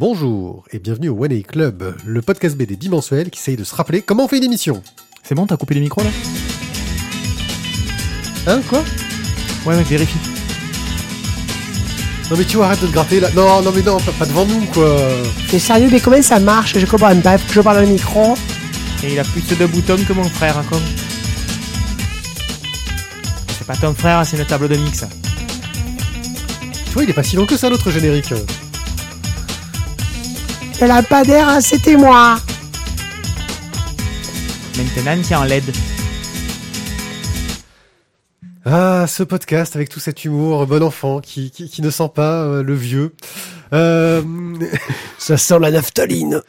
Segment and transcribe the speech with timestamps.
[0.00, 3.74] Bonjour et bienvenue au One A Club, le podcast BD bimensuel qui essaye de se
[3.74, 4.82] rappeler comment on fait une émission.
[5.22, 6.08] C'est bon, t'as coupé les micros là?
[8.46, 8.82] Hein, quoi?
[9.66, 10.16] Ouais, ouais, vérifie.
[12.30, 13.28] Non mais tu vois, arrête de te gratter là.
[13.36, 14.90] Non, non mais non, pas, pas devant nous quoi.
[15.52, 16.78] Mais sérieux, mais comment ça marche?
[16.78, 17.36] Je comprends pas.
[17.36, 18.38] Faut que je parle au micro.
[19.04, 20.80] Et il a plus de boutons que mon frère, hein, comme.
[23.48, 25.04] C'est pas ton frère, c'est une table de mix.
[26.86, 28.32] Tu vois, il est pas si long que ça notre générique.
[30.80, 32.38] Elle a pas d'air, hein, c'était moi.
[34.76, 35.64] Maintenant, c'est en LED.
[38.64, 42.42] Ah, ce podcast avec tout cet humour bon enfant qui, qui, qui ne sent pas
[42.44, 43.14] euh, le vieux.
[43.72, 44.22] Euh,
[45.18, 46.40] Ça sent la naphtaline.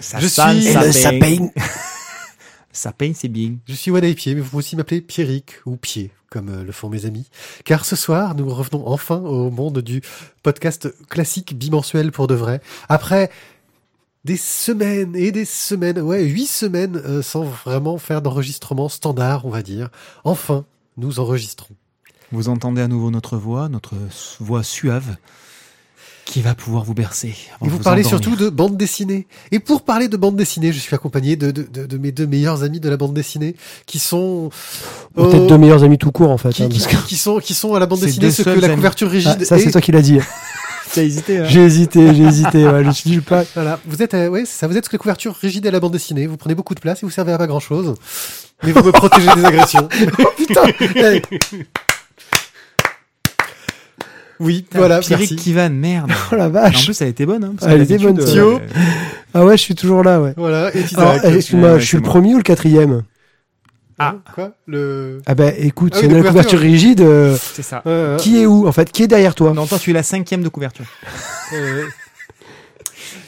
[0.00, 1.48] Ça Je sent suis- le sapin.
[2.72, 3.12] sapin.
[3.14, 3.54] C'est bien.
[3.68, 6.64] je suis One A Pied, mais vous pouvez aussi m'appeler Pierrick ou Pied, comme euh,
[6.64, 7.28] le font mes amis.
[7.64, 10.02] Car ce soir, nous revenons enfin au monde du
[10.42, 12.60] podcast classique bimensuel pour de vrai.
[12.88, 13.30] Après
[14.24, 19.50] des semaines et des semaines, ouais, huit semaines euh, sans vraiment faire d'enregistrement standard, on
[19.50, 19.88] va dire.
[20.24, 20.64] Enfin,
[20.96, 21.74] nous enregistrons.
[22.30, 23.94] Vous entendez à nouveau notre voix, notre
[24.40, 25.16] voix suave,
[26.24, 27.34] qui va pouvoir vous bercer.
[27.64, 28.08] Et vous parlez endormir.
[28.08, 29.26] surtout de bande dessinée.
[29.50, 32.26] Et pour parler de bande dessinée, je suis accompagné de, de, de, de mes deux
[32.28, 34.50] meilleurs amis de la bande dessinée, qui sont
[35.14, 36.50] Peut-être euh, deux meilleurs amis tout court en fait.
[36.50, 38.50] qui, hein, qui, parce que- qui sont qui sont à la bande dessinée ce que
[38.50, 38.76] la amis.
[38.76, 39.38] couverture rigide.
[39.40, 40.20] Ah, ça est- c'est toi qui l'as dit.
[40.94, 42.66] T'as hésité, hein J'ai hésité, j'ai hésité.
[42.66, 43.44] Ouais, je me suis dit pas.
[43.54, 45.80] Voilà, vous êtes, euh, ouais, ça, vous êtes ce que la couverture rigide à la
[45.80, 46.26] bande dessinée.
[46.26, 47.94] Vous prenez beaucoup de place et vous servez à pas grand chose,
[48.62, 49.88] mais vous me protégez des agressions.
[50.36, 50.62] Putain.
[50.96, 51.22] eh,
[54.38, 55.42] Oui, voilà, Pierrick merci.
[55.44, 56.10] qui vanne, merde.
[56.32, 56.84] Oh la En vache.
[56.84, 57.44] plus, elle était bonne.
[57.44, 58.58] Hein, parce Elle était bonne, euh,
[59.32, 60.34] Ah ouais, je suis toujours là, ouais.
[60.36, 60.80] Voilà, et
[61.24, 63.02] eh, excuse-moi, je suis le premier ou le quatrième
[64.02, 64.32] Ah.
[64.34, 65.20] Quoi Le.
[65.26, 66.50] Ah bah écoute, Ah oui, c'est la une couverture.
[66.50, 67.00] couverture rigide.
[67.00, 67.82] euh, C'est ça.
[67.86, 69.52] Euh, qui est où En fait, qui est derrière toi?
[69.54, 70.84] Non, toi, tu es la cinquième de couverture.
[71.54, 71.84] euh,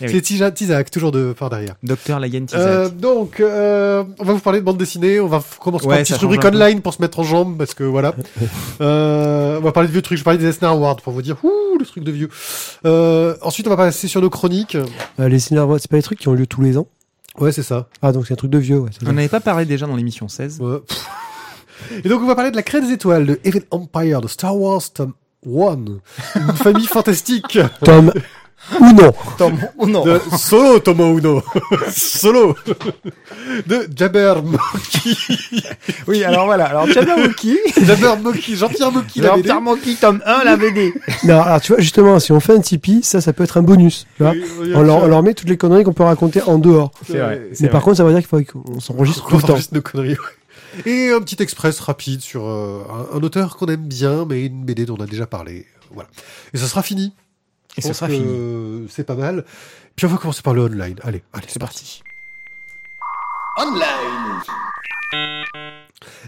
[0.01, 0.13] Eh oui.
[0.13, 1.75] C'est Tija- Tizak, toujours de par derrière.
[1.83, 2.55] Docteur Tizak.
[2.55, 5.21] Euh, donc, euh, on va vous parler de bande dessinée.
[5.21, 7.57] On va commencer Ouais, par une petite rubrique un online pour se mettre en jambe,
[7.59, 8.15] parce que voilà.
[8.81, 10.19] euh, on va parler de vieux trucs.
[10.19, 12.29] Je vais parler des Eisner Awards pour vous dire, ouh, le truc de vieux.
[12.87, 14.77] Euh, ensuite, on va passer sur nos chroniques.
[15.21, 16.87] Euh, Les Cinéma Awards, c'est pas les trucs qui ont lieu tous les ans?
[17.39, 17.89] Ouais, c'est ça.
[18.01, 18.91] Ah donc c'est un truc de vieux, ouais.
[19.07, 20.61] On n'avait pas parlé déjà dans l'émission 16.
[20.61, 20.79] Ouais.
[22.05, 24.57] Et donc, on va parler de la crée des étoiles, de Evil Empire, de Star
[24.57, 25.13] Wars Tom
[25.47, 25.51] 1,
[26.37, 28.13] une famille fantastique, Tom
[28.81, 30.05] ou non Tom, non.
[30.05, 31.43] de Solo Tomo Uno,
[31.91, 32.57] Solo,
[33.67, 35.17] de Jabbermocky,
[36.09, 36.67] Oui, alors voilà.
[36.67, 37.59] Alors, Jabberwocky.
[37.83, 39.49] Jabbermocky, Jean-Pierre Mocky, la BD.
[39.49, 40.95] Jabberwocky, tome 1, la BD.
[41.25, 43.63] Non, alors tu vois, justement, si on fait un Tipeee, ça, ça peut être un
[43.63, 44.07] bonus.
[44.17, 46.03] Tu vois Oui, oui, on, leur, bien on leur met toutes les conneries qu'on peut
[46.03, 46.91] raconter en dehors.
[47.07, 47.49] C'est vrai.
[47.61, 49.59] Mais par contre, ça veut dire qu'il faut qu'on s'enregistre tout le temps.
[49.73, 50.87] nos conneries, ouais.
[50.87, 52.83] Et un petit express rapide sur euh,
[53.13, 55.67] un, un auteur qu'on aime bien, mais une BD dont on a déjà parlé.
[55.93, 56.09] Voilà.
[56.53, 57.13] Et ça sera fini.
[57.77, 58.89] Et ce sera que fini.
[58.91, 59.45] C'est pas mal.
[59.97, 60.97] Puis on va commencer par le online.
[61.03, 62.03] Allez, allez, C'est parti.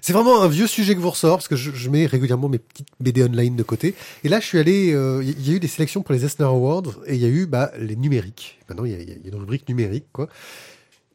[0.02, 2.58] C'est vraiment un vieux sujet que vous ressort parce que je, je mets régulièrement mes
[2.58, 3.94] petites BD online de côté.
[4.24, 4.92] Et là, je suis allé.
[4.92, 7.28] euh, Il y a eu des sélections pour les Eisner Awards et il y a
[7.28, 8.58] eu bah, les numériques.
[8.68, 10.28] Maintenant, il y, a, y une rubrique numérique, quoi.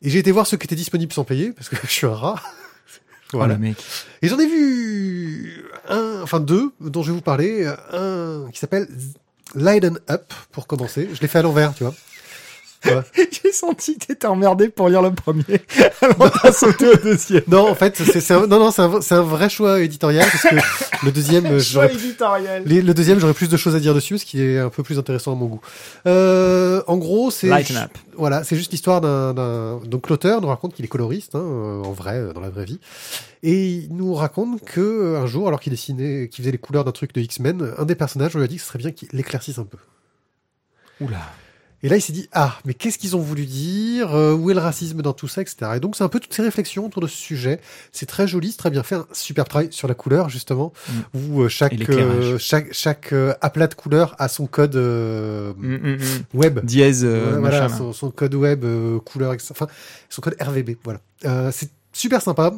[0.01, 2.13] Et j'ai été voir ceux qui étaient disponibles sans payer parce que je suis un
[2.15, 2.41] rat.
[3.33, 3.53] Voilà.
[3.53, 3.77] le mec.
[4.21, 7.65] Et j'en ai vu un, enfin deux, dont je vais vous parler.
[7.93, 8.89] Un qui s'appelle
[9.55, 11.09] Leiden Up, pour commencer.
[11.13, 11.93] Je l'ai fait à l'envers, tu vois.
[13.43, 15.61] J'ai senti que t'étais emmerdé pour lire le premier.
[16.01, 17.43] Alors, t'as sauté au deuxième.
[17.47, 20.27] Non, en fait, c'est c'est un, non, non, c'est un, c'est un vrai choix éditorial
[20.31, 20.55] parce que
[21.05, 21.89] le deuxième, j'aurais
[22.65, 24.97] le deuxième, j'aurais plus de choses à dire dessus, ce qui est un peu plus
[24.97, 25.61] intéressant à mon goût.
[26.07, 27.49] Euh, en gros, c'est
[28.17, 31.83] voilà, c'est juste l'histoire d'un, d'un- donc l'auteur nous raconte qu'il est coloriste, hein, euh,
[31.83, 32.79] en vrai, euh, dans la vraie vie,
[33.43, 36.83] et il nous raconte que euh, un jour, alors qu'il dessinait, qu'il faisait les couleurs
[36.83, 38.91] d'un truc de X-Men, un des personnages on lui a dit que ce serait bien
[38.91, 39.77] qu'il l'éclaircisse un peu.
[40.99, 41.17] Oula.
[41.83, 44.13] Et là, il s'est dit ah, mais qu'est-ce qu'ils ont voulu dire?
[44.15, 45.71] Euh, Où est le racisme dans tout ça, etc.
[45.75, 47.59] Et donc, c'est un peu toutes ces réflexions autour de ce sujet.
[47.91, 50.73] C'est très joli, c'est très bien fait, un super travail sur la couleur justement,
[51.13, 55.75] où euh, chaque euh, chaque chaque euh, aplat de couleur a son code euh, Mm,
[55.75, 56.37] mm, mm.
[56.37, 56.59] web.
[56.63, 58.65] Dièse, voilà, son, son code web,
[59.05, 59.49] couleur, etc.
[59.51, 59.67] Enfin,
[60.09, 60.99] son code RVB, voilà.
[61.25, 62.53] Euh, c'est super sympa.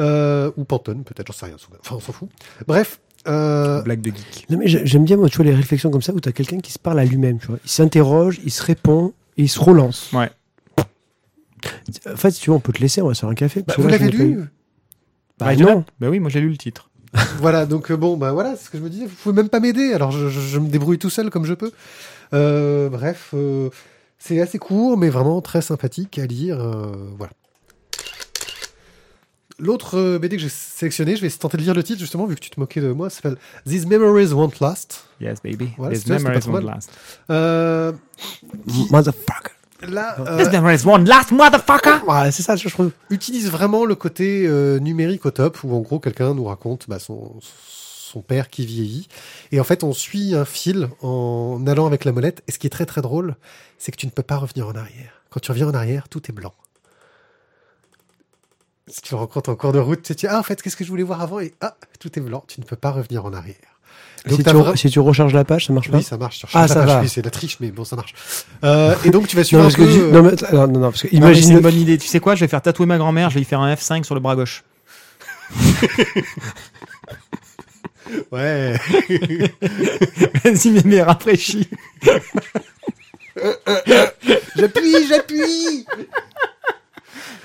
[0.00, 1.56] Euh, ou Pantone, peut-être, j'en sais rien.
[1.80, 2.28] Enfin, on s'en fout.
[2.66, 3.00] Bref.
[3.26, 4.46] Euh, Blague de geek.
[4.50, 6.58] Non, mais j'ai- j'aime bien, moi, tu vois, les réflexions comme ça où t'as quelqu'un
[6.60, 7.58] qui se parle à lui-même, tu vois.
[7.64, 10.12] Il s'interroge, il se répond et il se relance.
[10.12, 10.30] Ouais.
[12.12, 13.60] En fait, si tu veux, on peut te laisser, on va se faire un café.
[13.60, 14.38] bah, parce que vous l'avez lu.
[15.38, 15.84] Bah, Ah, non.
[15.98, 16.90] Bah oui, moi j'ai lu le titre.
[17.38, 19.06] Voilà, donc euh, bon, bah voilà, c'est ce que je me disais.
[19.06, 21.54] Vous pouvez même pas m'aider, alors je, je- je me débrouille tout seul comme je
[21.54, 21.72] peux.
[22.32, 23.70] Euh, bref, euh,
[24.18, 26.60] c'est assez court, mais vraiment très sympathique à lire.
[26.60, 27.32] euh, voilà.
[29.58, 32.34] L'autre euh, BD que j'ai sélectionné, je vais tenter de lire le titre justement, vu
[32.34, 33.36] que tu te moquais de moi, s'appelle
[33.66, 35.06] These Memories Won't Last.
[35.20, 35.70] Yes, baby.
[35.90, 36.90] These memories won't last.
[37.30, 37.92] Euh,
[38.90, 39.52] Motherfucker.
[39.82, 42.04] là, These euh, memories won't last, motherfucker!
[42.06, 42.90] Ouais, c'est ça, je trouve.
[43.10, 46.98] utilise vraiment le côté euh, numérique au top, où en gros quelqu'un nous raconte bah,
[46.98, 47.38] son,
[48.14, 49.08] son père qui vieillit.
[49.52, 52.42] Et en fait, on suit un fil en allant avec la molette.
[52.48, 53.36] Et ce qui est très très drôle,
[53.78, 55.22] c'est que tu ne peux pas revenir en arrière.
[55.30, 56.54] Quand tu reviens en arrière, tout est blanc.
[58.86, 60.76] Si tu le rencontres en cours de route, tu sais, tu- ah en fait, qu'est-ce
[60.76, 61.40] que je voulais voir avant?
[61.40, 62.44] Et ah, tout est blanc.
[62.48, 63.54] Tu ne peux pas revenir en arrière.
[64.28, 65.96] Donc, Si tu, vra- si tu recharges la page, ça marche pas?
[65.98, 66.38] Oui, ça marche.
[66.38, 67.00] Sur Ah, ça page, va.
[67.00, 68.14] oui, c'est de la triche, mais bon, ça marche.
[68.62, 70.80] Euh, et donc, tu vas Non, suivre parce que euh, non, mais attends, non, non,
[70.80, 71.96] non, parce que mais c'est imagine une bonne idée.
[71.98, 72.34] Tu sais quoi?
[72.34, 73.28] Je vais faire tatouer ma grand-mère.
[73.30, 74.64] Je vais lui faire un F5 sur le bras gauche.
[78.30, 78.78] Ouais.
[80.44, 81.68] Vas-y, mémé, rafraîchis.
[84.56, 85.86] j'appuie, j'appuie.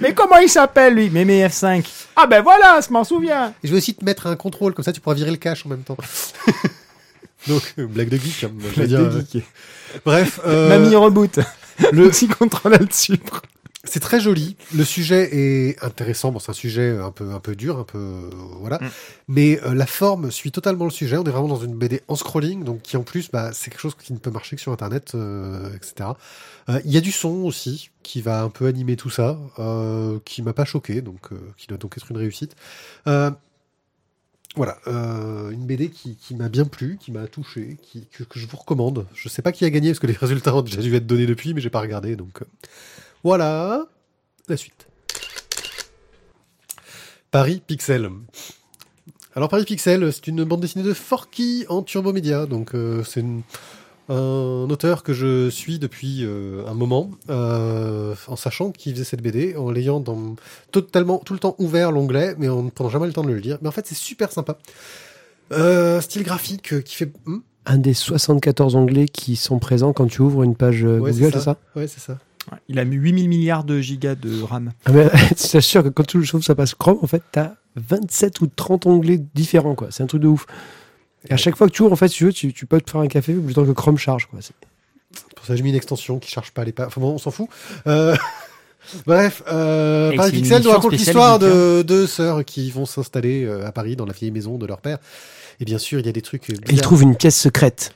[0.02, 1.10] Mais comment il s'appelle, lui?
[1.10, 1.86] Mémé F5.
[2.16, 3.54] Ah ben voilà, je m'en souviens.
[3.64, 5.66] Et je vais aussi te mettre un contrôle, comme ça tu pourras virer le cache
[5.66, 5.98] en même temps.
[7.48, 9.22] Donc, euh, blague de geek, hein, je veux dire, euh,
[10.06, 11.40] Bref, euh, Mamie reboot.
[11.92, 13.20] le, petit contrôle là-dessus.
[13.84, 14.56] c'est très joli.
[14.76, 16.32] Le sujet est intéressant.
[16.32, 18.30] Bon, c'est un sujet un peu, un peu dur, un peu, euh,
[18.60, 18.78] voilà.
[18.78, 18.90] Mm.
[19.30, 21.18] Mais euh, la forme suit totalement le sujet.
[21.18, 23.82] On est vraiment dans une BD en scrolling, donc qui en plus, bah, c'est quelque
[23.82, 26.10] chose qui ne peut marcher que sur Internet, euh, etc.
[26.70, 30.20] Euh, Il y a du son aussi qui va un peu animer tout ça, euh,
[30.26, 32.56] qui m'a pas choqué, donc euh, qui doit donc être une réussite.
[34.56, 39.06] Voilà, une BD qui, m'a bien plu, qui m'a touché, qui, que, je vous recommande.
[39.14, 41.28] Je sais pas qui a gagné parce que les résultats ont déjà dû être donnés
[41.28, 42.42] depuis, mais j'ai pas regardé, donc
[43.24, 43.86] voilà
[44.48, 44.88] la suite.
[47.30, 48.10] Paris Pixel.
[49.36, 52.72] Alors Paris Pixel, c'est une bande dessinée de Forky en Turbo Média, donc
[53.06, 53.44] c'est une-
[54.10, 59.22] un auteur que je suis depuis euh, un moment, euh, en sachant qu'il faisait cette
[59.22, 60.36] BD, en l'ayant dans
[60.72, 63.38] totalement tout le temps ouvert l'onglet, mais en ne prenant jamais le temps de le
[63.38, 63.60] lire.
[63.62, 64.58] Mais en fait, c'est super sympa.
[65.52, 67.12] Euh, style graphique qui fait.
[67.26, 67.40] Hmm
[67.70, 71.26] un des 74 onglets qui sont présents quand tu ouvres une page euh, Ouais, Google,
[71.26, 71.58] c'est c'est ça?
[71.76, 72.18] Ouais, c'est ça.
[72.68, 74.72] Il a mis 8000 milliards de gigas de RAM.
[74.86, 78.88] ah, mais, que quand tu ouvres ça passe Chrome, en fait, t'as 27 ou 30
[78.88, 79.90] onglets différents, quoi.
[79.92, 80.48] C'est un truc de ouf.
[81.28, 82.80] Et à chaque fois que tu ouvres, en fait, si tu veux, tu, tu peux
[82.80, 84.40] te faire un café le temps que Chrome charge, quoi.
[84.42, 84.54] C'est-
[85.36, 86.88] Pour ça, j'ai mis une extension qui charge pas les pages.
[86.88, 87.48] Enfin bon, on s'en fout.
[87.88, 88.16] Euh,
[89.06, 93.72] Bref, euh, Paris Pixel nous raconte l'histoire de deux sœurs qui vont s'installer euh, à
[93.72, 94.98] Paris dans la vieille maison de leur père.
[95.60, 96.50] Et bien sûr, il y a des trucs.
[96.50, 96.82] Et ils bizarres.
[96.84, 97.94] trouvent une pièce secrète.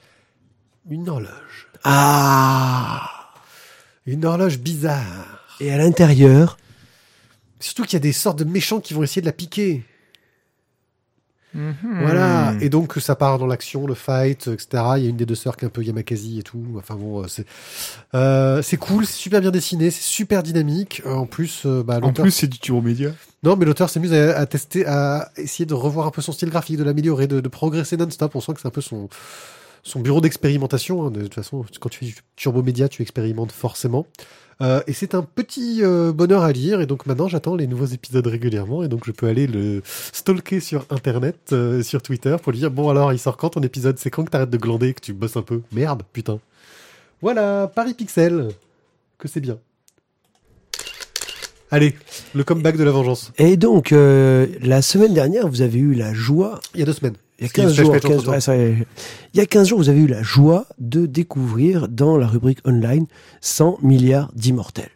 [0.89, 1.69] une horloge.
[1.85, 3.09] Ah
[4.05, 5.45] Une horloge bizarre.
[5.61, 6.57] Et à l'intérieur,
[7.59, 9.85] Surtout qu'il y a des sortes de méchants qui vont essayer de la piquer.
[11.53, 11.75] Mhm.
[12.01, 12.53] Voilà.
[12.61, 14.83] Et donc, ça part dans l'action, le fight, etc.
[14.97, 16.63] Il y a une des deux sœurs qui est un peu Yamakasi et tout.
[16.77, 17.45] Enfin bon, euh, c'est
[18.15, 21.01] euh, c'est cool, c'est super bien dessiné, c'est super dynamique.
[21.05, 23.11] Euh, en plus, euh, bah, En l'auteur- plus, c'est du Turo Média.
[23.44, 26.50] non, mais l'auteur s'amuse à, à tester, à essayer de revoir un peu son style
[26.50, 28.35] graphique, de l'améliorer, de, de progresser non-stop.
[28.35, 29.09] On sent que c'est un peu son
[29.83, 31.06] son bureau d'expérimentation.
[31.06, 31.12] hein.
[31.12, 34.07] De toute façon, quand tu fais du turbo média, tu expérimentes forcément.
[34.62, 36.80] Euh, et c'est un petit euh, bonheur à lire.
[36.80, 38.83] Et donc maintenant, j'attends les nouveaux épisodes régulièrement.
[38.83, 42.71] Et donc, je peux aller le stalker sur Internet, euh, sur Twitter, pour lui dire
[42.71, 43.97] Bon, alors, il sort quand ton épisode?
[44.00, 45.62] C'est quand que t'arrêtes de glander et que tu bosses un peu?
[45.71, 46.39] Merde, putain.
[47.21, 48.50] Voilà, Paris Pixel.
[49.18, 49.57] Que c'est bien.
[51.71, 51.95] Allez,
[52.36, 53.31] le comeback de la vengeance.
[53.39, 56.59] Et donc, euh, la semaine dernière, vous avez eu la joie.
[56.75, 57.15] Il y a deux semaines.
[57.39, 58.31] Il y a Parce qu'il y a 15 une jours, flashback 15 entre-temps.
[58.31, 58.85] ouais, ça il
[59.33, 63.06] y a 15 jours, vous avez eu la joie de découvrir dans la rubrique online
[63.41, 64.89] 100 milliards d'immortels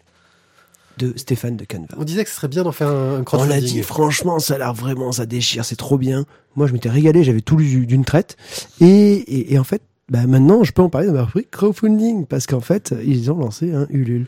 [0.98, 1.88] de Stéphane de Canva.
[1.98, 4.56] On disait que ce serait bien d'en faire un, un On l'a dit, franchement, ça
[4.56, 6.26] a l'air vraiment, ça déchire, c'est trop bien.
[6.56, 8.36] Moi, je m'étais régalé, j'avais tout lu d'une traite.
[8.82, 12.26] Et, et, et en fait, bah, maintenant, je peux en parler dans ma rubrique crowdfunding,
[12.26, 14.26] parce qu'en fait, ils ont lancé un Ulule.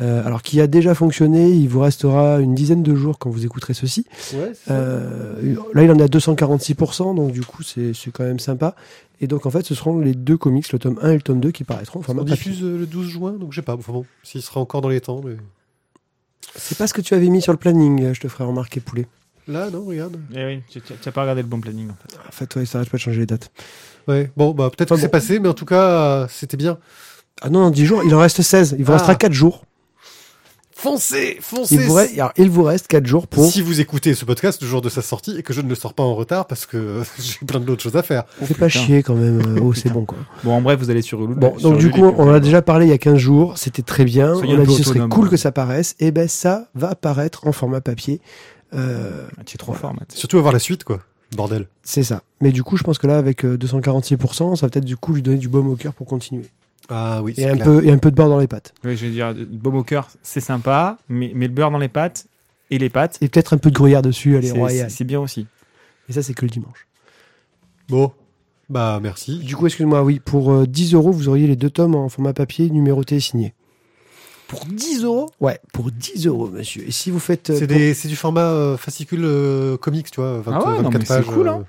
[0.00, 3.44] Euh, alors, qui a déjà fonctionné, il vous restera une dizaine de jours quand vous
[3.44, 4.06] écouterez ceci.
[4.34, 4.52] Ouais.
[4.70, 8.74] Euh, là, il en est à 246%, donc du coup, c'est quand même sympa.
[9.20, 11.40] Et donc, en fait, ce seront les deux comics, le tome 1 et le tome
[11.40, 13.74] 2, qui paraîtront On diffuse euh, le 12 juin, donc je sais pas.
[13.74, 15.20] Enfin bon, s'il sera encore dans les temps.
[15.24, 15.36] Mais...
[16.56, 19.06] C'est pas ce que tu avais mis sur le planning, je te ferai remarquer, poulet.
[19.48, 20.16] Là, non, regarde.
[20.34, 22.16] Eh oui, tu tu- tu as pas regardé le bon planning en fait.
[22.28, 23.50] En fait, ouais, ça arrête pas de changer les dates.
[24.08, 25.82] Ouais, bon, bah peut-être Enfin, que c'est passé, mais en tout cas,
[26.22, 26.78] euh, c'était bien.
[27.42, 28.76] Ah non, non, 10 jours, il en reste 16.
[28.78, 28.96] Il vous Ah.
[28.96, 29.64] restera 4 jours.
[30.82, 31.74] Foncez, foncez.
[31.74, 33.44] Il vous, reste, alors, il vous reste 4 jours pour.
[33.44, 35.74] Si vous écoutez ce podcast le jour de sa sortie et que je ne le
[35.74, 38.24] sors pas en retard parce que euh, j'ai plein d'autres choses à faire.
[38.40, 38.68] Fais pas putain.
[38.68, 39.40] chier quand même.
[39.58, 40.16] euh, Oh, c'est bon quoi.
[40.42, 41.36] Bon, en bref, vous allez sur Ulule.
[41.36, 43.58] Bon, donc du coup, on en a déjà parlé il y a 15 jours.
[43.58, 44.34] C'était très bien.
[44.34, 45.30] Soyez on a dit ce serait cool ouais.
[45.30, 45.96] que ça paraisse.
[46.00, 48.20] Et ben, ça va apparaître en format papier.
[48.72, 50.12] Euh, Ah, tu es trop fort, Matt.
[50.12, 51.00] Surtout avoir la suite, quoi.
[51.36, 51.68] Bordel.
[51.84, 52.22] c'est ça.
[52.40, 55.12] Mais du coup, je pense que là, avec euh, 246%, ça va peut-être du coup
[55.12, 56.46] lui donner du baume au cœur pour continuer.
[56.90, 57.64] Ah oui, Et c'est un, clair.
[57.66, 58.74] peu, et un peu de beurre dans les pattes.
[58.84, 59.32] Oui, je vais dire,
[59.64, 62.26] au cœur, c'est sympa, mais, mais le beurre dans les pâtes,
[62.70, 63.18] et les pâtes.
[63.20, 64.90] Et peut-être un peu de gruyère dessus, elle est C'est- royale.
[64.90, 65.46] C'est c'est bien aussi.
[66.08, 66.86] Et ça, c'est que le dimanche.
[67.88, 68.12] Bon,
[68.68, 69.38] bah merci.
[69.38, 72.32] Du coup, excuse-moi, oui, pour euh, 10 euros, vous auriez les deux tomes en format
[72.32, 73.54] papier, numéroté et signé.
[74.48, 75.30] Pour 10 euros?
[75.40, 76.82] Ouais, pour 10 euros, monsieur.
[76.86, 77.50] Et si vous faites.
[77.50, 80.82] euh, C'est pour, c'est du format euh, fascicule euh, comics, tu vois, 20, Ah ouais,
[80.82, 81.26] non, 24 mais c'est pages.
[81.26, 81.64] cool, hein.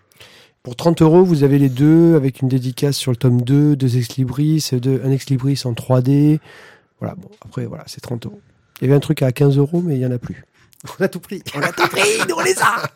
[0.64, 3.98] Pour 30 euros, vous avez les deux avec une dédicace sur le tome 2, deux
[3.98, 6.40] ex-libris, deux, un ex-libris en 3D.
[7.00, 8.42] Voilà, bon, après, voilà, c'est 30 euros.
[8.80, 10.44] Il y avait un truc à 15 euros, mais il n'y en a plus.
[11.00, 11.42] On a tout pris.
[11.56, 12.92] On a tout pris, nous on les a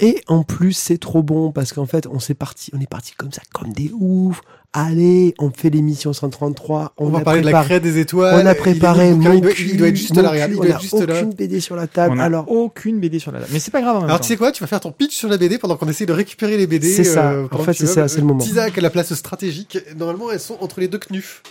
[0.00, 3.14] Et en plus, c'est trop bon parce qu'en fait, on s'est parti, on est parti
[3.14, 4.40] comme ça, comme des oufs.
[4.74, 6.94] Allez, on fait l'émission 133.
[6.96, 8.36] On, On, va a parler de la préparé, crête des étoiles.
[8.36, 10.50] on Il a préparé mon il, doit, cul, il doit être juste là, regarde.
[10.50, 11.14] Il doit a être juste là.
[11.14, 12.12] aucune BD sur la table.
[12.14, 13.50] On n'a Alors, aucune BD sur la table.
[13.52, 15.14] Mais c'est pas grave en même Alors tu sais quoi, tu vas faire ton pitch
[15.14, 16.90] sur la BD pendant qu'on essaie de récupérer les BD.
[16.90, 17.32] C'est ça.
[17.32, 18.42] euh, En fait, c'est ça, c'est le moment.
[18.42, 19.78] À la place stratégique.
[19.96, 21.42] Normalement, elles sont entre les deux knufs.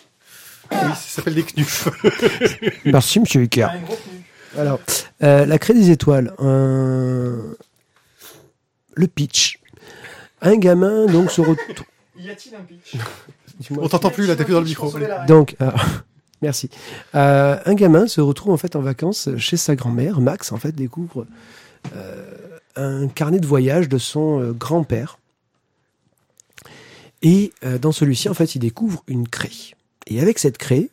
[0.72, 1.90] Oui, ça s'appelle des knufs.
[2.86, 3.68] merci, monsieur Hucker.
[4.58, 4.80] Alors,
[5.22, 6.34] euh, la craie des étoiles.
[6.40, 7.38] un-
[8.96, 9.60] Le pitch.
[10.42, 11.86] Un gamin, donc, se retrouve.
[12.22, 12.96] Y a-t-il un pitch?
[13.72, 14.92] On t'entend plus là, t'es plus dans le micro.
[15.28, 15.72] Donc, euh,
[16.42, 16.70] merci.
[17.16, 20.22] Euh, un gamin se retrouve en fait en vacances chez sa grand-mère.
[20.22, 21.26] Max, en fait, découvre
[21.96, 22.38] euh,
[22.76, 25.18] un carnet de voyage de son euh, grand-père.
[27.24, 29.50] Et euh, dans celui-ci, en fait, il découvre une craie.
[30.08, 30.90] Et avec cette craie,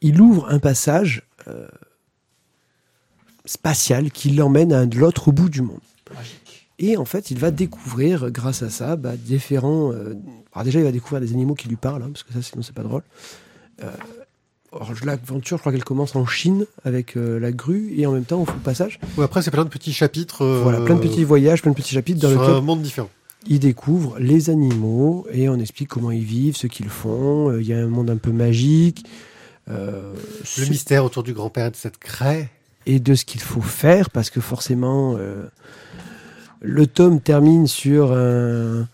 [0.00, 1.68] il ouvre un passage euh,
[3.44, 5.80] spatial qui l'emmène à l'autre bout du monde.
[6.78, 9.92] Et en fait, il va découvrir, grâce à ça, bah, différents.
[9.92, 10.14] euh,
[10.54, 12.62] alors déjà, il va découvrir des animaux qui lui parlent, hein, parce que ça, sinon,
[12.62, 13.02] c'est pas drôle.
[13.82, 13.90] Euh,
[14.72, 18.24] alors, l'aventure, je crois qu'elle commence en Chine avec euh, la grue, et en même
[18.24, 20.42] temps, au fond, passage, Ouais, après, c'est plein de petits chapitres.
[20.42, 22.82] euh, voilà, plein de petits voyages, plein de petits chapitres dans sur lesquels un monde
[22.82, 23.08] différent.
[23.46, 27.50] il découvre les animaux et on explique comment ils vivent, ce qu'ils font.
[27.50, 29.04] Euh, Il y a un monde un peu magique.
[29.68, 30.12] Le
[30.44, 32.50] ce- mystère autour du grand-père de cette craie.
[32.86, 35.16] et de ce qu'il faut faire parce que forcément
[36.60, 38.86] le tome termine sur un,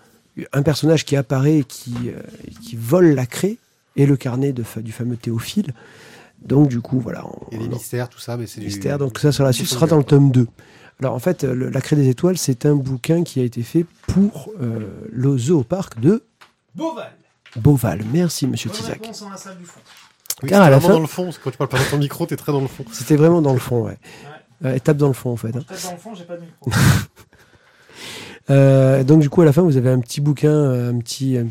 [0.52, 2.20] un personnage qui apparaît et qui, euh,
[2.62, 3.56] qui vole la craie
[3.96, 5.72] et le carnet de, fa- du fameux Théophile.
[6.42, 8.66] Donc du coup voilà, on, des on- mystères, tout ça, mais c'est du.
[8.66, 8.98] mystère.
[8.98, 10.46] Donc ça sur la suite sera dans le tome 2.
[11.00, 13.84] Alors en fait, le- La Craie des Étoiles, c'est un bouquin qui a été fait
[14.06, 14.80] pour euh,
[15.10, 16.22] le zooparc de
[16.74, 17.12] Boval.
[17.56, 18.04] Beauval.
[18.12, 18.84] Merci Monsieur fond.
[20.42, 21.30] Oui, Car c'était à la vraiment fin- dans le fond.
[21.44, 22.84] Quand tu parles pas dans ton micro, t'es très dans le fond.
[22.92, 23.98] C'était vraiment dans le fond, ouais.
[24.64, 25.48] Euh, tape dans le fond en fait.
[25.56, 25.62] hein.
[25.66, 26.70] Peut-être dans le fond, j'ai pas de micro.
[28.50, 31.36] Euh, donc du coup à la fin vous avez un petit bouquin, euh, un petit,
[31.38, 31.46] un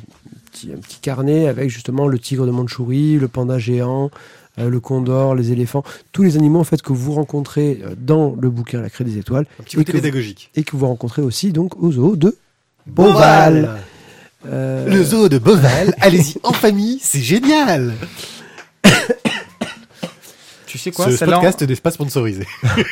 [0.52, 4.12] petit, un petit carnet avec justement le tigre de Mandchourie, le panda géant,
[4.60, 8.50] euh, le condor, les éléphants, tous les animaux en fait que vous rencontrez dans le
[8.50, 10.52] bouquin La Craie des Étoiles Un petit Et côté que- pédagogique.
[10.56, 12.36] et que vous rencontrez aussi donc au zoo de
[12.86, 13.78] Beauval.
[14.48, 15.94] Euh, Le zoo de Beauval.
[16.00, 17.94] Allez-y en famille, c'est génial.
[20.66, 22.46] tu sais quoi Ce podcast n'est pas sponsorisé.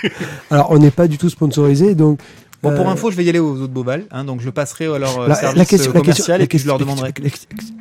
[0.52, 2.20] Alors on n'est pas du tout sponsorisé donc
[2.64, 4.86] Bon, pour Euh, info, je vais y aller aux autres Beauval, hein, donc je passerai
[4.88, 6.78] à leur euh, la, service la question, euh, la question- commercial et puis je leur
[6.80, 7.14] demanderai.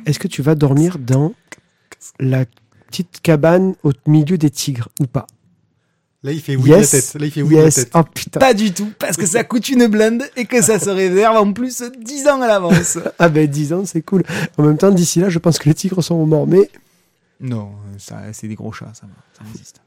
[0.05, 1.33] Est-ce que tu vas dormir dans
[2.19, 2.45] la
[2.87, 5.25] petite cabane au milieu des tigres ou pas?
[6.23, 6.93] Là, il fait oui Yes.
[6.93, 7.21] la tête.
[7.21, 7.91] Là, il fait oui la tête.
[7.93, 8.39] Oh putain.
[8.39, 11.53] Pas du tout, parce que ça coûte une blinde et que ça se réserve en
[11.53, 12.97] plus 10 ans à l'avance.
[13.19, 14.23] Ah ben 10 ans, c'est cool.
[14.57, 16.47] En même temps, d'ici là, je pense que les tigres sont morts.
[16.47, 16.69] Mais
[17.39, 19.07] Non, ça, c'est des gros chats, ça,
[19.37, 19.79] ça résiste.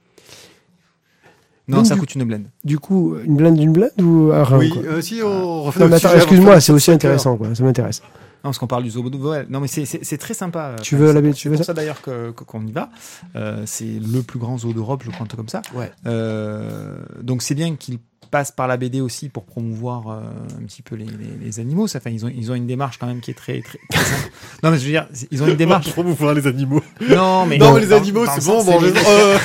[1.70, 2.44] Non, Donc, ça coûte une blinde.
[2.64, 5.80] du coup, une blinde d'une blinde ou un rein Oui, quoi euh, si on refait
[5.80, 7.54] Non, mais notre attends, sujet avant excuse-moi, c'est aussi intéressant, quoi.
[7.54, 8.02] Ça m'intéresse.
[8.42, 9.04] Non, parce qu'on parle du zoo.
[9.50, 10.70] Non, mais c'est- très sympa.
[10.70, 12.88] euh, Tu veux la tu C'est veux pour ça ça d'ailleurs qu'on y va.
[13.36, 15.60] Euh, c'est le plus grand zoo d'Europe, je crois, un truc comme ça.
[15.74, 15.90] Ouais.
[16.06, 17.98] Euh, donc c'est bien qu'ils
[18.30, 20.20] passent par la BD aussi pour promouvoir euh,
[20.60, 21.86] un petit peu les, les- les animaux.
[21.88, 23.78] Ça, fait, ils, ont, ils ont une démarche quand même qui est très, très.
[24.62, 25.84] Non, mais je veux dire, ils ont une démarche.
[25.86, 26.82] Pour promouvoir les animaux.
[27.08, 29.38] Non, mais, non, mais les animaux, c'est bon, mangez les- euh,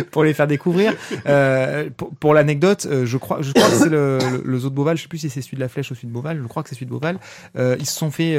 [0.10, 0.94] pour les faire découvrir.
[1.26, 4.70] Euh, pour pour l'anecdote, euh, je crois, je crois que c'est le, le, le zoo
[4.70, 4.96] de Beauval.
[4.96, 6.38] Je sais plus si c'est celui de la Flèche ou celui de Beauval.
[6.42, 7.18] Je crois que c'est celui de Beauval.
[7.56, 8.38] Ils se sont fait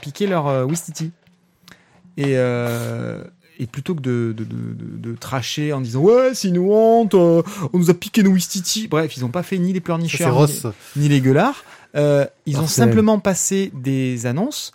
[0.00, 1.10] piquer leur Wistiti.
[2.16, 3.24] Et, euh,
[3.58, 7.14] et plutôt que de, de, de, de, de tracher en disant ouais c'est une honte,
[7.14, 7.42] euh,
[7.72, 8.88] on nous a piqué nos Wistiti.
[8.88, 10.48] Bref, ils n'ont pas fait ni les pleurnicheurs
[10.96, 11.64] ni, les gueulards.
[11.94, 14.72] Euh, ils ont simplement passé des annonces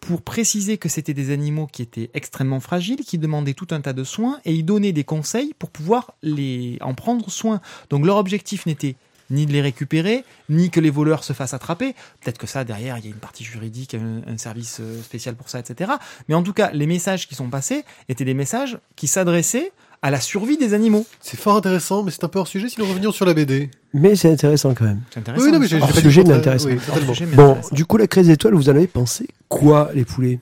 [0.00, 3.92] pour préciser que c'était des animaux qui étaient extrêmement fragiles, qui demandaient tout un tas
[3.92, 7.60] de soins, et ils donnaient des conseils pour pouvoir les, en prendre soin.
[7.88, 8.96] Donc leur objectif n'était
[9.32, 11.94] ni de les récupérer, ni que les voleurs se fassent attraper.
[12.20, 15.34] Peut-être que ça, derrière, il y a une partie juridique, un, un service euh, spécial
[15.34, 15.90] pour ça, etc.
[16.28, 19.72] Mais en tout cas, les messages qui sont passés étaient des messages qui s'adressaient
[20.04, 21.06] à la survie des animaux.
[21.20, 23.70] C'est fort intéressant, mais c'est un peu hors sujet si nous revenions sur la BD.
[23.94, 25.00] Mais c'est intéressant quand même.
[25.10, 25.44] C'est intéressant.
[25.44, 26.66] Oui, non, mais j'ai Hors sujet, le mais intéressant.
[26.68, 27.74] Oui, Hors sujet, mais Bon, intéressant.
[27.74, 30.40] du coup, la craie des étoiles, vous en avez pensé quoi, les poulets?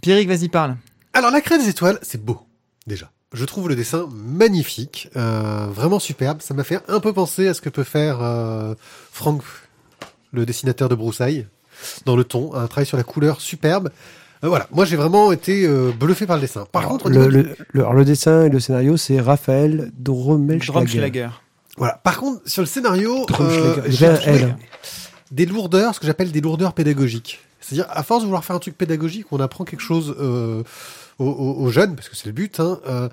[0.00, 0.76] Pierrick, vas-y, parle.
[1.12, 2.40] Alors la craie des étoiles, c'est beau
[2.86, 3.10] déjà.
[3.34, 6.40] Je trouve le dessin magnifique, euh, vraiment superbe.
[6.40, 8.74] Ça m'a fait un peu penser à ce que peut faire euh,
[9.12, 9.42] Franck,
[10.32, 11.46] le dessinateur de Broussailles,
[12.06, 13.90] dans le ton, un travail sur la couleur superbe.
[14.44, 16.66] Euh, voilà, moi j'ai vraiment été euh, bluffé par le dessin.
[16.72, 20.72] Par Alors, contre, le, le, le- alors, le dessin et le scénario, c'est Raphaël Drommelschlager.
[20.72, 21.28] Drumschlager.
[21.76, 22.00] voilà.
[22.02, 24.08] Par contre, sur le scénario, euh, j'ai
[25.32, 27.40] des lourdeurs, ce que j'appelle des lourdeurs pédagogiques.
[27.60, 30.62] C'est-à-dire, à force de vouloir faire un truc pédagogique, on apprend quelque chose euh,
[31.18, 32.60] aux, aux- aux jeunes, parce que c'est le but.
[32.60, 33.08] Hein, euh,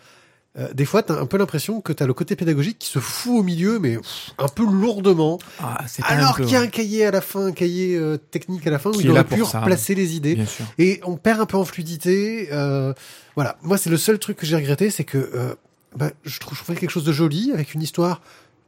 [0.57, 3.39] euh, des fois, t'as un peu l'impression que t'as le côté pédagogique qui se fout
[3.39, 5.37] au milieu, mais pff, un peu lourdement.
[5.59, 8.69] Ah, Alors qu'il y a un cahier à la fin, un cahier euh, technique à
[8.71, 10.35] la fin, où il aurait pu replacer les idées.
[10.35, 10.63] Bien sûr.
[10.77, 12.47] Et on perd un peu en fluidité.
[12.53, 12.93] Euh,
[13.35, 15.55] voilà, moi c'est le seul truc que j'ai regretté, c'est que euh,
[15.95, 18.21] bah, je, trouve, je trouvais quelque chose de joli avec une histoire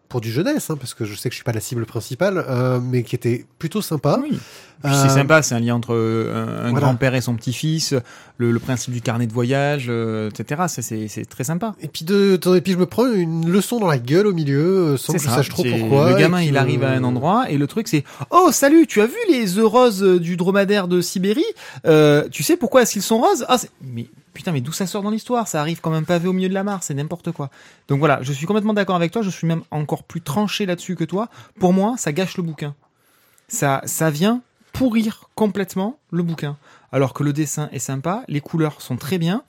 [0.10, 2.44] pour du jeunesse, hein, parce que je sais que je suis pas la cible principale,
[2.50, 4.20] euh, mais qui était plutôt sympa.
[4.22, 4.38] Oui.
[4.84, 6.86] Puis Euh, c'est sympa, c'est un lien entre euh, un, un voilà.
[6.86, 7.96] grand-père et son petit-fils,
[8.38, 10.64] le, le principe du carnet de voyage, euh, etc.
[10.68, 11.74] C'est- C'est c'est très sympa.
[11.82, 14.34] Et puis de, de- et puis je me prends une leçon dans la gueule au
[14.34, 16.12] milieu, sans C'est que je sache trop C'est- pourquoi.
[16.12, 19.08] Le gamin, il arrive à un endroit et le truc c'est oh salut, tu as
[19.08, 21.44] vu les œufs roses du dromadaire de Sibérie?
[21.86, 23.46] Euh, Tu sais pourquoi est-ce qu'ils sont roses?
[23.50, 25.48] Ah c'est- mais putain mais d'où ça sort dans l'histoire?
[25.48, 27.50] Ça arrive comme un pavé au milieu de la mare, c'est n'importe quoi.
[27.88, 29.24] Donc voilà, je suis complètement d'accord avec toi.
[29.24, 31.30] Je suis même encore plus tranché là-dessus que toi.
[31.60, 32.76] Pour moi, ça gâche le bouquin.
[33.48, 34.42] Ça ça vient
[34.78, 36.58] pourrir complètement le bouquin.
[36.92, 39.44] Alors que le dessin est sympa, les couleurs sont très bien,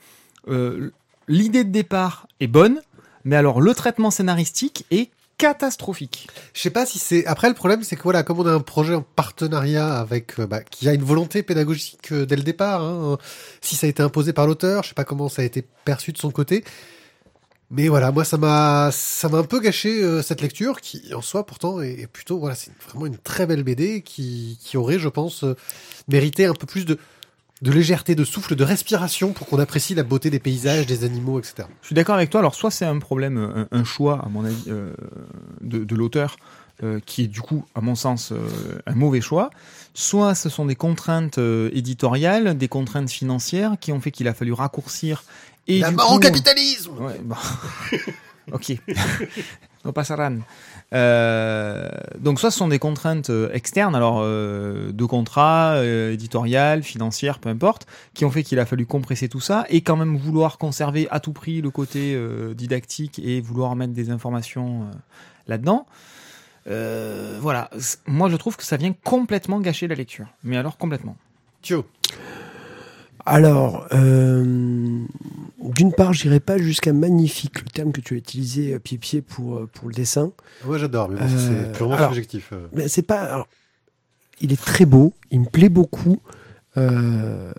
[0.48, 0.90] euh,
[1.28, 2.80] l'idée de départ est bonne,
[3.24, 6.28] mais alors le traitement scénaristique est catastrophique.
[6.54, 7.26] Je sais pas si c'est.
[7.26, 10.46] Après, le problème, c'est que voilà, comme on a un projet en partenariat avec, euh,
[10.46, 13.18] bah, qui a une volonté pédagogique euh, dès le départ, hein,
[13.60, 16.12] si ça a été imposé par l'auteur, je sais pas comment ça a été perçu
[16.12, 16.64] de son côté.
[17.70, 21.20] Mais voilà, moi, ça m'a, ça m'a un peu gâché euh, cette lecture, qui en
[21.20, 25.44] soi, pourtant, est, plutôt, voilà, c'est vraiment une très belle BD qui, aurait, je pense,
[25.44, 25.54] euh,
[26.08, 26.98] mérité un peu plus de,
[27.60, 31.38] de légèreté, de souffle, de respiration pour qu'on apprécie la beauté des paysages, des animaux,
[31.38, 31.68] etc.
[31.82, 32.40] Je suis d'accord avec toi.
[32.40, 34.94] Alors, soit c'est un problème, un, un choix, à mon avis, euh,
[35.60, 36.36] de, de l'auteur,
[36.84, 38.38] euh, qui est du coup, à mon sens, euh,
[38.86, 39.50] un mauvais choix.
[39.94, 44.34] Soit ce sont des contraintes euh, éditoriales, des contraintes financières qui ont fait qu'il a
[44.34, 45.24] fallu raccourcir.
[45.68, 47.36] Et la mort au capitalisme Ouais, bon.
[48.52, 48.72] ok.
[49.84, 49.92] No.
[50.94, 56.82] Euh, donc soit ce sont des contraintes euh, externes, alors euh, de contrat, euh, éditorial,
[56.82, 60.16] financière, peu importe, qui ont fait qu'il a fallu compresser tout ça et quand même
[60.16, 62.18] vouloir conserver à tout prix le côté
[62.54, 64.86] didactique et vouloir mettre des informations
[65.46, 65.86] là-dedans.
[66.66, 67.70] Voilà,
[68.06, 71.16] moi je trouve que ça vient complètement gâcher la lecture, mais alors complètement.
[71.62, 71.86] Thio.
[73.28, 74.42] Alors, euh,
[75.62, 79.20] d'une part, je dirais pas jusqu'à magnifique, le terme que tu as utilisé, euh, pied-pied,
[79.22, 80.32] pour, euh, pour le dessin.
[80.64, 81.28] Moi, j'adore, mais bon, Euh,
[81.68, 82.50] c'est purement alors- subjectif.
[82.52, 82.66] euh.
[82.72, 83.20] Mais c'est pas.
[83.20, 83.48] alors,
[84.40, 86.18] il est très beau, il me plaît beaucoup.
[86.76, 87.52] Euh,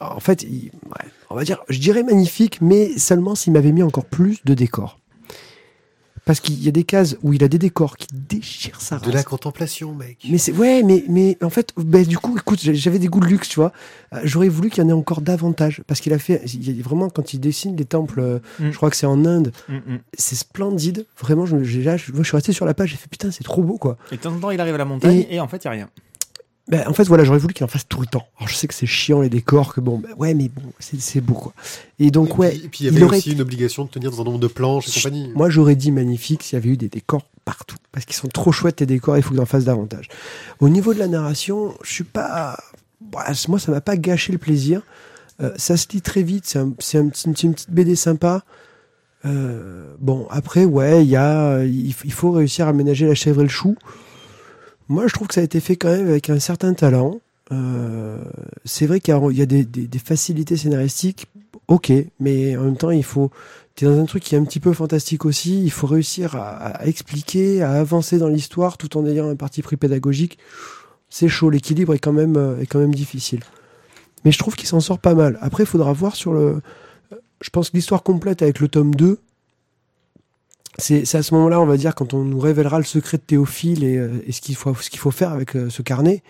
[0.00, 3.82] en fait, il- ouais, on va dire, je dirais magnifique, mais seulement s'il m'avait mis
[3.82, 4.98] encore plus de décors.
[6.24, 9.06] Parce qu'il y a des cases où il a des décors qui déchirent sa De
[9.06, 9.14] race.
[9.14, 10.18] la contemplation, mec.
[10.30, 13.26] Mais c'est ouais, mais mais en fait, ben, du coup, écoute, j'avais des goûts de
[13.26, 13.72] luxe, tu vois.
[14.14, 16.78] Euh, J'aurais voulu qu'il y en ait encore davantage, parce qu'il a fait, il y
[16.78, 18.70] a vraiment quand il dessine les temples, euh, Mm.
[18.70, 19.98] je crois que c'est en Inde, Mm, mm.
[20.16, 21.06] c'est splendide.
[21.18, 23.32] Vraiment, je, j'ai- là, je, moi, je suis resté sur la page, j'ai fait putain,
[23.32, 23.96] c'est trop beau, quoi.
[24.12, 25.66] Et de temps en temps, il arrive à la montagne Et- et, en fait, il
[25.66, 25.88] n'y a rien.
[26.68, 28.26] Ben, en fait, voilà, j'aurais voulu qu'il en fasse tout le temps.
[28.38, 31.00] Alors, je sais que c'est chiant les décors, que bon, ben, ouais, mais bon, c'est
[31.00, 31.52] c'est beau, quoi.
[31.98, 33.84] Et donc, et ouais, puis, et puis il y avait il aurait aussi une obligation
[33.84, 35.32] de tenir dans un nombre de planches et compagnie.
[35.34, 37.76] Moi, j'aurais dit magnifique s'il y avait eu des décors partout.
[37.90, 40.08] Parce qu'ils sont trop chouettes, les décors, il faut qu'ils en fassent davantage.
[40.60, 42.56] Au niveau de la narration, je suis pas.
[43.00, 44.82] Bah, moi, ça m'a pas gâché le plaisir.
[45.40, 48.44] Euh, ça se lit très vite, c'est un, c'est un une petite BD sympa.
[49.24, 53.40] Euh, bon, après, ouais, il y a, il, il faut réussir à ménager la chèvre
[53.40, 53.76] et le chou.
[54.88, 57.20] Moi, je trouve que ça a été fait quand même avec un certain talent.
[57.50, 58.18] Euh,
[58.64, 61.26] c'est vrai qu'il y a, des, facilités scénaristiques,
[61.68, 63.30] ok, mais en même temps, il faut.
[63.74, 65.62] T'es dans un truc qui est un petit peu fantastique aussi.
[65.62, 69.62] Il faut réussir à, à expliquer, à avancer dans l'histoire, tout en ayant un parti
[69.62, 70.38] pris pédagogique.
[71.08, 71.48] C'est chaud.
[71.50, 73.40] L'équilibre est quand même euh, est quand même difficile.
[74.24, 75.38] Mais je trouve qu'il s'en sort pas mal.
[75.40, 76.60] Après, il faudra voir sur le.
[77.40, 79.18] Je pense que l'histoire complète avec le tome 2,
[80.78, 83.84] c'est à ce moment-là, on va dire, quand on nous révélera le secret de Théophile
[83.84, 86.22] et, euh, et ce qu'il faut, ce qu'il faut faire avec euh, ce carnet.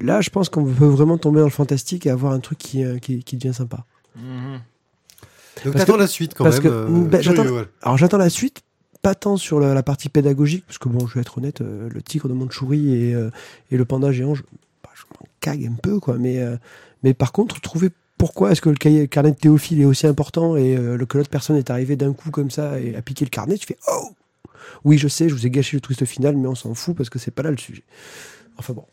[0.00, 2.84] Là, je pense qu'on peut vraiment tomber dans le fantastique et avoir un truc qui,
[2.84, 3.84] euh, qui, qui devient sympa.
[4.16, 6.64] Donc parce t'attends que- la suite quand parce même.
[6.64, 7.64] que, euh, ben, curieux, j'attends- ouais.
[7.82, 8.62] Alors j'attends la suite,
[9.02, 11.88] pas tant sur la, la partie pédagogique, parce que bon, je vais être honnête, euh,
[11.88, 13.30] le tigre de Mandchourie et, euh,
[13.70, 14.42] et le panda géant, je,
[14.82, 16.16] bah, je m'en cague un peu, quoi.
[16.18, 16.40] Mais,
[17.02, 17.90] mais par contre, trouver
[18.26, 21.18] pourquoi est-ce que le cahier- carnet de Théophile est aussi important et euh, le- que
[21.18, 23.76] l'autre personne est arrivée d'un coup comme ça et a piqué le carnet, tu fais
[23.88, 24.10] oh
[24.84, 27.10] Oui, je sais, je vous ai gâché le twist final, mais on s'en fout parce
[27.10, 27.82] que c'est pas là le sujet.
[28.56, 28.84] Enfin bon.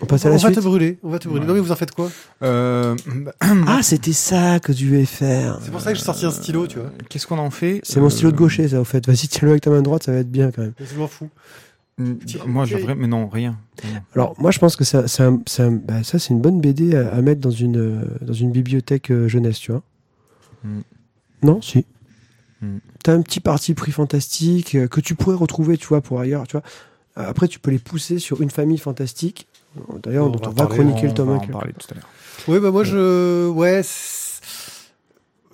[0.00, 0.54] On passe on à la va suite.
[0.56, 1.42] te brûler, on va te brûler.
[1.42, 1.46] Ouais.
[1.48, 2.10] Non mais vous en faites quoi?
[2.42, 2.96] Euh,
[3.40, 5.58] Ah, c'était ça que tu devais faire.
[5.64, 6.90] C'est pour ça que j'ai sorti un stylo, tu vois.
[7.08, 7.80] Qu'est-ce qu'on en fait?
[7.84, 9.06] C'est mon stylo de Euh, gaucher, ça, au fait.
[9.06, 10.74] Vas-y, tiens-le avec ta main droite, ça va être bien quand même.
[10.80, 11.28] Je m'en fous.
[11.98, 12.14] Mm,
[12.46, 13.58] Moi, je vrai, mais non, rien.
[14.14, 17.12] Alors, moi, je pense que ça, ça, ça, bah, ça c'est une bonne BD à,
[17.14, 19.82] à mettre dans une, euh, dans une bibliothèque euh, jeunesse, tu vois.
[20.64, 20.80] Mm.
[21.42, 21.84] Non, si.
[22.60, 22.78] Mm.
[23.02, 26.46] T'as un petit parti pris fantastique euh, que tu pourrais retrouver, tu vois, pour ailleurs,
[26.46, 26.64] tu vois.
[27.14, 29.46] Après, tu peux les pousser sur une famille fantastique.
[30.02, 31.36] D'ailleurs, On on, va va, parler, chroniquer On le tome va 1.
[31.38, 32.08] en parler tout à l'heure.
[32.48, 33.82] Oui, bah moi je, ouais,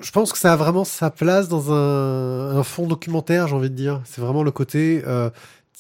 [0.01, 3.71] je pense que ça a vraiment sa place dans un, un fond documentaire, j'ai envie
[3.71, 4.01] de dire.
[4.05, 5.31] C'est vraiment le côté, euh,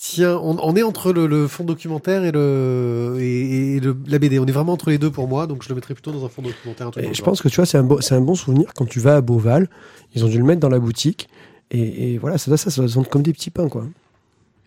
[0.01, 4.19] tiens, on, on est entre le, le fond documentaire et le et, et le, la
[4.19, 4.39] BD.
[4.39, 6.29] On est vraiment entre les deux pour moi, donc je le mettrais plutôt dans un
[6.29, 6.87] fond documentaire.
[6.89, 8.35] un truc Et dans je pense que tu vois, c'est un, bon, c'est un bon
[8.35, 9.69] souvenir quand tu vas à Beauval.
[10.15, 11.29] Ils ont dû le mettre dans la boutique.
[11.71, 13.87] Et, et voilà, ça doit, ça, ça doit se vendre comme des petits pains, quoi.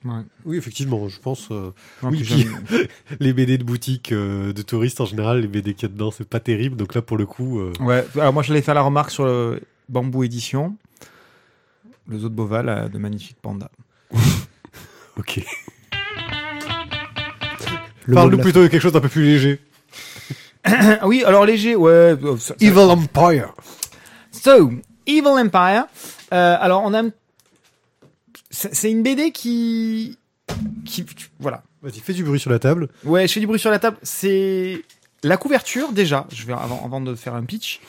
[0.04, 0.22] Ouais.
[0.46, 1.48] Oui, effectivement, je pense.
[1.52, 1.72] euh,
[2.04, 2.48] Non, Oui, puis
[3.20, 6.12] les BD de boutique euh, de touristes en général, les BD qu'il y a dedans,
[6.12, 6.76] c'est pas terrible.
[6.76, 9.62] Donc là, pour le coup, euh, Ouais, alors moi j'allais faire la remarque sur le
[9.89, 10.76] Bambou Édition.
[12.08, 13.70] Le zoo de Beauval a de magnifiques pandas.
[15.17, 15.39] ok.
[18.13, 19.60] Parle-nous plutôt de quelque chose d'un peu plus léger.
[21.04, 21.89] Oui, alors léger, ouais.
[21.91, 23.54] euh, ça- ça- Evil Empire.
[24.32, 24.71] So,
[25.08, 25.86] Evil Empire.
[26.34, 27.04] Euh, alors on a.
[28.50, 30.17] C'est c'est une BD qui.
[30.86, 31.06] qui
[31.39, 31.63] voilà.
[31.82, 32.89] Vas-y, fais du bruit sur la table.
[33.04, 33.97] Ouais, je fais du bruit sur la table.
[34.04, 34.84] C'est
[35.24, 36.28] la couverture déjà.
[36.32, 37.82] Je vais avant, avant de faire un pitch.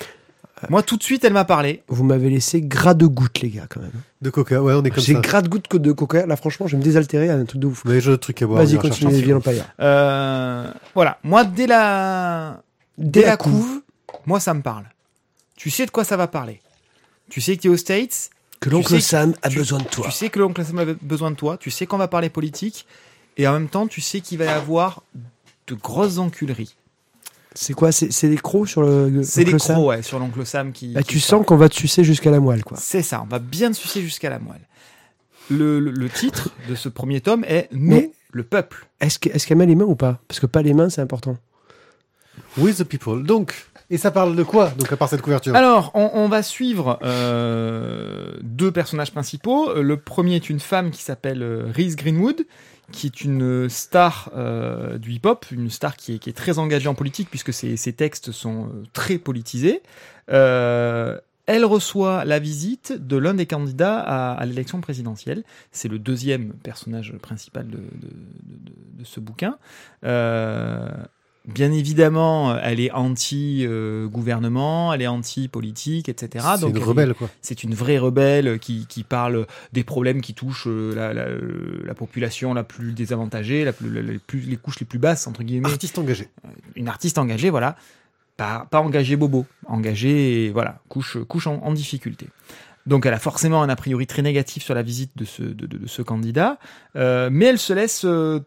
[0.71, 1.83] Moi, tout de suite, elle m'a parlé.
[1.89, 3.91] Vous m'avez laissé gras de gouttes, les gars, quand même.
[4.21, 5.21] De coca, ouais, on est comme J'ai ça.
[5.21, 6.27] gras de gouttes que de coca.
[6.27, 7.85] Là, franchement, je vais me désaltérer à un truc de ouf.
[7.87, 8.59] Déjà d'autres trucs à boire.
[8.63, 9.23] Vas-y, on ira continue, chercher.
[9.25, 9.65] Evil Empire.
[9.81, 11.19] Euh, voilà.
[11.25, 12.63] Moi, dès la
[12.99, 13.83] dès la couve,
[14.27, 14.85] moi, ça me parle.
[15.57, 16.61] Tu sais de quoi ça va parler?
[17.31, 18.31] Tu sais que tu es aux States?
[18.61, 20.05] Que Tu l'oncle sais- Sam a tu- besoin de toi.
[20.07, 21.57] Tu sais que l'oncle Sam a besoin de toi.
[21.57, 22.87] Tu sais qu'on va parler politique.
[23.37, 25.03] Et en même temps, tu sais qu'il va y avoir
[25.67, 26.77] de grosses enculeries.
[27.55, 29.23] C'est quoi C'est les crocs sur le.
[29.23, 30.93] C'est les l'oncle Sam crocs, ouais, sur l'oncle Sam qui.
[30.93, 31.23] Bah, qui tu parle.
[31.41, 32.77] sens qu'on va te sucer jusqu'à la moelle, quoi.
[32.81, 34.67] C'est ça, on va bien te sucer jusqu'à la moelle.
[35.51, 38.87] Le, le- le titre de ce premier tome est Nous, Mais- le peuple.
[39.01, 40.21] Est-ce que- est-ce qu'elle met les mains ou pas?
[40.29, 41.37] Parce que pas les mains, c'est important.
[42.57, 43.23] With the people.
[43.25, 43.53] Donc,
[43.91, 45.55] et ça parle de quoi Donc, à part cette couverture?
[45.55, 49.75] Alors, on, on va suivre euh, deux personnages principaux.
[49.83, 52.43] Le premier est une femme qui s'appelle euh, Reese Greenwood,
[52.93, 57.29] qui est une star euh, du hip-hop, une star qui est, très engagée en politique
[57.29, 59.83] puisque ses, textes sont euh, très politisés.
[60.31, 65.43] Euh, elle reçoit la visite de l'un des candidats à, l'élection présidentielle.
[65.73, 67.81] C'est le deuxième personnage principal de,
[69.03, 69.59] ce bouquin.
[71.47, 76.45] Bien évidemment, elle est anti-gouvernement, elle est anti-politique, etc.
[76.55, 77.29] c'est Donc une elle- rebelle, quoi.
[77.41, 81.95] c'est une vraie rebelle qui, qui parle des problèmes qui touchent euh, la, la- la
[81.95, 85.69] population la plus désavantagée, la plus, les, plus, les couches les plus basses, entre guillemets.
[85.69, 86.29] Artiste engagé.
[86.77, 87.77] Une artiste engagée, voilà.
[88.37, 92.29] Pas, pas engagée bobo, engagée, voilà, couche, couche en, en difficulté.
[92.87, 95.67] Donc elle a forcément un a priori très négatif sur la visite de ce, de,
[95.67, 96.59] de- de ce candidat,
[96.97, 98.41] euh, mais elle se laisse euh,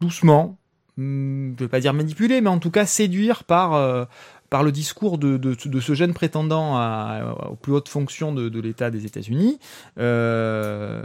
[0.00, 0.58] doucement,
[0.98, 4.04] je ne vais pas dire manipuler, mais en tout cas séduire par, euh,
[4.50, 8.48] par le discours de, de, de ce jeune prétendant à, aux plus hautes fonctions de,
[8.48, 9.58] de l'État des États-Unis,
[9.98, 11.02] euh,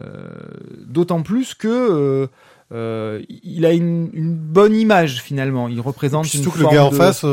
[0.85, 2.29] d'autant plus que
[2.71, 5.67] euh, il a une, une bonne image finalement.
[5.67, 7.25] Il représente Puis une surtout que le gars en face,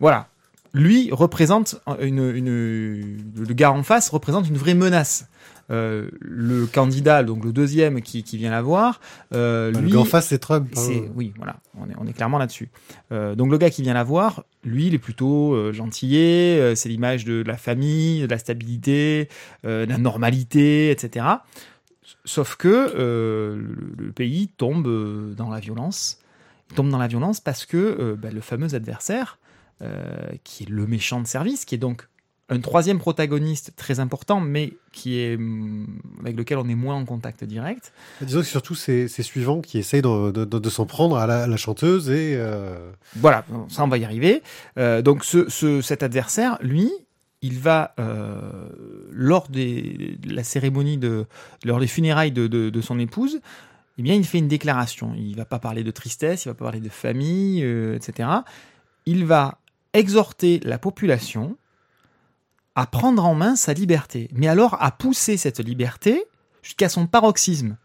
[0.00, 0.28] voilà.
[0.76, 5.28] Lui représente une, une- le gars en face représente une vraie menace.
[5.68, 9.00] Euh, le candidat, donc le deuxième qui, qui vient la voir,
[9.34, 10.68] euh, bah, lui, le gars en face, c'est Trump.
[10.76, 10.80] hein.
[10.80, 12.68] c'est oui, voilà, on est, on est clairement là-dessus.
[13.10, 17.24] Euh, donc le gars qui vient la voir, lui, il est plutôt gentillet, c'est l'image
[17.24, 19.28] de la famille, de la stabilité,
[19.64, 21.26] de la normalité, etc.
[22.24, 26.18] Sauf que le, le pays tombe dans la violence.
[26.70, 29.38] Il tombe dans la violence parce que bah, le fameux adversaire,
[30.44, 32.08] qui est le méchant de service, qui est donc
[32.48, 37.04] un troisième protagoniste très important, mais qui est hum, avec lequel on est moins en
[37.04, 37.92] contact direct.
[38.20, 41.26] Disons que surtout, c'est c'est suivant qui essaye de, de- de- de s'en prendre à
[41.26, 42.36] la, à la chanteuse et.
[42.36, 44.42] euh, Voilà, ça on va y arriver.
[44.78, 46.90] Euh, donc ce, ce- cet adversaire, lui,
[47.42, 48.68] il va euh,
[49.10, 51.26] lors des, de la cérémonie de
[51.64, 53.40] lors des funérailles de, son épouse,
[53.98, 55.14] eh bien il fait une déclaration.
[55.16, 58.28] Il va pas parler de tristesse, il va pas parler de famille, euh, etc.
[59.04, 59.58] Il va
[59.98, 61.56] exhorter la population
[62.74, 66.24] à prendre en main sa liberté, mais alors à pousser cette liberté
[66.62, 67.76] jusqu'à son paroxysme.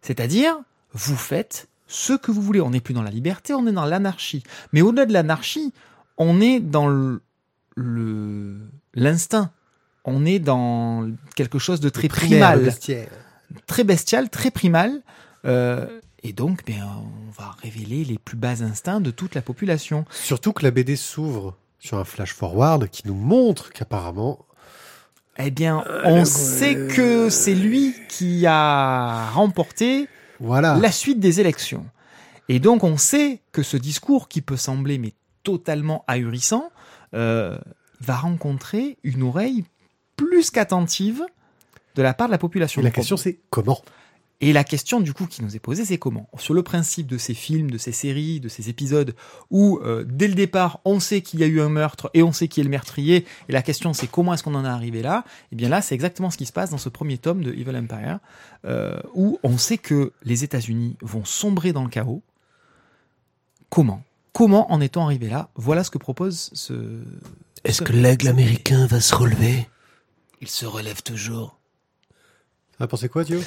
[0.00, 0.56] C'est-à-dire,
[0.92, 2.60] vous faites ce que vous voulez.
[2.60, 4.42] On n'est plus dans la liberté, on est dans l'anarchie.
[4.72, 5.72] Mais au-delà de l'anarchie,
[6.18, 7.20] on est dans le-
[8.94, 9.50] l'instinct.
[10.04, 12.58] On est dans quelque chose de très primal,
[13.66, 15.02] très bestial, très primal.
[15.44, 15.86] Euh,
[16.24, 20.04] Et donc, ben, on va révéler les plus bas instincts de toute la population.
[20.10, 24.46] Surtout que la BD s'ouvre sur un flash forward qui nous montre qu'apparemment
[25.38, 30.08] Eh bien, on sait que c'est lui qui a remporté
[30.38, 31.86] voilà la suite des élections.
[32.48, 36.70] Et donc, on sait que ce discours, qui peut sembler mais totalement ahurissant,
[37.14, 37.58] euh,
[38.00, 39.64] va rencontrer une oreille
[40.16, 41.24] plus qu'attentive
[41.94, 42.80] de la part de la population.
[42.80, 43.82] Et la question c'est comment?
[44.44, 46.28] Et la question du coup qui nous est posée, c'est comment?
[46.36, 49.14] Sur le principe de ces films, de ces séries, de ces épisodes,
[49.50, 52.32] où euh, dès le départ, on sait qu'il y a eu un meurtre et on
[52.32, 55.00] sait qui est le meurtrier, et la question c'est comment est-ce qu'on en est arrivé
[55.00, 55.24] là?
[55.52, 57.76] Eh bien là, c'est exactement ce qui se passe dans ce premier tome de Evil
[57.76, 58.18] Empire,
[58.64, 62.20] euh, où on sait que les États-Unis vont sombrer dans le chaos.
[63.70, 64.02] Comment?
[64.32, 65.50] Comment en est-on arrivé là?
[65.54, 67.00] Voilà ce que propose ce...
[67.62, 69.68] Est-ce ce- que l'aigle américain va se relever?
[70.40, 71.58] Il se relève toujours.
[72.76, 73.40] T'as pensé quoi Thio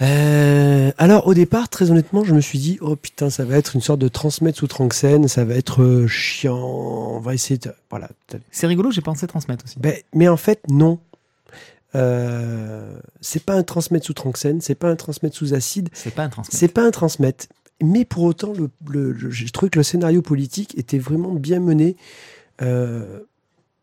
[0.00, 3.74] Euh, alors au départ, très honnêtement, je me suis dit oh putain, ça va être
[3.76, 6.56] une sorte de transmettre sous Tranxène, ça va être euh, chiant.
[6.58, 8.08] On va essayer de voilà.
[8.50, 9.78] C'est rigolo, j'ai pensé transmettre aussi.
[9.78, 10.98] Ben, mais en fait non.
[11.94, 16.24] Euh, c'est pas un transmettre sous Tranxène, c'est pas un transmettre sous acide, C'est pas
[16.24, 16.58] un transmettre.
[16.58, 17.46] c'est pas un transmettre.
[17.82, 21.96] Mais pour autant, le, le, le- trouvé que le scénario politique était vraiment bien mené.
[22.62, 23.20] Euh,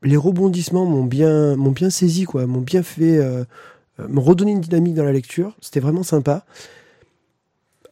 [0.01, 3.19] les rebondissements m'ont bien, m'ont bien saisi, quoi, m'ont bien fait,
[3.99, 5.55] euh, m'ont redonné une dynamique dans la lecture.
[5.61, 6.45] C'était vraiment sympa.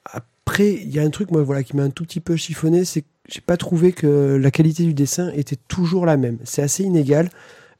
[0.05, 2.85] Après, il y a un truc, moi, voilà, qui m'a un tout petit peu chiffonné,
[2.85, 6.37] c'est que j'ai pas trouvé que la qualité du dessin était toujours la même.
[6.45, 7.29] C'est assez inégal.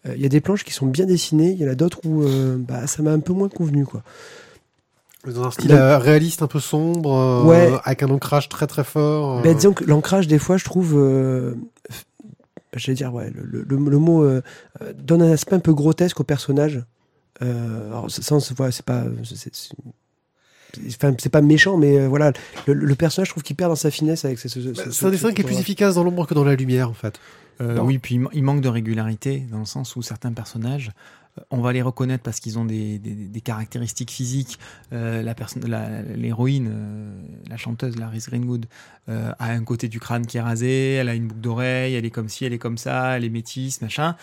[0.06, 2.00] Euh, Il y a des planches qui sont bien dessinées, il y en a d'autres
[2.06, 4.04] où euh, bah, ça m'a un peu moins convenu, quoi.
[5.26, 7.72] Dans un style euh, réaliste un peu sombre, Ouais.
[7.84, 9.42] avec un ancrage très très fort.
[9.42, 10.94] Ben, disons que l'ancrage, des fois, je trouve.
[10.96, 11.56] Ben,
[12.76, 14.42] J'allais dire, ouais, le, le- le- le mot euh,
[15.02, 16.84] donne un aspect un peu grotesque au personnage.
[17.42, 19.04] Euh, alors, ça, ça, on se voit, c'est pas.
[19.24, 19.76] c'est- c'est- c'est-
[20.88, 22.34] Enfin, c'est pas méchant, mais euh, voilà,
[22.68, 24.48] le, le personnage, je trouve qu'il perd dans sa finesse avec ce.
[24.50, 26.34] ce- bah, ce- c'est un dessin ce- qui est plus ce- efficace dans l'ombre que
[26.34, 27.20] dans la lumière en fait.
[27.62, 30.92] Euh, oui, puis il ma- il manque de régularité dans le sens où certains personnages,
[31.52, 34.60] on va les reconnaître parce qu'ils ont des, des- des caractéristiques physiques.
[34.92, 38.66] Euh, la personne, la- l'héroïne, euh, la chanteuse, la Reese Greenwood,
[39.10, 42.06] euh, a un côté du crâne qui est rasé, elle a une boucle d'oreille, elle
[42.06, 44.16] est comme ci, elle est comme ça, elle est métisse, machin.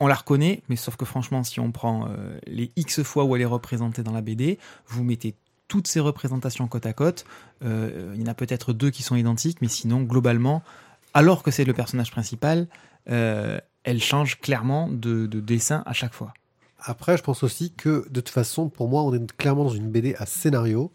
[0.00, 3.34] On la reconnaît, mais sauf que franchement, si on prend euh, les X fois où
[3.34, 5.34] elle est représentée dans la BD, vous mettez
[5.66, 7.24] toutes ces représentations côte à côte.
[7.64, 10.62] euh, il y en a peut-être deux qui sont identiques, mais sinon, globalement,
[11.14, 12.68] alors que c'est le personnage principal,
[13.10, 16.32] euh, elle change clairement de, de dessin à chaque fois.
[16.80, 19.90] Après, je pense aussi que de toute façon, pour moi, on est clairement dans une
[19.90, 20.92] BD à scénario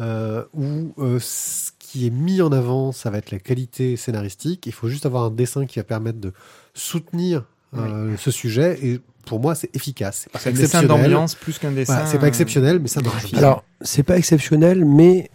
[0.00, 4.66] où ce qui est mis en avant, ça va être la qualité scénaristique.
[4.66, 6.32] Il faut juste avoir un dessin qui va permettre de
[6.74, 7.44] soutenir
[7.76, 8.78] euh, ce sujet.
[8.82, 10.22] Et pour moi, c'est efficace.
[10.24, 11.94] C'est pas C'est un dessin d'ambiance plus qu'un dessin.
[11.94, 13.38] Voilà, c'est pas exceptionnel, mais ça marche bien.
[13.38, 15.30] Alors, c'est pas exceptionnel, mais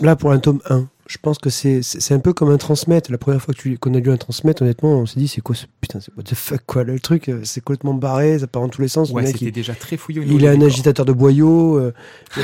[0.00, 2.56] là, pour un tome 1, je pense que c'est c'est c'est un peu comme un
[2.56, 3.10] transmettre.
[3.10, 5.40] La première fois que tu- qu'on a lu un transmettre, honnêtement, on s'est dit, c'est
[5.40, 6.84] quoi ce putain, c'est what the fuck, quoi.
[6.84, 9.10] Le truc, euh, c'est complètement barré, ça part dans tous les sens.
[9.10, 11.78] Ouais, le mec, c'était il, déjà très fouillé il est un agitateur de boyaux.
[11.78, 11.92] euh,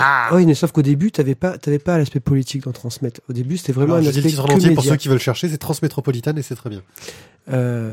[0.01, 0.31] Ah.
[0.35, 3.21] oui, mais sauf qu'au début, t'avais pas, t'avais pas l'aspect politique dans transmettre.
[3.31, 5.21] Au début, c'était vraiment Alors, un je dis aspect que en pour ceux qui veulent
[5.21, 6.83] chercher, c'est Transmétropolitane et c'est très bien.
[7.49, 7.93] Euh,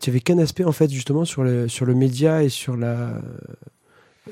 [0.00, 3.20] tu avais qu'un aspect en fait justement sur le sur le média et sur la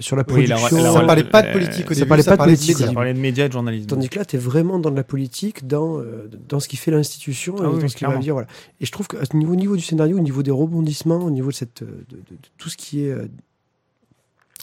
[0.00, 0.82] sur la Oui, la- production.
[0.82, 2.38] la- ça la- parlait pas de euh, politique au ça début, parlait ça pas de
[2.38, 2.86] parlait de politique.
[2.88, 3.86] On parlait de médias et de journalisme.
[3.86, 6.76] Tandis que là, tu es vraiment dans de la politique, dans, euh, dans ce qui
[6.76, 8.34] fait l'institution, Ah et oui, dans ce qui va dire.
[8.34, 8.48] Voilà.
[8.80, 11.48] Et je trouve qu'au niveau, au niveau du scénario, au niveau des rebondissements, au niveau
[11.50, 13.26] de, cette, euh, de, de- de tout ce qui est euh,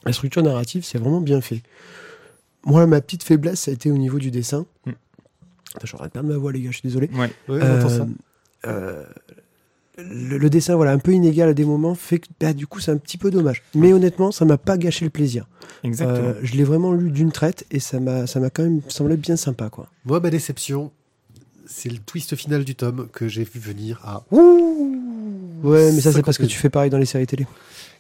[0.06, 1.62] la structure narrative, c'est vraiment bien fait.
[2.66, 4.66] Moi, ma petite faiblesse, ça a été au niveau du dessin.
[4.86, 4.92] Hmm.
[5.76, 7.10] Attends, Je suis en train de perdre ma voix, les gars, je suis désolé.
[7.16, 7.32] Ouais.
[7.50, 8.06] Oui, on entend ça.
[8.06, 8.08] Euh,
[8.68, 9.04] euh,
[9.98, 12.80] le, le dessin, voilà, un peu inégal à des moments, fait que bah, du coup,
[12.80, 13.62] c'est un petit peu dommage.
[13.76, 15.48] Mais honnêtement, ça m'a pas gâché le plaisir.
[15.84, 16.30] Exactement.
[16.30, 19.18] Euh, je l'ai vraiment lu d'une traite et ça m'a, ça m'a quand même semblé
[19.18, 19.88] bien sympa, quoi.
[20.06, 20.92] Moi, ma déception,
[21.68, 24.24] c'est le twist final du tome que j'ai vu venir à.
[24.32, 27.46] Ouais, mais ça, c'est parce que tu fais pareil dans les séries télé.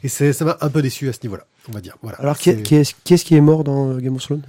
[0.03, 1.97] Et ça m'a un peu déçu à ce niveau-là, on va dire.
[2.01, 2.17] Voilà.
[2.19, 4.41] Alors, qui, est, qui, est, qui est-ce qui est mort dans Game of Thrones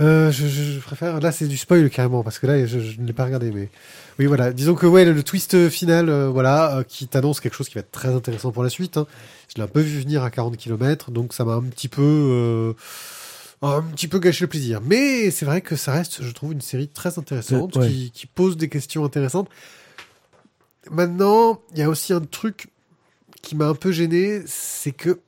[0.00, 1.20] Euh, je, je- je préfère.
[1.20, 3.68] Là, c'est du spoil carrément parce que là, je, je ne l'ai pas regardé, mais
[4.18, 4.52] oui, voilà.
[4.52, 7.74] Disons que ouais, le, le twist final, euh, voilà, euh, qui t'annonce quelque chose qui
[7.74, 8.96] va être très intéressant pour la suite.
[8.96, 9.06] hein.
[9.48, 12.02] Je l'ai un peu vu venir à 40 km, donc ça m'a un petit peu,
[12.02, 12.72] euh,
[13.62, 14.80] un petit peu gâché le plaisir.
[14.84, 17.88] Mais c'est vrai que ça reste, je trouve, une série très intéressante Euh, ouais.
[17.88, 19.48] qui, qui pose des questions intéressantes.
[20.90, 22.68] Maintenant, il y a aussi un truc
[23.42, 25.20] qui m'a un peu gêné, c'est que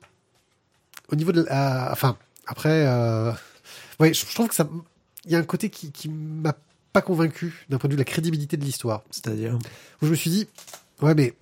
[1.09, 2.85] au niveau de la, enfin, après.
[3.99, 4.67] Ouais, je je trouve que ça.
[5.25, 6.55] Il y a un côté qui, qui m'a
[6.93, 9.03] pas convaincu d'un point de vue de la crédibilité de l'histoire.
[9.11, 9.57] C'est-à-dire
[10.01, 10.47] Où je me suis dit,
[11.01, 11.33] ouais, mais,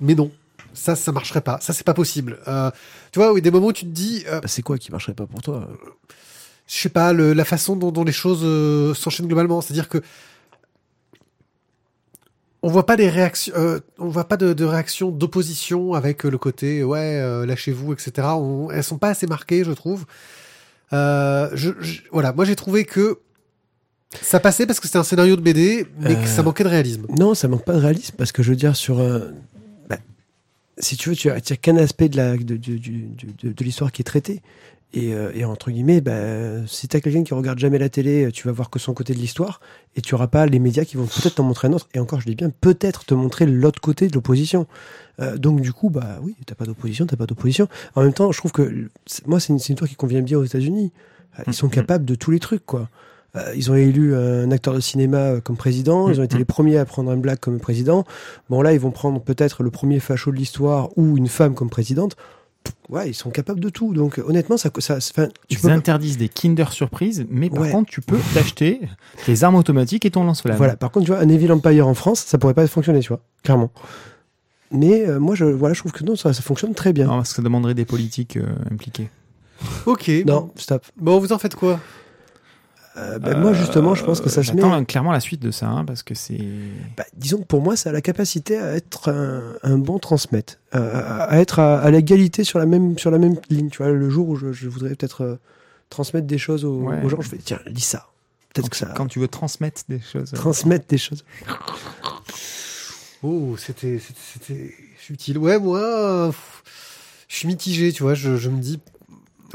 [0.00, 0.30] mais non.
[0.72, 1.58] Ça, ça marcherait pas.
[1.60, 2.38] Ça, c'est pas possible.
[2.46, 2.70] Euh,
[3.12, 5.14] tu vois, oui, des moments où tu te dis, euh, bah, C'est quoi qui marcherait
[5.14, 5.68] pas pour toi?
[6.70, 9.60] je sais pas, le, la façon dont, dont les choses euh, s'enchaînent globalement.
[9.60, 10.00] C'est-à-dire que
[12.62, 16.38] on voit pas des réactions, euh, on voit pas de, de réaction d'opposition avec le
[16.38, 18.28] côté ouais euh, lâchez-vous etc.
[18.34, 20.04] On, elles sont pas assez marquées, je trouve.
[20.92, 23.18] Euh, je, je- voilà, moi j'ai trouvé que
[24.22, 26.68] ça passait parce que c'était un scénario de BD, mais que ça Euh, manquait de
[26.68, 27.06] réalisme.
[27.18, 29.28] Non, ça manque pas de réalisme parce que je veux dire sur un-
[29.88, 29.98] bah,
[30.78, 33.92] si tu veux, tu as, tu as qu'un aspect de la de, de, de l'histoire
[33.92, 34.42] qui est traité.
[34.92, 38.48] Et, euh, et entre guillemets, bah, si t'as quelqu'un qui regarde jamais la télé, tu
[38.48, 39.60] vas voir que son côté de l'histoire
[39.94, 41.88] et tu auras pas les médias qui vont peut-être t'en montrer un autre.
[41.94, 44.66] Et encore, je dis bien, peut-être te montrer l'autre côté de l'opposition.
[45.20, 47.68] Euh, donc du coup, bah oui, t'as pas d'opposition, t'as pas d'opposition.
[47.94, 48.88] En même temps, je trouve que
[49.26, 50.90] moi, c'est une, une histoire qui convient bien aux États-Unis.
[51.38, 51.72] Euh, Ils sont Mhm.
[51.72, 52.88] capables de tous les trucs, quoi.
[53.36, 56.10] Euh, ils ont élu un acteur de cinéma euh, comme président.
[56.10, 56.40] Ils ont été Mhm.
[56.40, 58.04] les premiers à prendre un black comme président.
[58.48, 61.70] Bon, là, ils vont prendre peut-être le premier facho de l'histoire ou une femme comme
[61.70, 62.16] présidente.
[62.88, 63.94] Ouais, ils sont capables de tout.
[63.94, 67.70] Donc, honnêtement, ça, ça, tu Ils peux pas- interdisent des Kinder Surprise, mais par Ouais.
[67.70, 68.80] contre, tu peux t'acheter
[69.24, 70.56] tes armes automatiques et ton lance-flamme.
[70.56, 70.76] Voilà.
[70.76, 73.20] Par contre, tu vois, un Evil Empire en France, ça pourrait pas fonctionner, tu vois,
[73.44, 73.70] clairement.
[74.72, 77.06] Mais euh, moi, je, voilà, je trouve que non, ça, ça fonctionne très bien.
[77.06, 79.08] Non, parce que ça demanderait des politiques euh, impliqués.
[79.86, 80.10] Ok.
[80.26, 80.84] Non, stop.
[80.96, 81.78] Bon, vous en faites quoi?
[83.00, 84.84] Euh, ben, moi, justement, je pense que ça se met.
[84.84, 86.38] Clairement la suite de ça, hein, parce que c'est.
[86.96, 90.54] Bah, disons que pour moi, ça a la capacité à être un, un bon transmettre,
[90.72, 93.70] à, être à, à l'égalité sur la même sur la même ligne.
[93.70, 95.36] Tu vois, le jour où je, je voudrais peut-être euh,
[95.88, 97.02] transmettre des choses aux, Ouais.
[97.02, 98.06] aux gens, je fais tiens, lis ça.
[98.52, 100.32] Peut-être Quand, que ça quand tu veux transmettre des choses.
[100.32, 101.24] transmettre des choses.
[103.22, 104.00] Oh, c'était,
[105.10, 105.38] utile.
[105.38, 106.30] Ouais, moi,
[107.28, 108.14] je suis mitigé, tu vois.
[108.14, 108.80] Je, je me dis,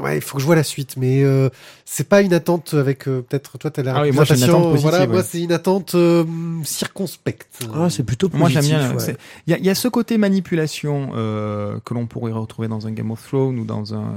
[0.00, 1.48] ouais, il faut que je vois la suite, mais euh,
[1.84, 4.42] c'est pas une attente avec euh, peut-être toi, t'as l'air Ah oui, moi, j'ai une
[4.44, 6.24] attente positive, Voilà, moi, c'est une attente euh,
[6.64, 7.64] circonspecte.
[7.74, 8.40] Ah, c'est plutôt positif.
[8.40, 8.96] Moi j'aime bien.
[8.96, 9.16] ouais.
[9.46, 12.86] Il y, a- il y a ce côté manipulation euh, que l'on pourrait retrouver dans
[12.86, 14.12] un Game of Thrones ou dans un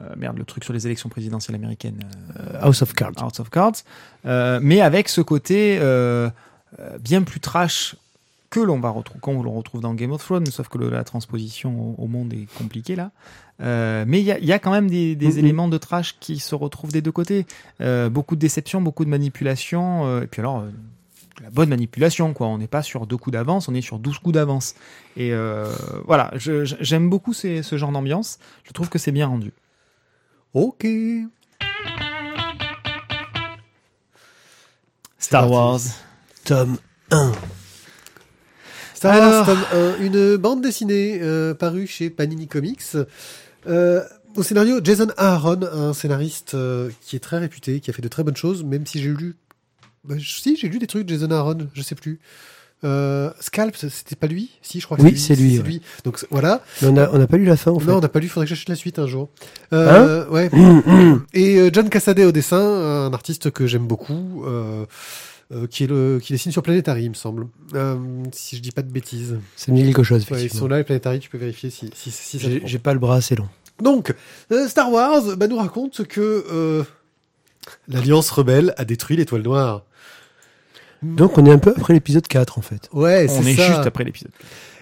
[0.00, 2.00] euh, merde le truc sur les élections présidentielles américaines,
[2.40, 3.12] euh, House of Cards.
[3.18, 3.74] House of Cards,
[4.26, 6.28] euh, mais avec ce côté euh,
[6.80, 7.94] euh, bien plus trash
[8.54, 11.02] que l'on va retrouver qu'on l'on retrouve dans Game of Thrones, sauf que le- la
[11.04, 13.10] transposition au, au monde est compliquée là.
[13.60, 15.38] Euh, mais il y a, il y a quand même des, des Mhm.
[15.38, 17.46] éléments de trash qui se retrouvent des deux côtés.
[17.80, 20.64] Euh, beaucoup de déception, beaucoup de manipulation, euh, et puis alors
[21.42, 22.46] la bonne manipulation, quoi.
[22.46, 24.74] On n'est pas sur deux coups d'avance, on est sur 12 coups d'avance.
[25.16, 25.32] Et
[26.06, 28.38] voilà, j'aime beaucoup ces- ce genre d'ambiance.
[28.62, 29.52] Je trouve que c'est bien rendu.
[30.54, 30.86] Ok.
[35.18, 35.50] Star.
[35.50, 35.80] Wars.
[36.44, 36.78] Tome
[37.10, 37.32] 1.
[39.04, 39.46] Star Wars Alors.
[39.46, 39.64] tome
[40.00, 42.80] 1, une bande dessinée euh, parue chez Panini Comics.
[43.66, 44.02] Euh,
[44.34, 48.08] au scénario, Jason Aaron, un scénariste euh, qui est très réputé, qui a fait de
[48.08, 49.36] très bonnes choses, même si j'ai lu...
[50.04, 52.18] Bah, si, j'ai lu des trucs de Jason Aaron, je sais plus.
[52.82, 54.52] Euh, Scalp, c'était pas lui?
[54.62, 55.64] Si, je crois que Oui, c'est lui, C'est ouais.
[55.64, 55.82] lui.
[56.04, 56.62] Donc voilà.
[56.80, 57.86] Mais on n'a pas lu la fin, en fait.
[57.86, 59.28] Non, on n'a pas lu, faudrait que j'achète la suite un jour.
[59.70, 60.50] Hein ouais.
[61.34, 64.86] Et John Cassaday au dessin, un artiste que j'aime beaucoup, euh,
[65.52, 67.46] euh, qui, est le, qui dessine sur Planetary, il me semble.
[67.74, 67.96] Euh,
[68.32, 69.38] si je dis pas de bêtises.
[69.56, 71.90] Ça me dit quelque chose, Ouais, ils sont là, les Planetary, tu peux vérifier si,
[71.94, 73.48] si, si ça J'ai pas le bras assez long.
[73.82, 74.14] Donc,
[74.52, 76.84] euh, Star Wars bah, nous raconte que euh,
[77.88, 79.82] l'Alliance rebelle a détruit l'étoile noire.
[81.02, 82.88] Donc, on est un peu après l'épisode 4, en fait.
[82.92, 83.66] Ouais, On c'est est ça.
[83.66, 84.30] juste après l'épisode.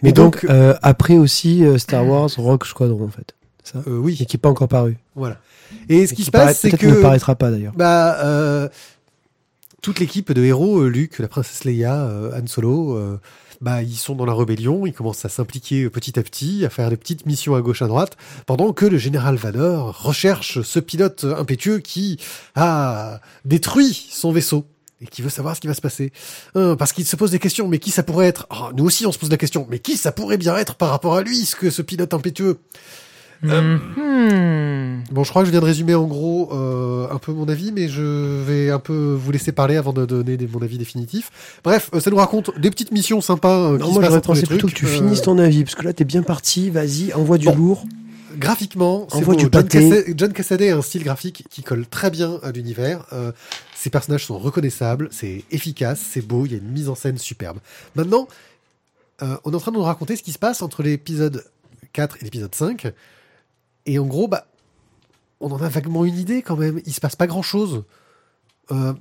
[0.03, 3.35] Mais Et donc, donc- euh, après aussi euh, Star Wars Rock Squadron, en fait.
[3.65, 4.97] Ça Euh, oui, Et qui n'est pas encore paru.
[5.17, 5.39] voilà.
[5.89, 7.73] Et ce qui se passe, c'est peut-être que ne paraîtra pas, d'ailleurs.
[7.75, 8.69] bah, euh,
[9.83, 13.19] toute l'équipe de héros, euh, Luke, la princesse Leia, euh, Han Solo, euh,
[13.61, 16.89] bah, ils sont dans la rébellion, ils commencent à s'impliquer petit à petit, à faire
[16.89, 18.17] des petites missions à gauche à droite,
[18.47, 22.19] pendant que le général Vador recherche ce pilote impétueux qui
[22.55, 24.67] a détruit son vaisseau
[25.01, 26.13] et qui veut savoir ce qui va se passer.
[26.55, 28.47] Parce qu'il se pose des questions, mais qui ça pourrait être?
[28.51, 30.91] Ah, Nous aussi, on se pose la question, mais qui ça pourrait bien être par
[30.91, 32.59] rapport à lui, ce que ce pilote impétueux?
[33.45, 35.05] Euh, Mhm.
[35.11, 37.73] Bon, je crois que je viens de résumer en gros euh, un peu mon avis,
[37.73, 41.31] mais je vais un peu vous laisser parler avant de donner des- mon avis définitif.
[41.65, 44.09] Bref, euh, ça nous raconte des petites missions sympas euh, qui Non, se moi, passent
[44.11, 44.75] j'aurais entre pensé plutôt que trucs.
[44.75, 46.71] tu Euh, finisses ton avis, parce que là, t'es bien parti.
[46.71, 47.57] Vas-y, envoie du Bon.
[47.57, 47.85] lourd.
[48.39, 49.35] Graphiquement, c'est beau.
[49.35, 49.69] du John.
[49.69, 53.05] Cassaday, John Cassaday a un style graphique qui colle très bien à l'univers.
[53.13, 53.31] Euh,
[53.75, 57.19] ses personnages sont reconnaissables, c'est efficace, c'est beau, il y a une mise en scène
[57.19, 57.59] superbe.
[57.95, 58.27] Maintenant,
[59.23, 61.45] euh, on est en train de nous raconter ce qui se passe entre l'épisode
[61.93, 62.91] 4 et l'épisode 5.
[63.87, 64.47] Et en gros, bah,
[65.41, 66.81] on en a vaguement une idée quand même.
[66.87, 67.85] Il se passe pas grand chose.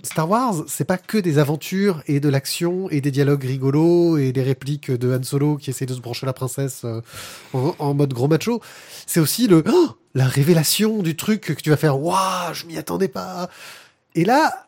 [0.04, 4.34] Star Wars, c'est pas que des aventures et de l'action et des dialogues rigolos et
[4.34, 7.02] des répliques de Han Solo qui essaie de se brancher la princesse euh,
[7.54, 8.62] en, mode gros macho.
[9.06, 12.00] C'est aussi le oh, la révélation du truc que tu vas faire.
[12.02, 13.50] Waouh, je m'y attendais pas.
[14.16, 14.68] Et là,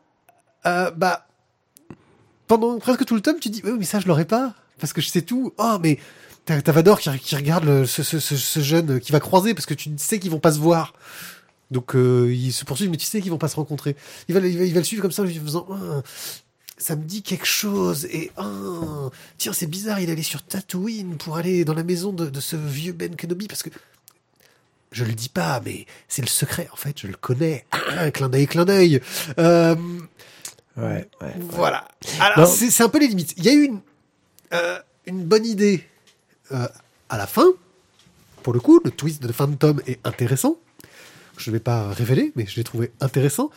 [0.66, 1.28] euh, bah
[2.47, 5.09] pendant presque tout le tome, tu dis mais ça je l'aurais pas parce que je
[5.09, 5.53] sais tout.
[5.57, 5.99] Oh, mais
[6.46, 9.66] t'as Vador qui, qui regarde le- ce, ce, ce, ce jeune qui va croiser parce
[9.66, 10.94] que tu sais qu'ils vont pas se voir.
[11.72, 13.96] Donc euh, ils se poursuivent, mais tu sais qu'ils vont pas se rencontrer.
[14.28, 15.66] Il va, il va, il va le suivre comme ça en lui faisant.
[15.72, 16.02] Ah,
[16.78, 21.38] ça me dit quelque chose et ah, tiens c'est bizarre il allait sur Tatooine pour
[21.38, 23.70] aller dans la maison de, de ce vieux Ben Kenobi parce que
[24.91, 28.28] je le dis pas mais c'est le secret en fait je le connais ah, clin
[28.28, 29.02] d'œil clin d'œil
[29.39, 29.76] euh,
[30.76, 31.34] Ouais, ouais.
[31.39, 31.88] voilà.
[32.20, 33.36] Alors, c'est c'est un peu les limites.
[33.38, 33.80] Il y a eu une,
[34.54, 35.84] euh, une bonne idée
[36.52, 36.68] euh,
[37.10, 37.48] à la fin.
[38.41, 40.58] Pour le coup, le twist de Phantom est intéressant.
[41.38, 43.50] Je ne vais pas révéler, mais je l'ai trouvé intéressant.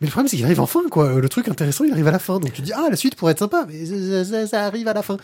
[0.00, 1.14] Mais le problème, c'est qu'il arrive enfin, quoi.
[1.14, 2.38] Le truc intéressant, il arrive à la fin.
[2.38, 5.16] Donc tu dis, ah, la suite pourrait être sympa, mais ça, arrive à la fin.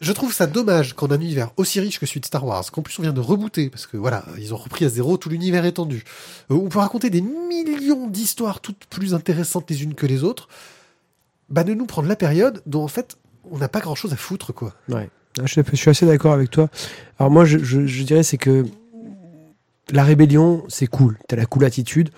[0.00, 2.82] Je trouve ça dommage qu'en un univers aussi riche que celui de Star Wars, qu'en
[2.82, 5.64] plus on vient de rebooter, parce que voilà, ils ont repris à zéro tout l'univers
[5.64, 6.04] étendu,
[6.50, 10.48] euh, on peut raconter des millions d'histoires toutes plus intéressantes les unes que les autres,
[11.48, 13.16] bah de nous prendre la période dont en fait
[13.50, 14.74] on n'a pas grand chose à foutre, quoi.
[14.88, 15.08] Ouais.
[15.38, 16.68] Ah, Je suis, assez d'accord avec toi.
[17.18, 17.56] Alors moi, je,
[18.04, 18.66] dirais c'est que
[19.90, 21.18] la rébellion, c'est cool.
[21.28, 22.10] T'as la cool attitude.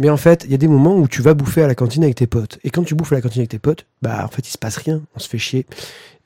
[0.00, 2.04] Mais en fait, il y a des moments où tu vas bouffer à la cantine
[2.04, 2.60] avec tes potes.
[2.62, 4.58] Et quand tu bouffes à la cantine avec tes potes, bah en fait, il se
[4.58, 5.02] passe rien.
[5.16, 5.66] On se fait chier.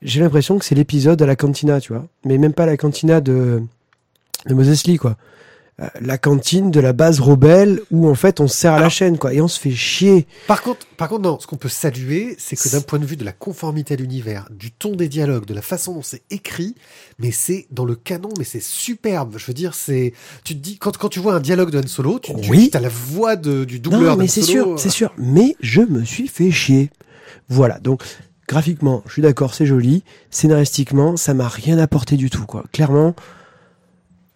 [0.03, 2.05] J'ai l'impression que c'est l'épisode à la cantina, tu vois.
[2.23, 3.63] Mais même pas la cantina de,
[4.45, 5.17] de Moses Lee, quoi.
[5.81, 8.89] Euh, La cantine de la base rebelle où en fait on se serre à la
[8.89, 9.33] chaîne, quoi.
[9.33, 10.27] Et on se fait chier.
[10.47, 13.15] Par contre, par contre, non, ce qu'on peut saluer, c'est que d'un point de vue
[13.17, 16.75] de la conformité à l'univers, du ton des dialogues, de la façon dont c'est écrit,
[17.17, 19.35] mais c'est dans le canon, mais c'est superbe.
[19.39, 20.13] Je veux dire, c'est,
[20.43, 22.69] tu te dis, quand, quand tu vois un dialogue de Han Solo, tu, tu Oui.
[22.73, 25.11] as la voix de, du doubleur Non, mais c'est sûr, c'est sûr.
[25.17, 26.91] Mais je me suis fait chier.
[27.49, 27.79] Voilà.
[27.79, 28.03] Donc,
[28.47, 30.03] graphiquement, je suis d'accord, c'est joli.
[30.29, 32.63] Scénaristiquement, ça m'a rien apporté du tout, quoi.
[32.71, 33.15] Clairement.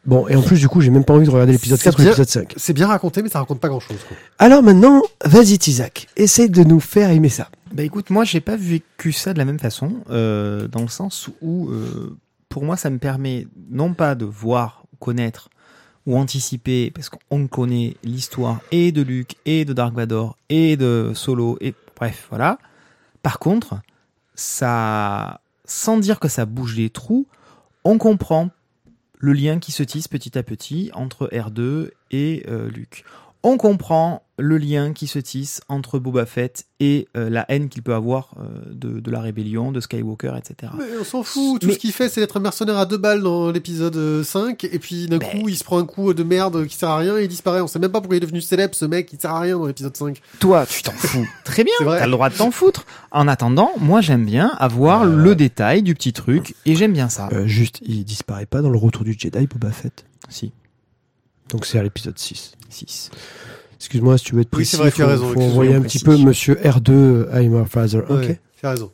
[0.07, 1.99] Bon, et en plus, du coup, j'ai même pas envie de regarder l'épisode C'est 4
[1.99, 2.53] ou l'épisode 5.
[2.55, 3.97] C'est bien raconté, mais ça raconte pas grand chose,
[4.39, 6.07] Alors maintenant, vas-y, Tizak.
[6.15, 7.49] Essaye de nous faire aimer ça.
[7.73, 11.29] Bah écoute, moi j'ai pas vécu ça de la même façon, euh, dans le sens
[11.41, 12.15] où euh,
[12.47, 15.49] pour moi ça me permet non pas de voir, connaître
[16.05, 21.11] ou anticiper, parce qu'on connaît l'histoire et de Luke et de Dark Vador et de
[21.13, 22.57] Solo et bref voilà.
[23.21, 23.81] Par contre,
[24.33, 27.27] ça, sans dire que ça bouge des trous,
[27.83, 28.49] on comprend
[29.17, 33.03] le lien qui se tisse petit à petit entre R2 et euh, Luke.
[33.43, 37.81] On comprend le lien qui se tisse entre Boba Fett et euh, la haine qu'il
[37.81, 40.71] peut avoir euh, de, de la rébellion, de Skywalker, etc.
[40.77, 41.59] Mais on s'en fout.
[41.59, 44.23] Tout Mais- ce qu'il fait, c'est d'être un mercenaire à deux balles dans l'épisode euh,
[44.23, 44.63] 5.
[44.65, 45.27] Et puis d'un Ben.
[45.41, 47.61] coup, il se prend un coup de merde qui sert à rien et il disparaît.
[47.61, 49.09] On sait même pas pourquoi il est devenu célèbre, ce mec.
[49.11, 50.21] Il sert à rien dans l'épisode 5.
[50.39, 51.27] Toi, tu t'en fous.
[51.43, 52.85] Très bien, t'as le droit de t'en foutre.
[53.11, 55.15] En attendant, moi j'aime bien avoir Euh.
[55.15, 57.29] le détail du petit truc et j'aime bien ça.
[57.33, 60.05] Euh, juste, il disparaît pas dans le retour du Jedi, Boba Fett?
[60.29, 60.51] Si,
[61.49, 62.53] Donc c'est à l'épisode 6.
[62.69, 63.09] 6.
[63.77, 64.71] Excuse-moi si tu veux être Oui, précis.
[64.71, 65.99] c'est vrai, tu as raison, Faut envoyer un précis.
[65.99, 67.99] petit peu Monsieur R2, I'm father.
[68.09, 68.09] Ok.
[68.19, 68.91] Ouais, tu as raison.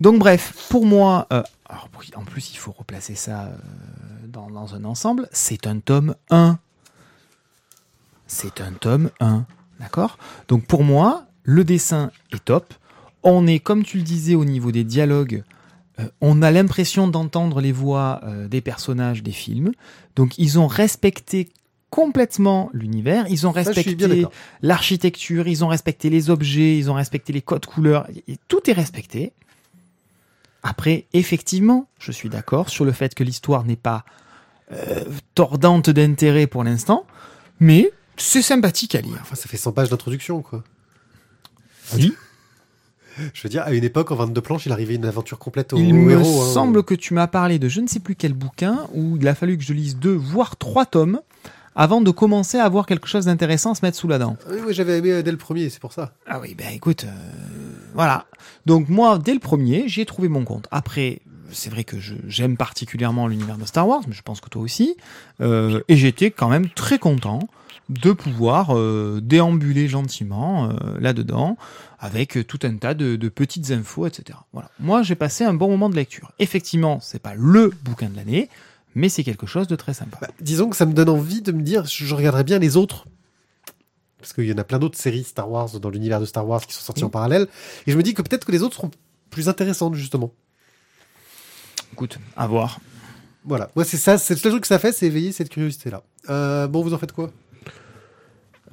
[0.00, 3.56] Donc bref, pour moi, euh, alors, oui, en plus il faut replacer ça euh,
[4.26, 6.58] dans, dans un ensemble, c'est un tome 1.
[8.26, 9.44] C'est un tome 1,
[9.78, 10.18] d'accord?
[10.48, 12.72] Donc pour moi, le dessin est top.
[13.22, 15.44] On est, comme tu le disais, au niveau des dialogues,
[16.00, 19.72] euh, on a l'impression d'entendre les voix euh, des personnages des films.
[20.16, 21.48] Donc ils ont respecté
[21.92, 24.26] complètement l'univers, ils ont respecté
[24.62, 28.72] l'architecture, ils ont respecté les objets, ils ont respecté les codes couleurs, et tout est
[28.72, 29.34] respecté.
[30.62, 34.06] Après, effectivement, je suis d'accord sur le fait que l'histoire n'est pas
[34.72, 37.04] euh, tordante d'intérêt pour l'instant,
[37.60, 39.18] mais c'est sympathique à lire.
[39.20, 40.64] Enfin, ça fait 100 pages d'introduction, quoi.
[41.94, 42.14] Oui.
[43.34, 45.76] Je veux dire, à une époque, en 22 planches, il arrivait une aventure complète au,
[45.76, 46.42] Il au me héros.
[46.42, 46.54] hein.
[46.54, 49.34] semble que tu m'as parlé de je ne sais plus quel bouquin où il a
[49.34, 51.20] fallu que je lise deux, voire trois tomes
[51.74, 54.36] avant de commencer à avoir quelque chose d'intéressant à se mettre sous la dent.
[54.50, 56.12] Oui, oui, j'avais aimé euh, dès le premier, c'est pour ça.
[56.26, 57.10] Ah oui, ben écoute, euh,
[57.94, 58.26] voilà.
[58.66, 60.68] Donc moi, dès le premier, j'ai trouvé mon compte.
[60.70, 61.20] Après,
[61.52, 61.96] c'est vrai que
[62.26, 64.96] j'aime particulièrement l'univers de Star Wars, mais je pense que toi aussi.
[65.40, 67.40] Euh, et j'étais quand même très content
[67.88, 71.56] de pouvoir euh, déambuler gentiment euh, là-dedans
[71.98, 74.38] avec tout un tas de, de petites infos, etc.
[74.52, 74.70] Voilà.
[74.80, 76.32] Moi, j'ai passé un bon moment de lecture.
[76.38, 78.48] Effectivement, c'est pas le bouquin de l'année,
[78.94, 80.18] mais c'est quelque chose de très sympa.
[80.20, 82.76] Bah, disons que ça me donne envie de me dire, je, je regarderais bien les
[82.76, 83.06] autres.
[84.18, 86.60] Parce qu'il y en a plein d'autres séries Star Wars dans l'univers de Star Wars
[86.64, 87.06] qui sont sorties Oui.
[87.06, 87.48] en parallèle.
[87.86, 88.90] Et je me dis que peut-être que les autres seront
[89.30, 90.32] plus intéressantes, justement.
[91.92, 92.80] Écoute, à voir.
[93.44, 93.70] Voilà.
[93.74, 96.02] Moi, c'est ça, c'est le seul truc que ça fait, c'est éveiller cette curiosité-là.
[96.30, 97.30] Euh, bon, vous en faites quoi?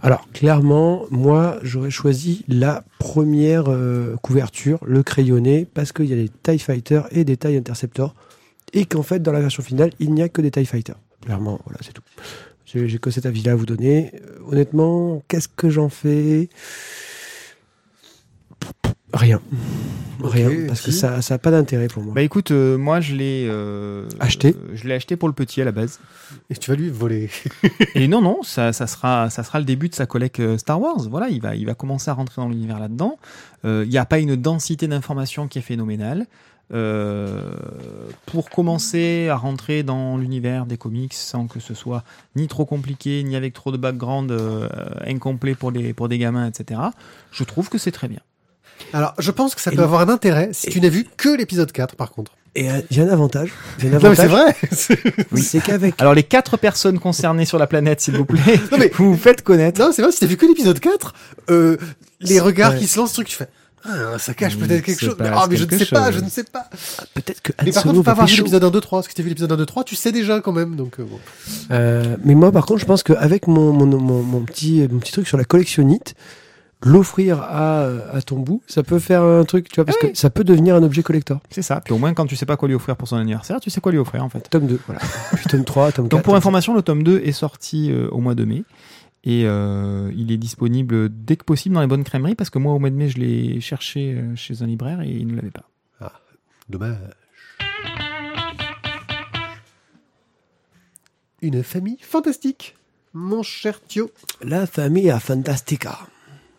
[0.02, 6.16] Alors, clairement, moi, j'aurais choisi la première euh, couverture, le crayonné, parce qu'il y a
[6.16, 8.16] des TIE Fighters et des TIE Interceptors,
[8.74, 10.98] et qu'en fait, dans la version finale, il n'y a que des TIE Fighters.
[11.22, 12.04] Clairement, voilà, c'est tout.
[12.66, 14.12] J'ai que cet avis-là à vous donner.
[14.16, 16.50] Euh, honnêtement, qu'est-ce que j'en fais?
[19.12, 19.42] Rien.
[20.22, 20.68] Rien.
[20.68, 22.14] Parce que ça, ça a pas d'intérêt pour moi.
[22.14, 24.50] Bah écoute, euh, moi je l'ai euh, Acheté.
[24.56, 26.00] euh, je l'ai acheté pour le petit à la base.
[26.52, 27.30] Et tu vas lui voler.
[27.96, 31.08] Et non, non, ça, ça, sera, ça sera le début de sa collecte Star Wars.
[31.10, 33.18] Voilà, il va, il va commencer à rentrer dans l'univers là-dedans.
[33.66, 36.28] Euh, Il n'y a pas une densité d'informations qui est phénoménale.
[36.72, 37.42] Euh,
[38.28, 42.04] pour commencer à rentrer dans l'univers des comics sans que ce soit
[42.36, 44.70] ni trop compliqué, ni avec trop de background euh,
[45.06, 46.80] incomplet pour, les, pour des gamins, etc.,
[47.32, 48.20] je trouve que c'est très bien.
[48.94, 51.06] Alors, je pense que ça Et peut avoir un intérêt si et- tu n'as vu
[51.18, 52.34] que l'épisode 4, par contre.
[52.56, 53.52] Et euh, il y a un avantage.
[53.80, 54.56] Il y a un Non, mais c'est vrai.
[55.36, 55.96] C'est qu'avec.
[56.00, 59.18] Alors les quatre personnes concernées sur la planète, s'il vous plaît, Non, mais- vous vous
[59.18, 59.80] faites connaître.
[59.82, 61.14] non, c'est vrai, si t'as vu que l'épisode 4,
[61.50, 61.78] euh,
[62.22, 62.80] les regards Ouais.
[62.80, 63.48] qui se lancent, ce truc, tu fais,
[63.86, 65.18] ah, ça cache peut-être quelque chose.
[65.18, 66.70] pas Ah, mais je ne sais pas, je ne sais pas.
[67.14, 68.44] Peut-être que Mais par contre, avoir vu pécho.
[68.44, 70.12] l'épisode 1, 2, 3, parce que tu as vu l'épisode 1, 2, 3, tu sais
[70.12, 71.20] déjà quand même, donc euh, bon.
[71.72, 75.12] Euh, mais moi, par contre, je pense qu'avec mon, mon, mon, mon petit, mon petit
[75.12, 76.16] truc sur la collectionnite,
[76.82, 80.12] l'offrir à, à ton bout, ça peut faire un truc, tu vois, parce Oui.
[80.14, 81.40] que ça peut devenir un objet collector.
[81.52, 81.82] C'est ça.
[81.84, 83.82] Puis au moins, quand tu sais pas quoi lui offrir pour son anniversaire, tu sais
[83.82, 84.48] quoi lui offrir en fait.
[84.50, 85.02] Tome 2, voilà.
[85.36, 86.12] Puis tome 3, tome 4.
[86.12, 88.64] Donc pour information, le tome 2 est sorti euh, au mois de mai.
[89.24, 92.74] Et euh, il est disponible dès que possible dans les bonnes crèmeries parce que moi
[92.74, 95.52] au mois de mai je l'ai cherché euh, chez un libraire et il ne l'avait
[95.52, 95.66] pas.
[96.70, 96.98] Dommage.
[101.42, 102.76] Une famille fantastique,
[103.14, 104.12] mon cher Thio.
[104.44, 105.98] La famille a Fantastica.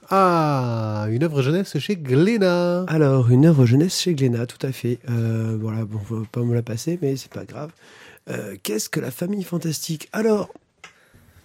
[0.08, 2.84] Ah, une œuvre jeunesse chez Glénat.
[2.88, 4.98] Alors, une œuvre jeunesse chez Glénat, tout à fait.
[5.08, 7.70] Euh, voilà, bon, on va pas me la passer, mais c'est pas grave.
[8.28, 10.08] Euh, Qu'est-ce que la famille fantastique?
[10.12, 10.48] Alors,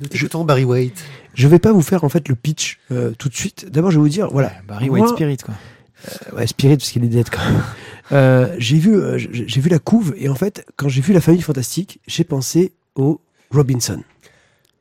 [0.01, 1.03] Nous t'écoutons Barry White.
[1.33, 3.69] je vais pas vous faire en fait le pitch euh, tout de suite.
[3.71, 4.51] D'abord, je vais vous dire, voilà.
[4.67, 5.53] Barry Moi- White Spirit quoi.
[6.33, 7.63] Euh, ouais, Spirit, parce qu'il est dead quand même.
[8.11, 11.41] Euh, j'ai vu, j'ai vu la couve, et en fait, quand j'ai vu la famille
[11.41, 13.19] fantastique, j'ai pensé au
[13.51, 14.03] Robinson.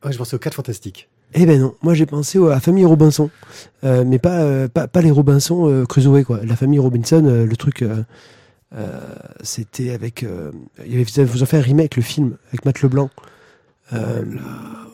[0.05, 1.09] Ouais, je pensais aux 4 fantastiques.
[1.33, 3.31] Eh ben non, moi j'ai pensé à la famille Robinson,
[3.83, 6.41] Euh, mais pas, euh, pas pas les Robinson euh, Crusoe quoi.
[6.45, 7.83] La famille Robinson, le truc,
[9.43, 10.25] c'était avec,
[10.87, 13.11] il avait, vous en fait un remake le film avec Matt Leblanc.
[13.93, 14.23] Euh,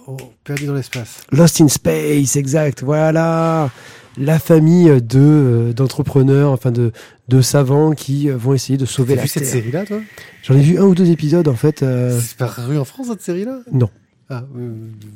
[0.07, 1.19] Oh, perdu dans l'espace.
[1.31, 2.83] Lost in Space, exact.
[2.83, 3.71] Voilà,
[4.17, 6.91] la famille de euh, d'entrepreneurs, enfin de
[7.29, 9.99] de savants qui vont essayer de sauver T'as la vu cette série-là, toi?
[10.43, 11.85] J'en ai vu un ou deux épisodes en fait.
[11.85, 13.61] euh, C'est paru en France, cette série-là?
[13.71, 13.89] Non.
[14.31, 14.73] Ah, euh,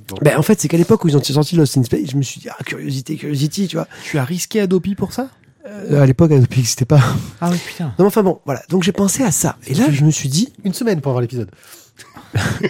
[0.08, 0.16] bon.
[0.22, 2.22] Ben, en fait, c'est qu'à l'époque où ils ont sorti Lost in Space, je me
[2.22, 3.88] suis dit ah curiosité, curiosity, tu vois.
[4.04, 5.28] Tu as risqué Adopi pour ça?
[5.66, 7.00] Euh, à l'époque, Adobe n'existait pas.
[7.40, 7.86] Ah oui putain.
[7.86, 8.62] Non, mais enfin bon, voilà.
[8.68, 9.56] Donc j'ai pensé à ça.
[9.66, 11.50] Et là, je me suis dit, Une semaine pour avoir l'épisode.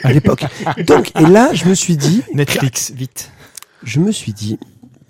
[0.03, 0.45] À l'époque.
[0.87, 3.31] Donc, et là, je me suis dit, Netflix vite.
[3.83, 4.59] je me suis dit,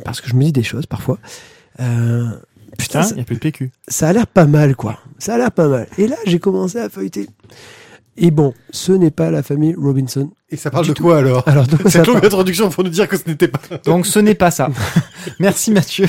[0.04, 1.18] parce que je me dis des choses parfois.
[1.80, 2.28] Euh,
[2.78, 3.70] putain, il n'y a plus de PQ.
[3.88, 4.98] ça a l'air pas mal, quoi.
[5.18, 5.88] Ça a l'air pas mal.
[5.98, 7.28] Et là, j'ai commencé à feuilleter.
[8.16, 10.30] Et bon, ce n'est pas la famille Robinson.
[10.50, 11.02] Et ça parle de tout.
[11.02, 11.46] quoi alors?
[11.48, 13.60] Alors, de quoi ça Cette longue introduction pour nous dire que ce n'était pas.
[13.84, 14.70] Donc ce n'est pas ça.
[15.40, 16.06] Merci Mathieu.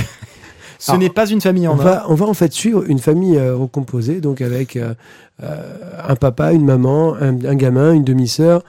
[0.79, 1.83] Ce n'est pas une famille on en or.
[1.83, 4.93] va, on va en fait suivre une famille euh, recomposée, donc avec euh,
[5.43, 8.63] euh, un papa, une maman, un, un gamin, une demi-sœur.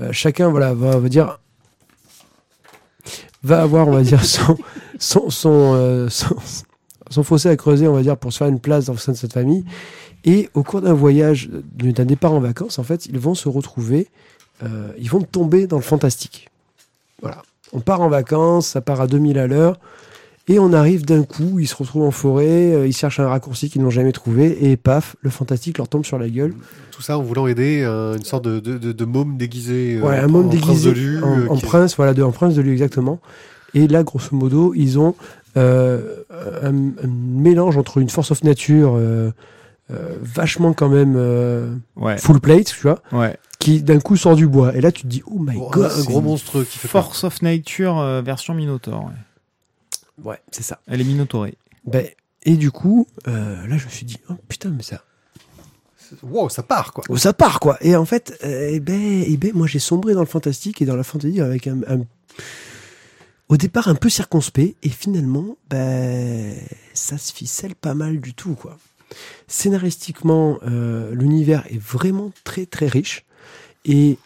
[0.00, 1.38] Euh, chacun, voilà, va, va dire,
[3.42, 4.56] va avoir, on va dire, son,
[4.98, 6.36] son, son, son,
[7.10, 9.12] son fossé à creuser, on va dire, pour se faire une place dans le sein
[9.12, 9.64] de cette famille.
[10.24, 14.08] Et au cours d'un voyage, d'un départ en vacances, en fait, ils vont se retrouver,
[14.98, 16.48] ils vont tomber dans le fantastique.
[17.22, 17.42] Voilà.
[17.72, 19.78] On part en vacances, ça part à 2000 à l'heure.
[20.50, 23.68] Et on arrive d'un coup, ils se retrouvent en forêt, euh, ils cherchent un raccourci
[23.68, 26.54] qu'ils n'ont jamais trouvé, et paf, le fantastique leur tombe sur la gueule.
[26.90, 29.96] Tout ça en voulant aider euh, une sorte de, de, de, de môme déguisé.
[29.96, 31.96] euh, ouais, un en- môme en prince déguisé de Lu, en, euh, en qui- prince,
[31.96, 33.20] voilà, de, en prince de lui exactement.
[33.74, 35.14] Et là, grosso modo, ils ont
[35.58, 36.00] euh,
[36.62, 39.30] un, un mélange entre une force of nature euh,
[39.90, 42.16] euh, vachement quand même euh, Ouais.
[42.16, 43.36] full plate, tu vois, Ouais.
[43.58, 44.74] qui d'un coup sort du bois.
[44.74, 47.04] Et là, tu te dis, oh my Oh, god, un gros monstre qui fait peur.
[47.04, 49.04] Force of Nature euh, version Minotaur.
[49.04, 49.12] ouais.
[50.24, 50.80] Ouais, c'est ça.
[50.86, 51.56] Elle est minotaurée.
[51.84, 52.06] Ben,
[52.44, 55.02] et du coup, euh, là, je me suis dit, oh putain, mais ça,
[56.22, 57.04] Wow, ça part quoi.
[57.10, 57.76] Oh, ça part quoi.
[57.82, 60.86] Et en fait, euh, eh ben, eh ben, moi j'ai sombré dans le fantastique et
[60.86, 62.06] dans la fantasy avec un, un-
[63.50, 66.54] au départ un peu circonspect et finalement, ben,
[66.94, 68.78] ça se ficelle pas mal du tout quoi.
[69.48, 73.24] Scénaristiquement, euh, l'univers est vraiment très très riche
[73.84, 74.16] et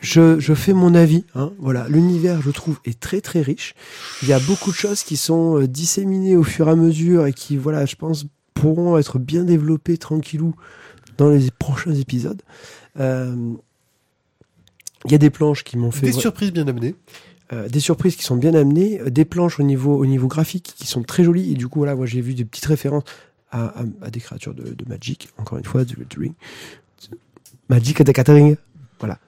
[0.00, 1.24] je, je fais mon avis.
[1.34, 3.74] Hein, voilà, l'univers, je trouve, est très très riche.
[4.22, 7.26] Il y a beaucoup de choses qui sont euh, disséminées au fur et à mesure
[7.26, 10.54] et qui, voilà, je pense, pourront être bien développées tranquillou
[11.16, 12.42] dans les prochains épisodes.
[12.98, 13.52] Euh,
[15.04, 16.94] Il y a des planches qui m'ont fait Des surprises bien amenées.
[17.52, 20.86] euh, des surprises qui sont bien amenées, des planches au niveau au niveau graphique qui
[20.86, 23.04] sont très jolies et du coup voilà, moi j'ai vu des petites références
[23.50, 26.34] à, à- à des créatures de, de Magic, encore une fois, du The Ring.
[27.68, 28.56] Magic the Gathering.
[28.98, 29.18] Voilà.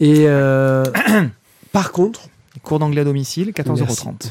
[0.00, 0.84] Et euh,
[1.72, 2.28] par contre,
[2.62, 4.30] Cours d'anglais à domicile, 14,30€.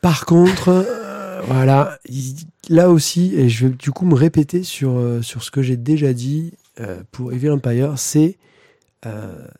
[0.00, 2.36] Par contre, euh, voilà, il-
[2.68, 5.76] là aussi, et je vais du coup me répéter sur, euh, sur ce que j'ai
[5.76, 8.38] déjà dit euh, pour Evil Empire, c'est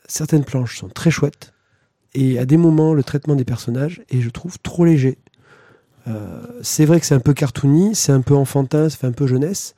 [0.08, 1.52] certaines planches sont très chouettes
[2.14, 5.18] et à des moments le traitement des personnages est, je trouve, trop léger.
[6.08, 9.12] Euh, c'est vrai que c'est un peu cartoony, c'est un peu enfantin, ça fait un
[9.12, 9.74] peu jeunesse,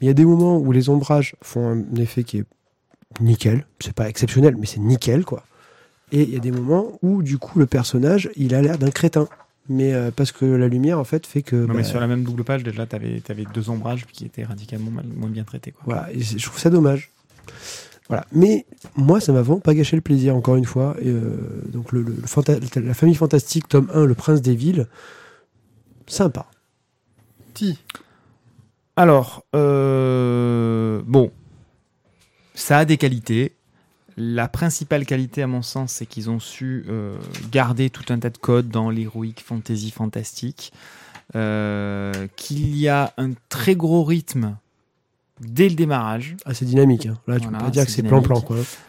[0.00, 2.44] mais il y a des moments où les ombrages font un effet qui est
[3.20, 3.66] nickel.
[3.80, 5.44] C'est pas exceptionnel, mais c'est nickel, quoi.
[6.12, 8.90] Et il y a des moments où, du coup, le personnage, il a l'air d'un
[8.90, 9.28] crétin.
[9.70, 11.54] Mais euh, parce que la lumière, en fait, fait que.
[11.56, 14.44] Non, bah, mais sur la même double page, déjà, t'avais avais deux ombrages qui étaient
[14.44, 15.72] radicalement mal- moins bien traités.
[15.72, 15.82] Quoi.
[15.84, 17.10] Voilà, et je trouve ça dommage.
[18.08, 18.24] Voilà.
[18.32, 18.64] Mais
[18.96, 20.96] moi, ça m'a vraiment pas gâché le plaisir, encore une fois.
[21.02, 21.36] Et, euh,
[21.70, 24.86] donc, le, le- le fanta- la famille fantastique, tome 1, Le Prince des Villes,
[26.06, 26.46] sympa.
[27.52, 27.78] Ti.
[28.98, 31.30] Alors, euh, bon,
[32.54, 33.54] ça a des qualités.
[34.16, 37.16] La principale qualité, à mon sens, c'est qu'ils ont su euh,
[37.52, 40.72] garder tout un tas de codes dans l'héroïque fantasy fantastique.
[41.36, 44.56] Euh, qu'il y a un très gros rythme
[45.40, 46.36] dès le démarrage.
[46.44, 47.06] Assez dynamique.
[47.06, 47.18] hein.
[47.28, 48.42] Là, tu Voilà, peux pas dire que c'est plan-plan.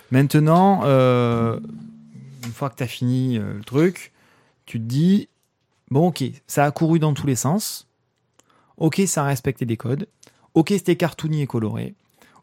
[0.09, 4.11] Maintenant, une fois que tu as fini le truc,
[4.65, 5.29] tu te dis,
[5.91, 7.88] bon ok, ça a couru dans tous les sens.
[8.79, 10.07] Ok, ça a respecté des codes.
[10.55, 11.93] Ok, c'était cartoony et coloré.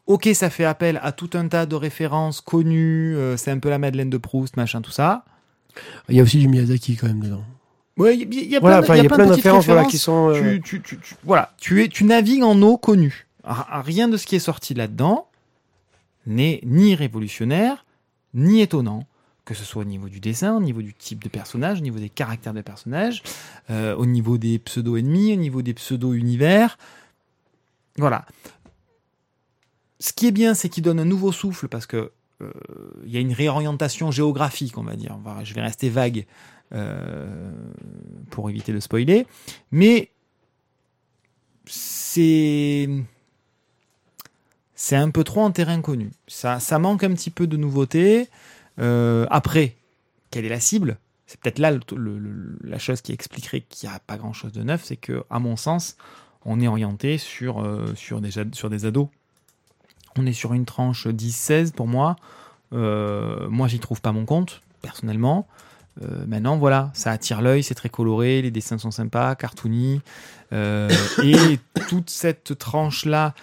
[0.05, 3.15] Ok, ça fait appel à tout un tas de références connues.
[3.17, 5.25] euh, c'est un peu la Madeleine de Proust, machin, tout ça.
[6.09, 7.43] Il y a aussi du Miyazaki, quand même, dedans.
[7.97, 10.29] Ouais, il y, a- y plein de- y a plein références, voilà, qui sont.
[10.29, 13.27] euh, tu, tu, tu, tu- voilà, tu, es, tu navigues en eau connue.
[13.43, 15.27] Rien de ce qui est sorti là-dedans
[16.25, 17.85] n'est ni révolutionnaire,
[18.33, 19.05] ni étonnant.
[19.47, 21.99] Que ce soit au niveau du dessin, au niveau du type de personnage, au niveau
[21.99, 23.23] des caractères de personnages,
[23.69, 26.77] euh, au niveau des pseudo-ennemis, au niveau des pseudo-univers.
[27.95, 28.25] Voilà.
[30.01, 32.51] Ce qui est bien, c'est qu'il donne un nouveau souffle parce que euh,
[33.05, 35.17] il y a une réorientation géographique, on va dire.
[35.45, 36.25] Je vais rester vague
[36.73, 37.49] euh,
[38.29, 39.25] pour éviter de spoiler.
[39.71, 40.11] Mais
[41.65, 42.89] c'est
[44.75, 46.11] c'est un peu trop en terrain connu.
[46.27, 48.27] Ça, ça manque un petit peu de nouveauté.
[48.79, 49.75] Euh, après,
[50.31, 50.97] quelle est la cible?
[51.25, 51.71] C'est peut-être là
[52.61, 55.57] la chose qui expliquerait qu'il n'y a pas grand-chose de neuf, c'est que, à mon
[55.57, 55.97] sens,
[56.45, 59.09] on est orienté sur, euh, des, ados.
[60.17, 62.15] On est sur une tranche 10-16 pour moi.
[62.71, 65.47] Euh, moi, j'y trouve pas mon compte, personnellement.
[66.27, 69.99] Maintenant, voilà, ça attire l'œil, c'est très coloré, les dessins sont sympas, cartoony.
[70.51, 71.59] Et
[71.89, 73.33] toute cette tranche-là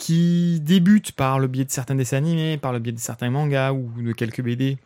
[0.00, 3.72] qui débute par le biais de certains dessins animés, par le biais de certains mangas
[3.74, 4.78] ou de quelques BD,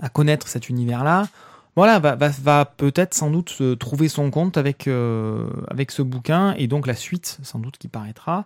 [0.00, 1.28] à connaître cet univers-là,
[1.76, 6.54] voilà, va, va, va peut-être sans doute trouver son compte avec, euh, avec ce bouquin
[6.58, 8.44] et donc la suite, sans doute, qui paraîtra.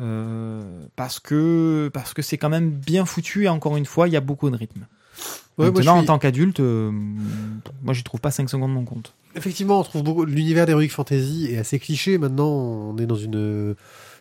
[0.00, 0.62] euh,
[0.96, 4.16] parce que parce que c'est quand même bien foutu et encore une fois il y
[4.16, 4.86] a beaucoup de rythme.
[5.58, 6.90] Ouais, moi, Maintenant je en tant qu'adulte, euh,
[7.82, 9.14] moi j'y trouve pas 5 secondes mon compte.
[9.34, 10.24] Effectivement, on trouve beaucoup.
[10.24, 12.16] L'univers d'Heroic Fantasy est assez cliché.
[12.18, 13.74] Maintenant, on est dans une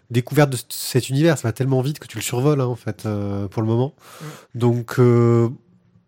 [0.10, 1.38] découverte de cet univers.
[1.38, 3.94] Ça va tellement vite que tu le survoles, hein, en fait, euh, pour le moment.
[4.54, 5.50] Donc, euh,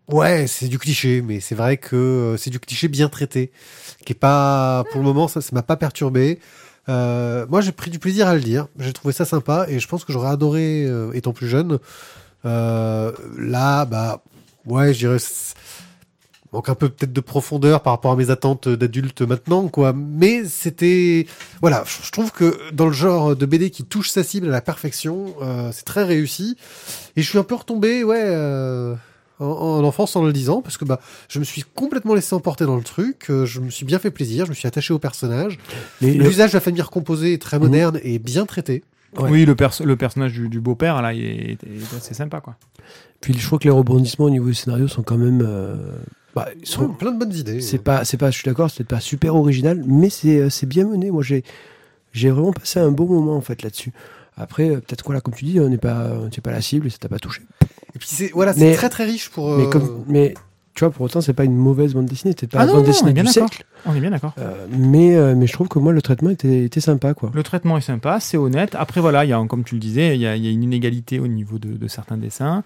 [0.08, 3.52] ouais, c'est du cliché, mais c'est vrai que euh, c'est du cliché bien traité,
[4.04, 6.38] qui est pas, pour le moment, ça, ça m'a pas perturbé.
[6.88, 8.68] Euh, moi, j'ai pris du plaisir à le lire.
[8.78, 11.78] J'ai trouvé ça sympa et je pense que j'aurais adoré euh, étant plus jeune.
[12.44, 14.22] Euh, là, bah,
[14.64, 15.18] ouais, je dirais
[16.52, 19.92] manque un peu peut-être de profondeur par rapport à mes attentes d'adulte maintenant, quoi.
[19.92, 21.26] Mais c'était,
[21.60, 24.60] voilà, je trouve que dans le genre de BD qui touche sa cible à la
[24.60, 26.56] perfection, euh, c'est très réussi.
[27.16, 28.94] Et je suis un peu retombé, ouais, euh,
[29.40, 32.64] en, en enfance en le disant, parce que bah, je me suis complètement laissé emporter
[32.64, 33.26] dans le truc.
[33.30, 35.58] euh, je me suis bien fait plaisir, je me suis attaché au personnage.
[36.00, 38.82] L'usage de la famille recomposée est très moderne et bien traité.
[39.16, 39.30] Ouais.
[39.30, 42.56] Oui, le, perso- le personnage du, du beau-père là, il est, est assez sympa quoi.
[43.20, 45.42] Puis je trouve que les rebondissements au niveau du scénario sont quand même.
[45.44, 45.76] euh,
[46.36, 47.60] bah, ils sont, plein de bonnes idées.
[47.60, 50.50] C'est pas, c'est pas, je suis d'accord, c'est peut-être pas super original, mais c'est, euh,
[50.50, 51.10] c'est bien mené.
[51.10, 51.42] Moi, j'ai,
[52.12, 53.92] j'ai vraiment passé un bon moment en fait là-dessus.
[54.36, 56.86] Après, euh, peut-être quoi là, comme tu dis, on n'est pas, on pas la cible
[56.86, 57.42] et ça t'a pas touché.
[57.94, 59.56] Et puis c'est voilà, c'est très très riche pour.
[59.56, 60.34] Mais euh, comme, mais
[60.78, 62.34] tu vois, pour autant, c'est pas une mauvaise bande dessinée.
[62.38, 63.48] C'est pas Ah la non, bande non, dessinée on est bien du d'accord.
[63.50, 63.66] siècle.
[63.84, 64.32] On est bien d'accord.
[64.38, 67.30] Euh, mais, euh, mais je trouve que moi, le traitement était, était sympa, quoi.
[67.34, 68.76] Le traitement est sympa, c'est honnête.
[68.78, 70.62] Après voilà, il y a, comme tu le disais, il y a, y a une
[70.62, 72.62] inégalité au niveau de, de certains dessins.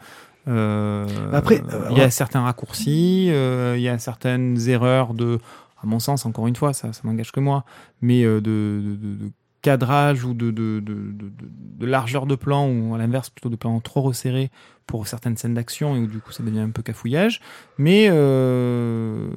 [0.49, 5.39] Euh, Après, il y a certains raccourcis, il y a certaines erreurs de,
[5.83, 7.65] à mon sens, encore une fois, ça, ça n'engage que moi,
[8.01, 9.31] mais de, de- de- de
[9.63, 13.81] cadrage ou de, de, de, de- largeur de plan ou à l'inverse plutôt de plans
[13.81, 14.51] trop resserrés
[14.87, 17.41] pour certaines scènes d'action et où du coup ça devient un peu cafouillage.
[17.79, 19.29] Mais euh,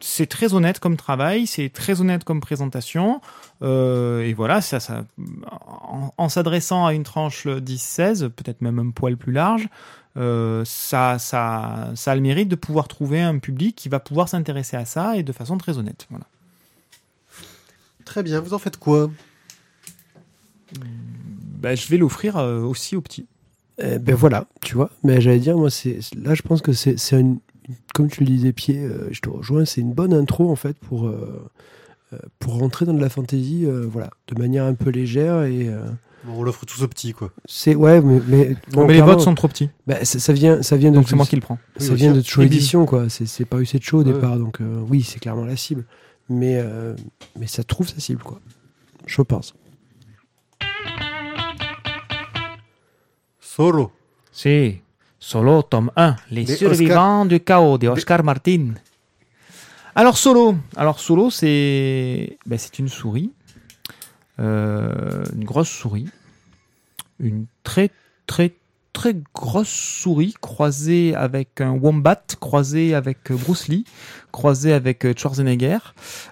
[0.00, 3.20] c'est très honnête comme travail, c'est très honnête comme présentation.
[3.62, 5.04] Euh, et voilà, ça, ça,
[5.50, 9.68] en, en s'adressant à une tranche 10-16, peut-être même un poil plus large,
[10.16, 14.28] euh, ça, ça, ça a le mérite de pouvoir trouver un public qui va pouvoir
[14.28, 16.06] s'intéresser à ça et de façon très honnête.
[16.10, 16.26] Voilà.
[18.04, 19.10] Très bien, vous en faites quoi?
[21.60, 23.26] Bah, je vais l'offrir euh, aussi au petit.
[23.78, 24.90] Eh ben voilà, tu vois.
[25.02, 27.38] Mais j'allais dire, moi, c'est là, je pense que c'est une,
[27.94, 30.76] comme tu le disais, pied, euh, je te rejoins, c'est une bonne intro en fait
[30.78, 31.48] pour euh,
[32.12, 35.68] euh, pour rentrer dans de la fantasy, euh, voilà, de manière un peu légère et
[35.68, 35.84] euh,
[36.24, 37.32] Bon, On l'offre tous au petit, quoi.
[37.46, 40.62] c'est ouais, mais mais, bon, mais les votes sont trop petits, bah, ça, ça vient,
[40.62, 41.58] ça vient de donc c'est moi qui le prends.
[41.80, 42.42] Oui, ça aussi, vient de Show.
[42.42, 43.08] Édition, quoi.
[43.08, 44.12] C'est c'est pas eu cette show au Ouais.
[44.12, 45.84] départ, donc euh, oui, c'est clairement la cible.
[46.28, 46.94] Mais euh,
[47.40, 48.38] mais ça trouve sa cible, quoi.
[49.06, 49.54] Je pense.
[53.54, 53.92] Solo.
[54.30, 54.80] Si,
[55.18, 58.72] Solo, tome 1, Les survivants du chaos de Oscar Martin.
[59.94, 63.30] Alors Solo, alors Solo, c'est ben, c'est une souris,
[64.40, 66.08] Euh, une grosse souris,
[67.20, 67.90] une très
[68.26, 68.54] très
[68.92, 73.84] très grosse souris croisée avec un wombat, croisée avec euh, Bruce Lee,
[74.30, 75.78] croisée avec euh, Schwarzenegger.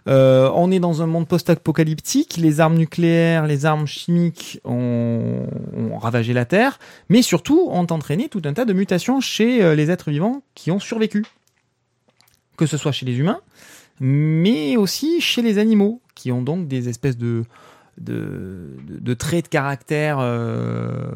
[0.09, 5.47] Euh, on est dans un monde post-apocalyptique, les armes nucléaires, les armes chimiques ont,
[5.77, 9.91] ont ravagé la Terre mais surtout ont entraîné tout un tas de mutations chez les
[9.91, 11.25] êtres vivants qui ont survécu.
[12.57, 13.41] Que ce soit chez les humains,
[14.01, 17.45] mais aussi chez les animaux, qui ont donc des espèces de,
[18.01, 21.11] de, traits de caractère euh,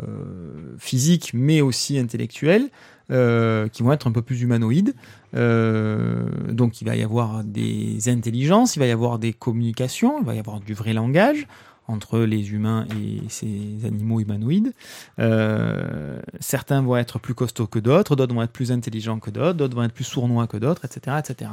[0.79, 2.69] physiques, mais aussi intellectuels,
[3.11, 4.95] euh, qui vont être un peu plus humanoïdes.
[5.35, 10.27] Euh, donc il va y avoir des intelligences, il va y avoir des communications, il
[10.27, 11.47] va y avoir du vrai langage
[11.87, 14.73] entre les humains et ces animaux humanoïdes.
[16.41, 19.77] Certains vont être plus costauds que d'autres, d'autres vont être plus intelligents que d'autres, d'autres
[19.77, 21.51] vont être plus sournois que d'autres, etc., etc.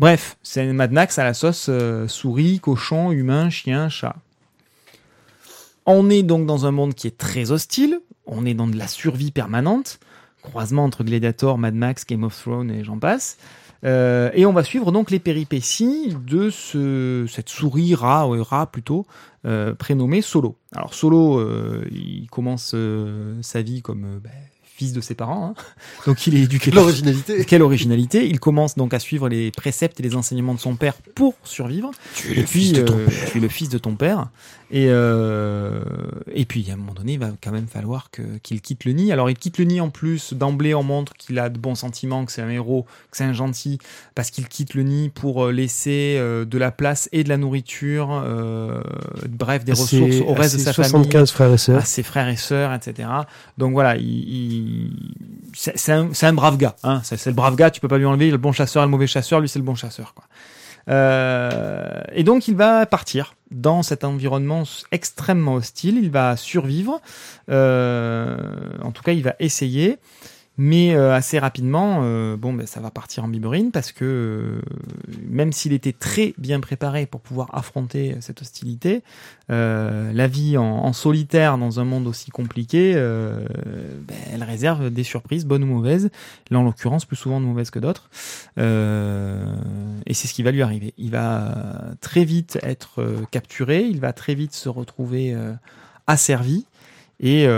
[0.00, 4.16] Bref, c'est Mad Max à la sauce euh, souris, cochon, humain, chien, chat.
[5.84, 8.88] On est donc dans un monde qui est très hostile, on est dans de la
[8.88, 10.00] survie permanente,
[10.40, 13.36] croisement entre Gladiator, Mad Max, Game of Thrones et j'en passe.
[13.84, 18.72] Euh, et on va suivre donc les péripéties de ce, cette souris rat, ou rat
[18.72, 19.06] plutôt,
[19.44, 20.56] euh, prénommé Solo.
[20.74, 24.30] Alors Solo, euh, il commence euh, sa vie comme euh, ben,
[24.80, 25.62] fils de ses parents, hein.
[26.06, 26.70] donc il est éduqué.
[26.70, 27.44] par- L'originalité.
[27.48, 30.94] Quelle originalité Il commence donc à suivre les préceptes et les enseignements de son père
[31.14, 31.90] pour survivre.
[32.14, 32.86] Tu Et puis, euh,
[33.30, 34.28] tu es le fils de ton père.
[34.72, 35.82] Et, euh,
[36.32, 38.92] et puis, à un moment donné, il va quand même falloir que- qu'il quitte le
[38.92, 39.10] nid.
[39.12, 40.32] Alors, il quitte le nid en plus.
[40.32, 43.32] D'emblée, on montre qu'il a de bons sentiments, que c'est un héros, que c'est un
[43.32, 43.78] gentil,
[44.14, 47.36] parce qu'il quitte le nid pour euh, laisser euh, de la place et de la
[47.36, 48.80] nourriture, euh,
[49.28, 50.90] bref, des ressources au reste de sa famille.
[51.10, 51.80] 75 frères et sœurs.
[51.80, 53.08] à ses frères et sœurs, etc.
[53.58, 54.92] Donc voilà, il, il-
[55.52, 56.76] c'est c'est un, c'est un brave gars.
[56.84, 57.00] Hein.
[57.02, 58.90] C'est c'est le brave gars, tu peux pas lui enlever le bon chasseur et le
[58.90, 60.14] mauvais chasseur, lui c'est le bon chasseur.
[60.14, 60.24] Quoi.
[60.88, 64.62] Euh, et donc il va partir dans cet environnement
[64.92, 67.00] extrêmement hostile, il va survivre,
[67.50, 68.36] euh,
[68.82, 69.98] en tout cas il va essayer,
[70.62, 74.60] mais euh, assez rapidement, euh, bon, ben, ça va partir en biberine parce que euh,
[75.26, 79.02] même s'il était très bien préparé pour pouvoir affronter cette hostilité,
[79.48, 85.64] la vie en, solitaire dans un monde aussi compliqué, ben, elle réserve des surprises, bonnes
[85.64, 86.10] ou mauvaises.
[86.50, 88.10] Là, en l'occurrence, plus souvent de mauvaises que d'autres.
[88.58, 90.94] Et c'est ce qui va lui arriver.
[90.98, 95.34] Il va très vite être capturé, il va très vite se retrouver
[96.06, 96.66] asservi
[97.18, 97.48] et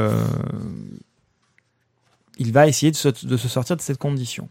[2.38, 4.48] il va essayer de se, sortir de cette condition.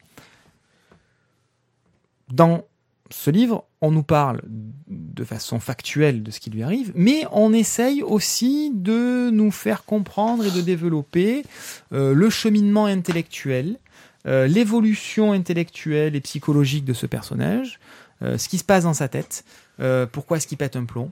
[2.31, 2.65] Dans
[3.09, 4.41] ce livre, on nous parle
[4.87, 9.83] de façon factuelle de ce qui lui arrive, mais on essaye aussi de nous faire
[9.83, 11.43] comprendre et de développer
[11.91, 13.77] euh, le cheminement intellectuel,
[14.27, 17.79] euh, l'évolution intellectuelle et psychologique de ce personnage,
[18.21, 19.43] euh, ce qui se passe dans sa tête,
[20.11, 21.09] pourquoi est-ce qu'il pète un plomb.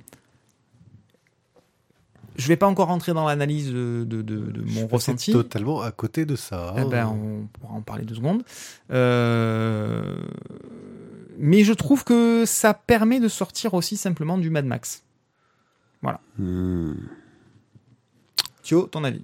[2.39, 5.31] Je vais pas encore rentrer dans l'analyse de, de- de- de mon ressenti.
[5.33, 6.73] totalement à côté de ça.
[6.77, 8.43] Eh ben, on pourra en parler deux secondes.
[8.91, 10.15] Euh,
[11.37, 15.03] Mais je trouve que ça permet de sortir aussi simplement du Mad Max.
[16.37, 16.93] Hmm.
[18.63, 19.23] Thio, ton avis?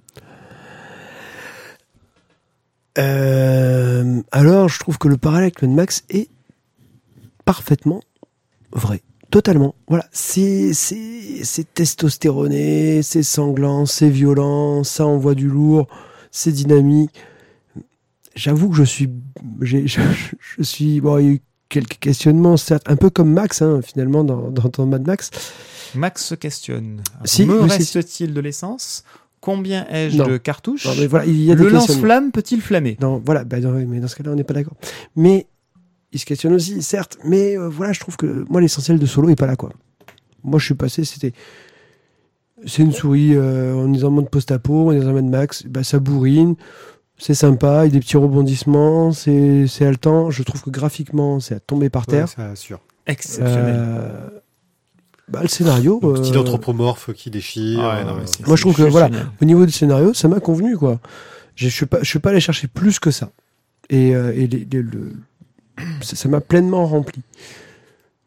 [2.98, 6.28] Euh, alors, je trouve que le parallèle avec Mad Max est
[7.44, 8.02] parfaitement
[8.72, 9.02] vrai.
[9.30, 9.74] Totalement.
[9.88, 10.06] Voilà.
[10.12, 15.88] C'est, c'est, c'est testostéroné, c'est sanglant, c'est violent, ça envoie du lourd,
[16.30, 17.10] c'est dynamique.
[18.34, 19.08] J'avoue que je suis,
[19.60, 23.62] je, je suis, bon, il y a eu quelques questionnements, certes, un peu comme Max,
[23.62, 25.30] hein, finalement, dans, dans, dans Mad Max.
[25.94, 27.02] Max se questionne.
[27.24, 29.04] Si, Me reste-t-il de l'essence?
[29.40, 30.86] Combien ai-je de cartouches?
[30.86, 32.96] Non, mais voilà, il y a Le lance-flamme peut-il flammer?
[33.00, 34.74] Non, voilà, bah, non, mais dans ce cas-là, on n'est pas d'accord.
[35.14, 35.46] Mais
[36.16, 39.28] il se questionne aussi, certes, mais euh, voilà, je trouve que moi, l'essentiel de Solo
[39.28, 39.70] est pas là, quoi.
[40.42, 41.32] Moi, je suis passé, c'était.
[42.64, 45.64] C'est une souris, euh, on est en mode post-apo, on est dans un Mad Max,
[45.66, 46.54] bah, ça bourrine,
[47.18, 50.30] c'est sympa, il y a des petits rebondissements, c'est c'est haletant.
[50.30, 52.28] Je trouve que graphiquement, c'est à tomber par terre.
[52.28, 52.80] ça assure.
[53.06, 53.74] Exceptionnel.
[53.76, 54.28] Euh,
[55.28, 56.00] bah, le scénario.
[56.00, 57.78] Donc, Style euh, anthropomorphe qui déchire.
[57.80, 59.06] Ouais, non, mais c'est- Moi, je trouve que, voilà.
[59.08, 59.26] génial.
[59.40, 60.98] au niveau du scénario, ça m'a convenu, quoi.
[61.56, 63.30] Je suis pas, je suis pas allé chercher plus que ça.
[63.90, 65.12] Et, euh, et les- les- le,
[66.02, 67.22] ça m'a pleinement rempli.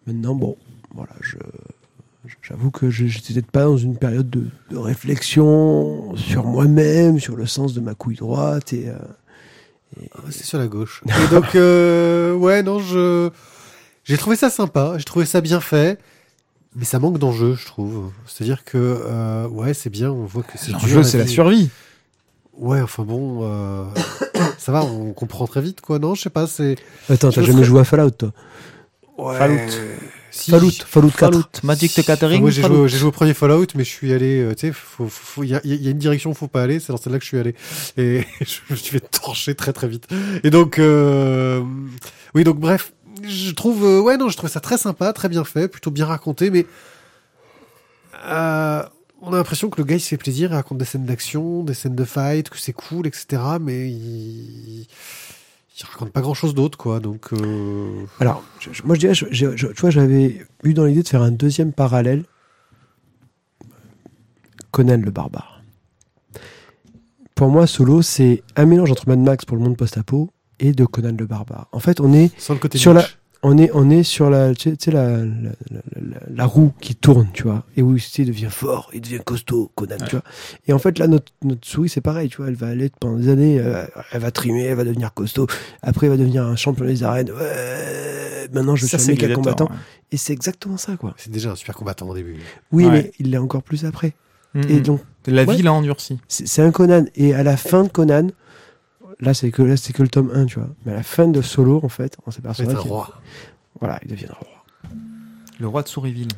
[0.08, 0.58] Maintenant, bon,
[0.96, 1.38] voilà, je,
[2.42, 7.36] j'avoue que je- j'étais peut-être pas dans une période de, de réflexion sur moi-même, sur
[7.36, 8.90] le sens de ma couille droite et.
[8.90, 8.96] euh,
[10.16, 11.04] Ah, C'est sur la gauche.
[11.26, 13.30] Et donc, euh, ouais, non, je,
[14.04, 16.00] j'ai trouvé ça sympa, j'ai trouvé ça bien fait,
[16.76, 18.12] mais ça manque d'enjeu, je trouve.
[18.28, 21.32] C'est-à-dire que, euh, ouais, c'est bien, on voit que c'est dur, L'enjeu, c'est la vie.
[21.32, 21.70] survie.
[22.60, 23.86] Ouais, enfin bon, euh,
[24.58, 26.76] ça va, on comprend très vite, quoi, non, je sais pas, c'est.
[27.10, 28.32] Attends, t'as jamais joué à Fallout, toi
[29.18, 29.38] Ouais.
[29.38, 29.72] Fallout.
[30.32, 30.52] Si.
[30.52, 31.20] Fallout, Fallout 4.
[31.20, 32.42] Fallout, Magic the Gathering.
[32.42, 35.62] moi, j'ai joué, au premier Fallout, mais je suis allé, euh, tu sais, y a,
[35.64, 37.40] il y a une direction où faut pas aller, c'est dans celle-là que je suis
[37.40, 37.56] allé.
[37.98, 40.08] Et je me suis fait torcher très très vite.
[40.44, 41.62] Et donc, euh,
[42.36, 42.94] oui, donc bref,
[43.24, 46.06] je trouve, euh, ouais, non, je trouve ça très sympa, très bien fait, plutôt bien
[46.06, 46.66] raconté, mais
[48.26, 48.84] euh,
[49.22, 51.64] on a l'impression que le gars il se fait plaisir, il raconte des scènes d'action,
[51.64, 53.42] des scènes de fight, que c'est cool, etc.
[53.62, 57.00] Mais il, il raconte pas grand-chose d'autre, quoi.
[57.00, 60.86] Donc, euh, Alors, je- moi je dirais, je- je- je- tu vois, j'avais eu dans
[60.86, 62.24] l'idée de faire un deuxième parallèle.
[64.72, 65.62] Conan le barbare.
[67.36, 70.86] Pour moi, Solo, c'est un mélange entre Mad Max pour le monde post-apo et de
[70.86, 71.68] Conan le barbare.
[71.72, 73.08] En fait, on est, sans le côté Sur la-.
[73.42, 75.24] On est, on est sur la, tu sais, la, la,
[75.72, 79.20] la- la- la roue qui tourne, tu vois, et où il devient fort, il devient
[79.24, 80.24] costaud, Conan, tu vois.
[80.68, 83.16] Et en fait, là, notre, notre souris, c'est pareil, tu vois, elle va aller pendant
[83.18, 85.48] des années, euh, elle va trimer, elle va devenir costaud.
[85.82, 87.32] Après, elle va devenir un champion des arènes.
[87.32, 89.66] Ouais, maintenant, je Ça, suis c'est un méga combattant.
[89.66, 89.76] ouais.
[90.12, 91.14] Et c'est exactement ça, quoi.
[91.18, 92.36] C'est déjà un super combattant au début.
[92.72, 92.92] Oui, Ouais.
[92.92, 94.14] mais il l'est encore plus après.
[94.54, 94.64] Mhm.
[94.70, 95.56] Et donc, La Ouais.
[95.56, 96.20] vie l'a endurci.
[96.28, 97.06] c'est c'est un Conan.
[97.16, 98.30] Et à la fin de Conan,
[99.20, 100.70] là, c'est que, là, c'est que le tome 1, tu vois.
[100.86, 103.22] Mais à la fin de Solo, en fait, on s'aperçoit qu'il roi.
[103.80, 104.66] voilà, il deviendra roi.
[105.60, 106.30] Le roi de Souriville.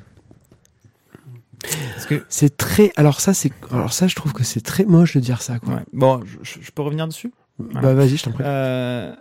[1.93, 2.91] Parce que, C'est très.
[2.95, 3.51] Alors ça, c'est.
[3.71, 5.59] Alors ça, je trouve que c'est très moche de dire ça.
[5.59, 5.75] Quoi.
[5.75, 5.81] ouais.
[5.93, 7.31] Bon, je, je peux revenir dessus?
[7.59, 8.43] Bah vas-y, je t'en prie.
[8.43, 9.13] Euh,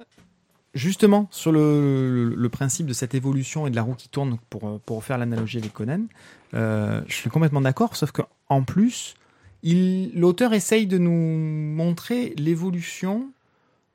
[0.73, 4.39] justement, sur le, le- le principe de cette évolution et de la roue qui tourne,
[4.49, 6.01] pour, euh, pour faire l'analogie avec Conan,
[6.55, 9.15] euh, je suis complètement d'accord, sauf qu'en plus,
[9.63, 11.11] il- l'auteur essaye de nous
[11.77, 13.29] montrer l'évolution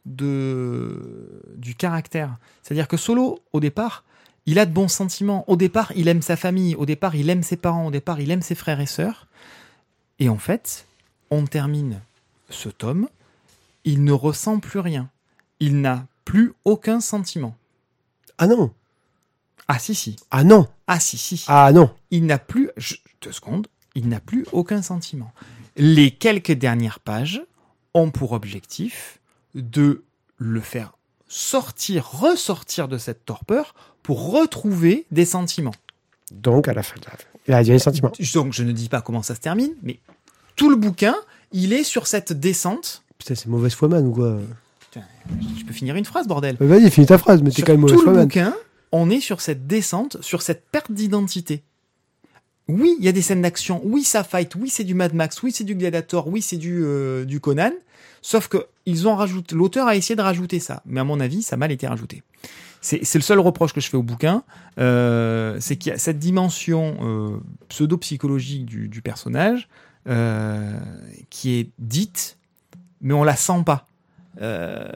[0.06, 2.38] de, du caractère.
[2.64, 4.04] C'est-à-dire que Solo, au départ,
[4.46, 5.44] il a de bons sentiments.
[5.50, 6.76] Au départ, il aime sa famille.
[6.76, 7.88] Au départ, il aime ses parents.
[7.88, 9.28] Au départ, il aime ses frères et sœurs.
[10.20, 10.86] Et en fait,
[11.32, 12.00] on termine
[12.50, 13.08] ce tome.
[13.84, 15.10] Il ne ressent plus rien.
[15.60, 17.56] Il n'a plus aucun sentiment.
[18.38, 18.72] Ah non.
[19.68, 20.16] Ah si, si.
[20.30, 20.68] Ah non.
[20.88, 21.44] Ah si, si.
[21.48, 21.92] Ah non.
[22.12, 22.70] Il n'a plus...
[22.78, 23.68] je- Deux secondes.
[23.96, 25.32] Il n'a plus aucun sentiment.
[25.78, 27.42] Les quelques dernières pages
[27.94, 29.20] ont pour objectif
[29.56, 30.04] de
[30.38, 30.98] le faire
[31.28, 35.74] sortir, ressortir de cette torpeur pour retrouver des sentiments.
[36.32, 36.96] Donc à la fin,
[37.48, 38.12] il a des sentiments.
[38.34, 40.00] Donc je ne dis pas comment ça se termine, mais
[40.56, 41.16] tout le bouquin,
[41.52, 43.04] il est sur cette descente.
[43.18, 44.40] Putain, c'est mauvaise foi man ou quoi?
[44.96, 46.56] Je peux finir une phrase, bordel.
[46.60, 48.28] Vas-y, finis ta phrase, mais t'es quand même mauvaise tout foi le man.
[48.28, 48.56] bouquin,
[48.92, 51.64] on est sur cette descente, sur cette perte d'identité.
[52.68, 53.82] Oui, il y a des scènes d'action.
[53.84, 54.56] Oui, ça fight.
[54.56, 55.44] Oui, c'est du Mad Max.
[55.44, 56.28] Oui, c'est du Gladiator.
[56.28, 57.72] Oui, c'est du, euh, du Conan.
[58.28, 60.82] Sauf que ils ont rajouté, l'auteur a essayé de rajouter ça.
[60.88, 62.24] Mais à mon avis, ça a mal été rajouté.
[62.82, 64.44] C'est le seul reproche que je fais au bouquin.
[64.80, 67.38] euh, c'est qu'il y a cette dimension euh,
[67.70, 69.68] pseudo-psychologique du, du personnage
[70.08, 70.80] euh,
[71.30, 72.38] qui est dite,
[73.02, 73.88] mais on la sent pas.
[74.42, 74.88] Euh,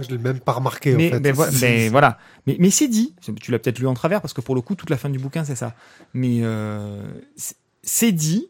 [0.00, 1.20] Je l'ai même pas remarqué, mais, en fait.
[1.20, 2.18] mais vo- C'est- mais voilà.
[2.46, 3.14] Mais, mais c'est dit.
[3.40, 5.18] Tu l'as peut-être lu en travers parce que pour le coup, toute la fin du
[5.18, 5.74] bouquin, c'est ça.
[6.14, 7.02] Mais euh,
[7.82, 8.46] c'est dit.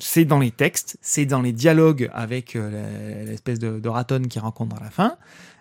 [0.00, 4.38] C'est dans les textes, c'est dans les dialogues avec euh, l'espèce de, de raton qui
[4.38, 5.16] rencontre à la fin.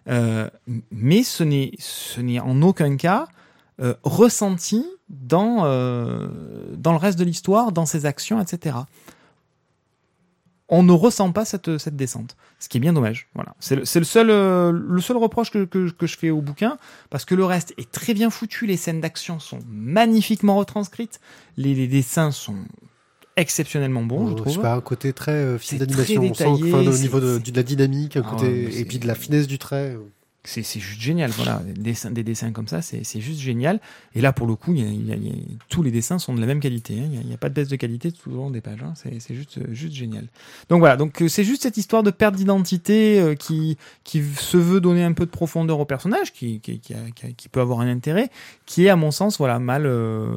[0.07, 0.49] Euh,
[0.91, 3.27] mais ce n'est, ce n'est en aucun cas
[3.81, 5.63] euh, ressenti dans,
[6.77, 8.77] dans le reste de l'histoire, dans ses actions, etc.
[10.67, 13.27] On ne ressent pas cette, cette descente, ce qui est bien dommage.
[13.33, 16.77] Voilà, c'est le, le seul, le seul reproche que, que, que je fais au bouquin,
[17.09, 18.67] parce que le reste est très bien foutu.
[18.67, 21.19] Les scènes d'action sont magnifiquement retranscrites,
[21.57, 22.57] les, les dessins sont
[23.39, 24.53] exceptionnellement bons, je Euh, trouve.
[24.53, 26.21] C'est pas un côté très euh, film d'animation.
[26.21, 29.07] très On sent enfin, au niveau de, la dynamique, un Ah côté, et puis de
[29.07, 29.95] la finesse du trait.
[30.49, 31.61] C'est juste génial, voilà.
[31.63, 33.79] Des dessins, des dessins comme ça, c'est juste génial.
[34.15, 35.33] Et là, pour le coup, y a- y a-
[35.69, 36.99] tous les dessins sont de la même qualité.
[36.99, 37.07] hein.
[37.11, 38.81] Il n'y a, pas de baisse de qualité tout au long des pages.
[38.81, 38.93] hein.
[38.95, 40.27] C'est juste, juste génial.
[40.69, 44.81] Donc voilà, donc c'est juste cette histoire de perte d'identité euh, qui, qui se veut
[44.81, 46.59] donner un peu de profondeur au personnage, qui,
[47.51, 48.29] peut avoir un intérêt,
[48.65, 50.35] qui est à mon sens voilà mal, euh,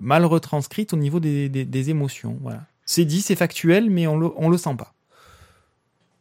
[0.00, 2.38] mal retranscrite au niveau des émotions.
[2.40, 2.64] Voilà.
[2.86, 4.94] C'est dit, c'est factuel, mais on le, on le sent pas.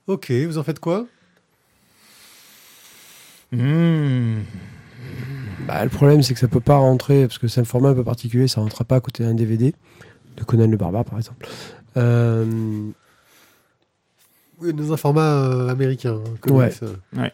[0.06, 1.08] Ok, vous en faites quoi?
[3.52, 4.40] Mmh.
[5.68, 7.94] Bah, le problème, c'est que ça peut pas rentrer, parce que c'est un format un
[7.94, 9.74] peu particulier, ça rentrera pas à côté d'un DVD,
[10.38, 11.48] de Conan le Barbare, par exemple.
[11.98, 12.46] Euh,
[14.62, 16.16] Oui, dans un format euh, américain.
[16.26, 16.72] hein, comics, Ouais.
[16.84, 17.30] euh.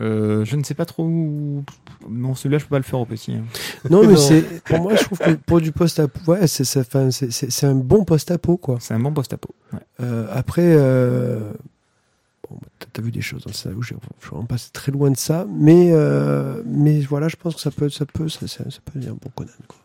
[0.00, 1.64] Euh, je ne sais pas trop où...
[2.08, 3.32] Non, celui-là, je peux pas le faire au petit.
[3.34, 3.44] hein.
[3.90, 4.16] Non, mais Non.
[4.16, 8.78] c'est, pour moi, je trouve que pour du post-apo, ouais, c'est, un bon post-apo, quoi.
[8.80, 9.54] C'est un bon post-apo.
[9.72, 9.78] Ouais.
[10.00, 11.52] Euh, après, euh,
[12.52, 15.10] bon, bah, t'as, vu des choses dans le scénario, je je vraiment passé très loin
[15.10, 18.64] de ça, mais, euh, mais voilà, je pense que ça peut, ça peut, ça, ça,
[18.70, 19.78] ça peut devenir un bon Conan, quoi.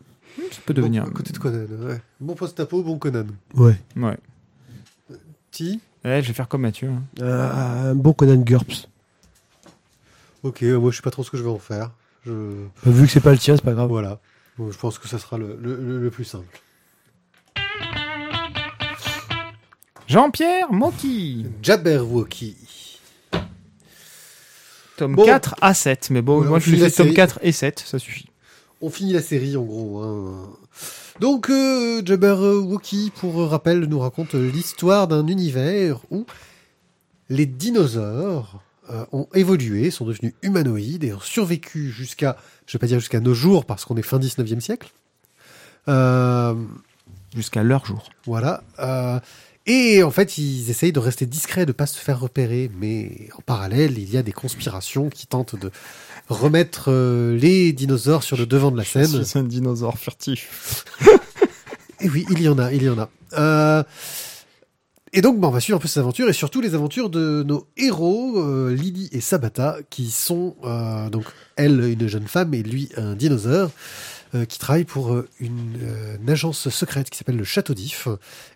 [0.52, 1.04] Ça peut devenir.
[1.04, 2.00] Bon, côté de Conan, ouais.
[2.20, 3.26] Bon post-apo, bon Conan.
[3.54, 3.76] Ouais.
[3.96, 4.16] Ouais.
[5.50, 6.88] Ti Ouais, je vais faire comme Mathieu.
[6.90, 7.02] hein.
[7.20, 8.88] Euh, un bon Conan GURPS.
[10.44, 11.90] Ok, euh, moi je sais pas trop ce que je vais en faire.
[12.24, 12.30] Je...
[12.84, 13.88] Bah, vu que c'est pas le tien, c'est pas grave.
[13.88, 14.20] Voilà.
[14.56, 16.60] Bon, je pense que ça sera le- le plus simple.
[20.08, 21.46] Jean-Pierre Moki.
[21.62, 22.56] Jabberwocky.
[24.96, 25.24] Tome Bon.
[25.26, 26.08] 4 à 7.
[26.10, 27.14] Mais bon, moi, je fais la tome série.
[27.14, 28.26] 4 et 7, ça suffit.
[28.80, 30.00] On finit la série en gros.
[30.02, 30.48] hein.
[31.20, 36.24] Donc euh, Jabberwocky, pour rappel, nous raconte l'histoire d'un univers où
[37.28, 42.36] les dinosaures euh, ont évolué, sont devenus humanoïdes et ont survécu jusqu'à,
[42.66, 44.90] je vais pas dire jusqu'à nos jours parce qu'on est fin 19e siècle.
[45.88, 46.54] Euh,
[47.36, 48.08] Jusqu'à leur jour.
[48.24, 48.62] Voilà.
[48.78, 49.20] euh,
[49.68, 52.70] et en fait, ils essayent de rester discrets, de pas se faire repérer.
[52.80, 55.70] Mais en parallèle, il y a des conspirations qui tentent de
[56.28, 59.22] remettre euh, les dinosaures sur le devant de la scène.
[59.34, 60.84] un dinosaure furtif.
[62.00, 63.10] Et oui, il y en a, il y en a.
[63.34, 63.82] Euh,
[65.12, 67.42] et donc, bah, on va suivre un peu ces aventures et surtout les aventures de
[67.42, 71.24] nos héros, euh, Lily et Sabata, qui sont euh, donc
[71.56, 73.70] elle une jeune femme et lui un dinosaure,
[74.34, 78.08] euh, qui travaillent pour euh, une, euh, une agence secrète qui s'appelle le Château d'If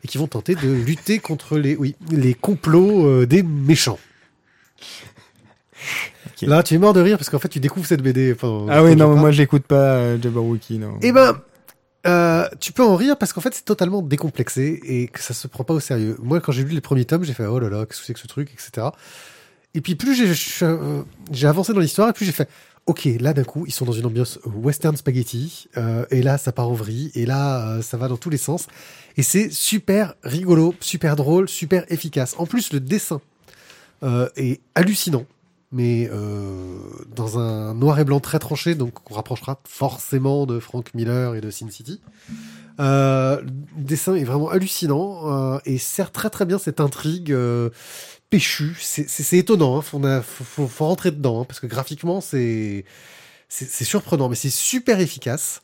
[0.05, 3.99] et qui vont tenter de lutter contre les, oui, les complots des méchants.
[6.43, 8.35] Là, tu es mort de rire parce qu'en fait, tu découvres cette BD.
[8.35, 10.99] pendant- Ah oui, non, moi, j'écoute pas Jabberwocky, non.
[11.03, 11.41] Eh ben,
[12.07, 15.47] euh, tu peux en rire parce qu'en fait, c'est totalement décomplexé et que ça se
[15.47, 16.17] prend pas au sérieux.
[16.21, 18.15] Moi, quand j'ai lu les premiers tomes, j'ai fait oh là là, qu'est-ce que c'est
[18.15, 18.89] que ce truc, etc.
[19.75, 20.15] Et puis plus
[21.31, 22.49] j'ai avancé dans l'histoire et plus j'ai fait
[22.87, 26.53] ok, là d'un coup, ils sont dans une ambiance western spaghetti euh, et là, ça
[26.53, 28.67] part en vrille et là, euh, ça va dans tous les sens
[29.17, 32.35] et c'est super rigolo, super drôle, super efficace.
[32.39, 33.21] En plus, le dessin
[34.03, 35.27] euh, est hallucinant.
[35.75, 36.11] Mais
[37.17, 41.41] dans un noir et blanc très tranché, donc on rapprochera forcément de Frank Miller et
[41.41, 42.03] de Sin City.
[42.79, 43.43] Le
[43.79, 47.35] dessin est vraiment hallucinant et sert très très bien cette intrigue
[48.33, 48.77] euh, péchue.
[48.81, 52.85] C'est- étonnant, hein, faut, rentrer dedans hein, parce que graphiquement c'est
[53.49, 55.63] surprenant, mais c'est super efficace.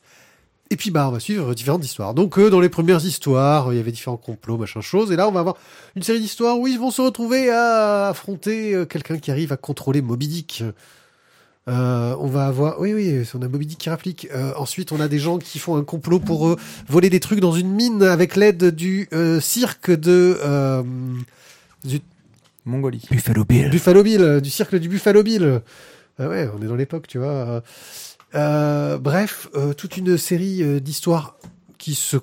[0.71, 2.13] Et puis bah on va suivre différentes histoires.
[2.13, 5.11] Donc euh, dans les premières histoires, il y avait différents complots, machin chose.
[5.11, 5.57] Et là on va avoir
[5.95, 9.57] une série d'histoires où ils vont se retrouver à affronter euh, quelqu'un qui arrive à
[9.57, 10.63] contrôler Moby Dick.
[11.67, 14.27] Euh, on va avoir, oui, oui, on a Moby Dick qui réplique.
[14.33, 16.57] Euh, ensuite, on a des gens qui font un complot pour euh,
[16.87, 20.81] voler des trucs dans une mine avec l'aide du euh, cirque de euh,
[22.69, 23.03] Mongolie.
[23.11, 23.69] Buffalo Bill.
[23.69, 25.61] Buffalo Bill, euh, du cirque du Buffalo Bill.
[26.19, 27.27] Ah ouais, on est dans l'époque, tu vois.
[27.27, 27.61] Euh,
[28.35, 31.37] euh, bref, euh, toute une série euh, d'histoires
[31.77, 32.17] qui se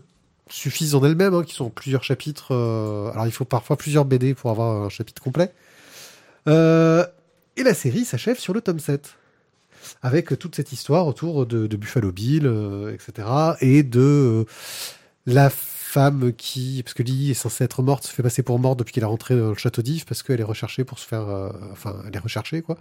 [0.49, 2.55] suffisent en elles-mêmes, hein, qui sont en plusieurs chapitres.
[2.55, 5.53] euh, alors, il faut parfois plusieurs BD pour avoir un chapitre complet.
[6.47, 7.05] Euh,
[7.57, 9.15] et la série s'achève sur le tome 7.
[10.03, 13.29] Avec toute cette histoire autour de, de Buffalo Bill, euh, etc.
[13.61, 14.45] Et de euh,
[15.27, 15.51] la
[15.97, 18.93] femme qui, parce que Lily est censée être morte, se fait passer pour morte depuis
[18.93, 21.49] qu'elle est rentrée dans le château d'If, parce qu'elle est recherchée pour se faire, euh,
[21.73, 22.77] enfin, elle est recherchée, quoi.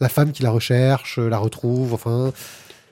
[0.00, 2.32] La femme qui la recherche, la retrouve, enfin,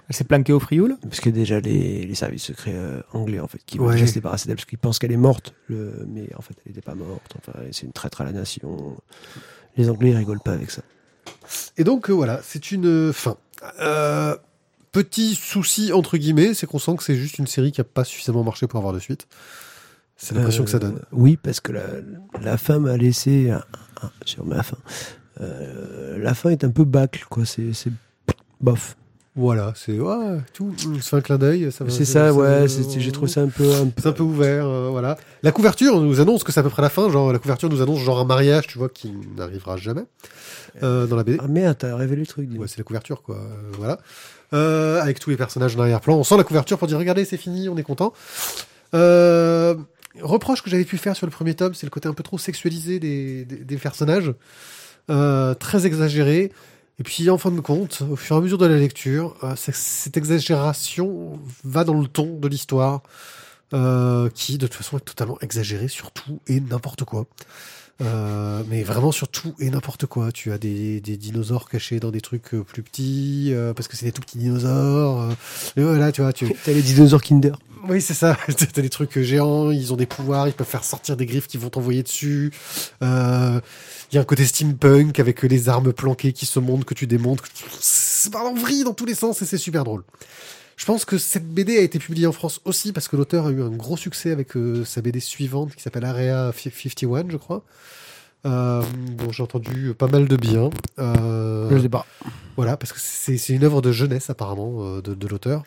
[0.09, 0.99] Elle s'est planquée au Frioul?
[1.03, 3.87] Parce que déjà, les, les services secrets euh, anglais, en fait, qui Ouais.
[3.87, 6.55] vont déjà se débarrasser d'elle parce qu'ils pensent qu'elle est morte, le- mais en fait,
[6.67, 7.33] elle n'était pas morte.
[7.39, 8.97] Enfin, c'est une traître à la nation.
[9.79, 10.83] Les Anglais, ils rigolent pas avec ça.
[11.79, 13.37] Et donc euh, voilà, c'est une fin.
[13.81, 14.37] Euh,
[14.93, 18.05] petit souci entre guillemets, c'est qu'on sent que c'est juste une série qui a pas
[18.05, 19.27] suffisamment marché pour avoir de suite.
[20.17, 21.01] C'est l'impression Euh, que ça donne.
[21.11, 21.83] Oui, parce que la,
[22.41, 23.65] la fin m'a laissé un-
[24.03, 24.77] un- sur ma fin.
[25.41, 27.45] Euh, la fin est un peu bâcle, quoi.
[27.45, 27.91] C'est c'est
[28.61, 28.97] bof.
[29.35, 30.75] Voilà, c'est ouais, tout.
[31.01, 31.71] Fait un clin d'œil.
[31.89, 32.69] C'est ça, ouais.
[32.69, 34.03] c'est- J'ai trouvé ça un peu, un peu.
[34.03, 35.17] C'est un peu ouvert, euh, voilà.
[35.43, 37.09] La couverture nous annonce que c'est à peu près la fin.
[37.09, 40.05] Genre la couverture nous annonce genre un mariage, tu vois, qui n'arrivera jamais
[40.83, 41.39] euh, dans la BD.
[41.43, 42.51] Ah merde, t'as révélé le truc.
[42.59, 43.37] Ouais, c'est la couverture, quoi.
[43.39, 43.99] Euh, voilà.
[44.55, 46.15] Euh, avec tous les personnages en arrière-plan.
[46.17, 48.13] On sent la couverture pour dire, regardez, c'est fini, on est content.
[48.95, 49.75] Euh,
[50.21, 52.37] reproche que j'avais pu faire sur le premier tome, c'est le côté un peu trop
[52.39, 54.33] sexualisé des, des, des personnages.
[55.11, 56.53] Euh, très exagéré.
[57.01, 59.55] Et puis, en fin de compte, au fur et à mesure de la lecture, euh,
[59.57, 63.03] cette exagération va dans le ton de l'histoire.
[63.75, 67.25] euh, qui de toute façon est totalement exagéré sur tout et n'importe quoi.
[68.03, 70.33] Euh, mais vraiment sur tout et n'importe quoi.
[70.33, 73.97] Tu as des, des dinosaures cachés dans des trucs euh, plus petits euh, parce que
[73.97, 75.21] c'est des tout petits dinosaures.
[75.23, 75.33] euh.
[75.77, 77.53] et voilà, tu vois, tu, T'as les dinosaures Kinder.
[77.89, 78.37] oui, c'est ça.
[78.75, 81.59] T'as des trucs géants, ils ont des pouvoirs, ils peuvent faire sortir des griffes qui
[81.59, 82.51] vont t'envoyer dessus.
[83.03, 83.61] Euh,
[84.11, 87.07] Il y a un côté steampunk avec les armes planquées qui se montent, que tu
[87.07, 87.41] démontes.
[87.41, 90.03] que tu- Ça part en vrille dans tous les sens et c'est super drôle.
[90.77, 93.51] Je pense que cette BD a été publiée en France aussi parce que l'auteur a
[93.51, 97.65] eu un gros succès avec euh, sa BD suivante qui s'appelle Area 51, je crois.
[98.45, 98.83] Euh,
[99.19, 100.71] dont j'ai entendu pas mal de bien.
[100.99, 102.05] Euh, Je sais pas.
[102.57, 105.63] voilà, parce que c'est une œuvre de jeunesse apparemment euh, de, de l'auteur.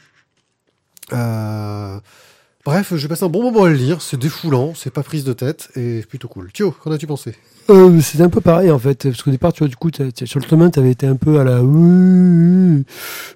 [2.66, 4.02] Bref, j'ai passé un bon moment à le lire.
[4.02, 6.52] C'est défoulant, c'est pas prise de tête et plutôt cool.
[6.52, 7.36] Thio, qu'en as-tu pensé?
[7.70, 10.40] Euh, c'était un peu pareil en fait, parce qu'au départ, tu vois, du coup, sur
[10.40, 11.60] le tome 1, t'avais été un peu à la.
[11.60, 12.84] Je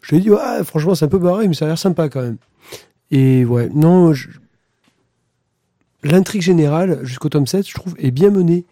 [0.10, 0.30] t'ai dit,
[0.66, 2.38] franchement, c'est un peu pareil, mais ça a l'air sympa quand même.
[3.12, 4.14] Et ouais, non,
[6.04, 8.66] l'intrigue générale jusqu'au tome 7, je trouve, est bien menée.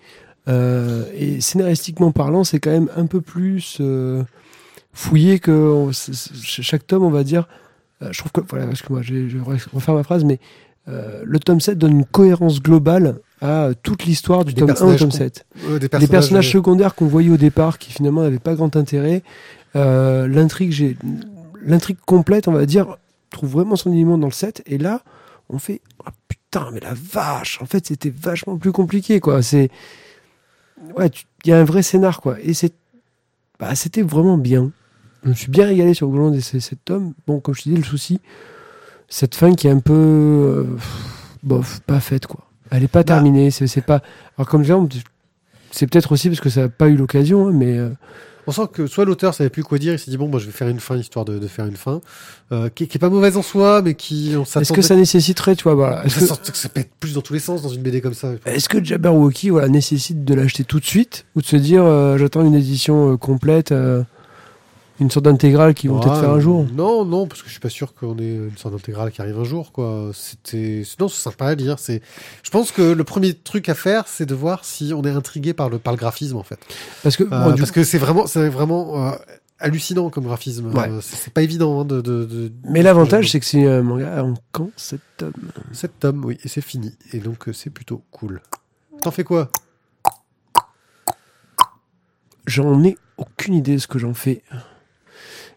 [0.48, 4.24] Euh, et scénaristiquement parlant, c'est quand même un peu plus euh,
[4.92, 7.48] fouillé que chaque tome, on va dire.
[8.02, 10.40] Euh, je trouve que, voilà, parce que moi, je vais, je refaire ma phrase, mais
[10.88, 14.74] euh, le tome 7 donne une cohérence globale à toute l'histoire du Des tome 1
[14.74, 18.22] au tome con- 7 Euh, Des personnages euh, secondaires qu'on voyait au départ qui finalement
[18.22, 19.22] n'avaient pas grand intérêt.
[19.76, 20.98] Euh, l'intrigue j'ai
[21.62, 22.98] l'intrigue complète on va dire
[23.32, 25.02] trouve vraiment son élément dans le set et là
[25.50, 27.62] on fait oh, putain mais la vache!
[27.62, 29.42] En fait c'était vachement plus compliqué quoi.
[29.44, 29.70] C'est
[30.98, 31.12] ouais
[31.44, 32.38] il y a un vrai scénar quoi.
[32.42, 32.74] Et c'est
[33.60, 34.72] bah, c'était vraiment bien
[35.24, 37.64] je me suis bien régalé sur le long de ces sept tomes bon comme je
[37.64, 38.20] te dis le souci
[39.10, 40.64] cette fin qui est un peu euh,
[41.44, 42.42] bof pas faite quoi
[42.72, 43.16] elle est pas Bah.
[43.16, 44.02] terminée c'est pas
[44.38, 44.94] alors comme exemple
[45.72, 47.90] c'est peut-être aussi parce que ça n'a pas eu l'occasion, hein, mais euh,
[48.48, 50.46] On sent que soit l'auteur savait plus quoi dire, il s'est dit bon, moi je
[50.46, 52.00] vais faire une fin histoire de, de faire une fin,
[52.54, 54.76] euh, qui, qui est pas mauvaise en soi, mais qui on est-ce s'attendait.
[54.76, 57.40] que ça nécessiterait, tu vois, voilà, est-ce que, que ça pète plus dans tous les
[57.42, 58.32] sens dans une BD comme ça.
[58.46, 62.18] est-ce que Jabberwocky voilà, nécessite de l'acheter tout de suite ou de se dire euh,
[62.18, 64.04] j'attends une édition euh, complète, euh,
[65.00, 67.60] une sorte d'intégrale qu'ils vont peut-être faire un jour Non, non, parce que je suis
[67.60, 70.10] pas sûr qu'on ait une sorte d'intégrale qui arrive un jour, quoi.
[70.14, 71.78] C'était, non, c'est sympa à lire.
[71.80, 72.02] C'est,
[72.44, 75.54] je pense que le premier truc à faire, c'est de voir si on est intrigué
[75.54, 76.60] par le, par le graphisme, en fait.
[77.04, 79.12] Parce que, Euh, bon, parce que c'est vraiment, c'est vraiment euh,
[79.60, 80.74] hallucinant comme graphisme.
[80.74, 80.90] Ouais.
[80.90, 84.24] Euh, c'est pas évident hein, de, de, de- Mais l'avantage, c'est que c'est un manga
[84.24, 85.32] en quand cet tome.
[85.74, 86.96] Sept tomes, oui, et c'est fini.
[87.14, 88.42] Et donc, euh, c'est plutôt cool.
[89.04, 89.50] T'en fais quoi?
[92.46, 94.42] J'en ai aucune idée de ce que j'en fais.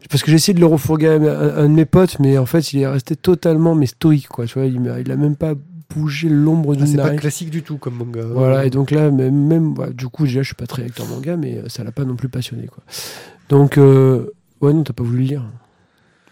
[0.08, 2.46] Parce que j'ai essayé de le refourguer à un, un de mes potes, mais en
[2.46, 4.46] fait, il est resté totalement mais stoïque, quoi.
[4.46, 5.54] Tu vois, il, il a même pas
[5.94, 8.22] bougé l'ombre Ah, d'une C'est pas classique du tout comme manga.
[8.24, 11.06] Voilà, et donc là, même, même bah, du coup, déjà, je suis pas très lecteur
[11.06, 12.82] manga, mais euh, ça l'a pas non plus passionné, quoi.
[13.48, 15.44] Donc, euh, ouais, non, t'as pas voulu le lire.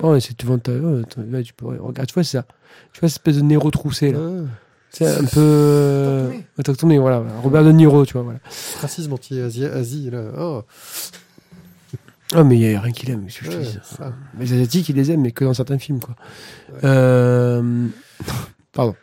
[0.01, 0.73] Oh, et c'est tu vends ta.
[0.73, 2.45] attends, là, tu peux, regarde, tu vois, c'est ça.
[2.93, 4.19] Tu vois, cette espèce de nez retroussé, là.
[4.23, 4.45] Ah,
[4.91, 5.41] C'est un peu.
[5.41, 7.41] Euh, autochtone, voilà, voilà.
[7.43, 8.39] Robert De Niro, tu vois, voilà.
[8.81, 10.23] racisme anti-Asie, Asie, là.
[10.39, 10.63] Oh,
[12.35, 13.79] Ah, mais il y a rien qu'il aime, qu'est-ce que je te ouais, dis.
[13.83, 14.13] ça.
[14.39, 16.15] Les Asiatiques, ils les aiment, mais que dans certains films, quoi.
[16.85, 17.87] Euh...
[18.73, 18.95] Pardon.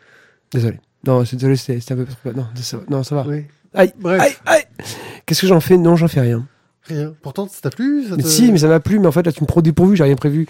[0.51, 0.79] Désolé.
[1.05, 2.31] Non, désolé, c'était un peu trop.
[2.33, 2.83] Non, ça, va.
[2.89, 3.25] non, ça va.
[3.27, 3.45] Oui.
[3.73, 4.21] Aïe, Bref.
[4.21, 4.63] aïe, aïe.
[5.25, 5.77] Qu'est-ce que j'en fais?
[5.77, 6.47] Non, j'en fais rien.
[6.83, 7.13] Rien.
[7.21, 9.25] Pourtant, ça t'a plu ça Mais te- si, mais ça m'a plu, mais en fait,
[9.25, 10.47] là, tu me prends dépourvu, j'ai rien prévu.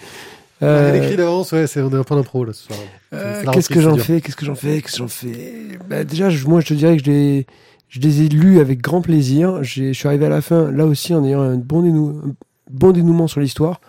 [0.61, 2.79] On Euh, a écrit d'avance, ouais, c'est, on est un peu d'impro là ce soir.
[3.13, 4.21] euh, Qu'est-ce que j'en fais?
[4.21, 4.81] Qu'est-ce que j'en fais?
[4.81, 5.53] Qu'est-ce que j'en fais?
[5.89, 7.47] Bah, Déjà, je- moi, je te dirais que je les,
[7.89, 9.63] je les ai lus avec grand plaisir.
[9.63, 12.33] Je suis arrivé à la fin, là aussi, en ayant un bon, un
[12.69, 13.81] bon dénouement sur l'histoire.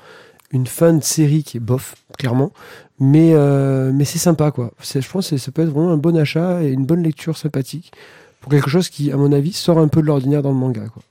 [0.52, 2.52] Une fin de série qui est bof, clairement.
[3.00, 4.72] Mais, euh, mais c'est sympa, quoi.
[4.80, 7.92] Je pense que ça peut être vraiment un bon achat et une bonne lecture sympathique
[8.40, 10.86] pour quelque chose qui, à mon avis, sort un peu de l'ordinaire dans le manga,
[10.88, 11.02] quoi.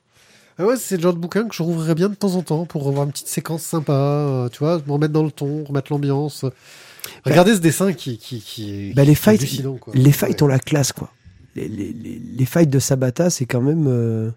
[0.57, 2.66] Ah ouais, c'est le genre de bouquin que je rouvrirais bien de temps en temps
[2.66, 5.91] pour revoir une petite séquence sympa, euh, tu vois, me remettre dans le ton, remettre
[5.91, 6.45] l'ambiance.
[7.26, 9.93] Regardez ce dessin qui, qui, qui est, Bah, qui les fights, quoi.
[9.93, 10.43] Les fights Ouais.
[10.43, 11.11] ont la classe, quoi.
[11.57, 13.86] Les, les, les, les fights de Sabata, c'est quand même.
[13.89, 14.32] euh,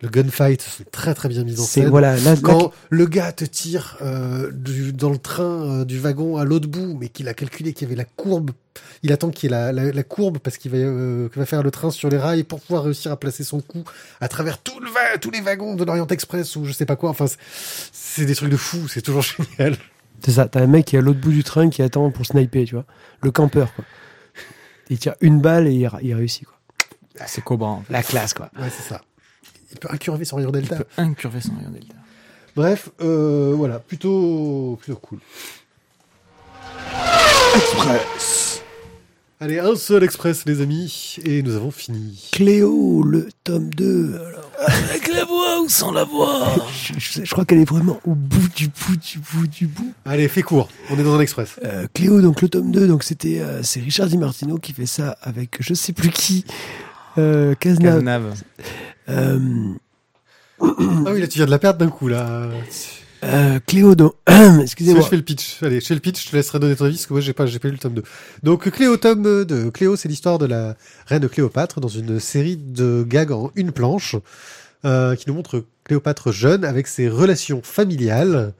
[0.00, 1.88] Le gunfight sont très très bien mis en scène.
[1.88, 5.98] voilà, là, là, Quand le gars te tire euh, du- dans le train euh, du
[5.98, 8.52] wagon à l'autre bout, mais qu'il a calculé qu'il y avait la courbe,
[9.02, 11.46] il attend qu'il y ait la, la, la courbe parce qu'il va, euh, qu'il va
[11.46, 13.82] faire le train sur les rails pour pouvoir réussir à placer son coup
[14.20, 16.94] à travers tout le va- tous les wagons de l'Orient Express ou je sais pas
[16.94, 17.10] quoi.
[17.10, 17.26] Enfin,
[17.92, 19.22] c'est- des trucs de fou, c'est toujours
[19.58, 19.76] génial.
[20.24, 20.46] c'est ça.
[20.46, 22.76] T'as un mec qui est à l'autre bout du train qui attend pour sniper, tu
[22.76, 22.84] vois.
[23.22, 23.84] Le campeur, quoi.
[24.90, 25.72] Il tire une balle et
[26.02, 26.54] il, réussit, quoi.
[27.26, 27.68] C'est Cobra.
[27.68, 27.92] En fait.
[27.92, 28.48] La classe, quoi.
[28.58, 29.00] Ouais, c'est ça.
[29.72, 30.76] Il peut incurver son rayon Il delta.
[30.76, 31.94] peut incurver son rayon delta.
[32.56, 35.18] Bref, euh, voilà, plutôt, plutôt cool.
[39.40, 42.28] Allez, un seul express, les amis, et nous avons fini.
[42.32, 44.16] Cléo, le tome 2.
[44.16, 46.56] Alors, Avec la voix ou sans la voix?
[46.72, 49.92] Je, je- je crois qu'elle est vraiment au bout du bout du bout du bout.
[50.04, 50.68] Allez, fais court.
[50.90, 51.54] On est dans un express.
[51.64, 54.86] Euh, Cléo, donc le tome 2, donc c'était euh, c'est Richard Di Martino qui fait
[54.86, 56.44] ça avec je sais plus qui.
[57.16, 57.94] Euh, Cazenave.
[57.94, 58.34] Cazenave.
[59.08, 59.38] Euh,
[60.60, 62.48] Ah oui, là, tu viens de la perdre d'un coup, là.
[63.24, 64.14] euh, Cléo, donc.
[64.28, 65.02] Je Excusez-moi.
[65.04, 65.62] fais le pitch.
[65.62, 67.32] Allez, je fais le pitch, je te laisserai donner ton avis, parce que moi, j'ai
[67.32, 68.02] pas, j'ai pas lu le tome 2.
[68.42, 69.70] Donc, Cléo, tome 2.
[69.70, 70.76] Cléo, c'est l'histoire de la
[71.06, 74.16] reine Cléopâtre dans une série de gags en une planche,
[74.84, 78.52] euh, qui nous montre Cléopâtre jeune avec ses relations familiales,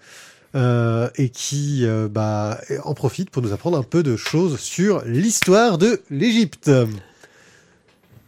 [0.55, 5.79] euh, et qui, bah, en profite pour nous apprendre un peu de choses sur l'histoire
[5.79, 6.71] de l'Égypte.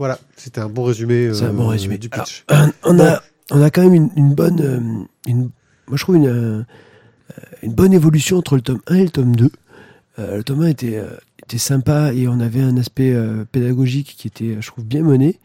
[0.01, 0.19] Voilà.
[0.35, 1.99] C'était un bon résumé, euh, C'est un bon résumé.
[1.99, 2.45] du pitch.
[2.85, 3.05] on, Bon.
[3.05, 4.61] a, on a quand même une, une bonne.
[4.61, 4.81] euh,
[5.27, 5.51] une,
[5.89, 6.63] moi, je trouve une, euh,
[7.63, 9.51] une bonne évolution entre le tome 1 et le tome 2.
[10.19, 11.05] Euh, le tome 1 était,
[11.45, 15.39] était sympa et on avait un aspect euh, pédagogique qui était, je trouve, bien mené.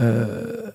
[0.00, 0.70] Euh,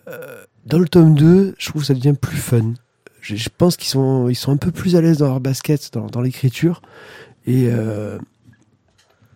[0.68, 2.74] dans le tome 2, je trouve que ça devient plus fun.
[3.22, 5.92] Je, je pense qu'ils sont, ils sont un peu plus à l'aise dans leur basket,
[5.92, 6.84] dans, dans l'écriture.
[7.48, 8.20] Et euh,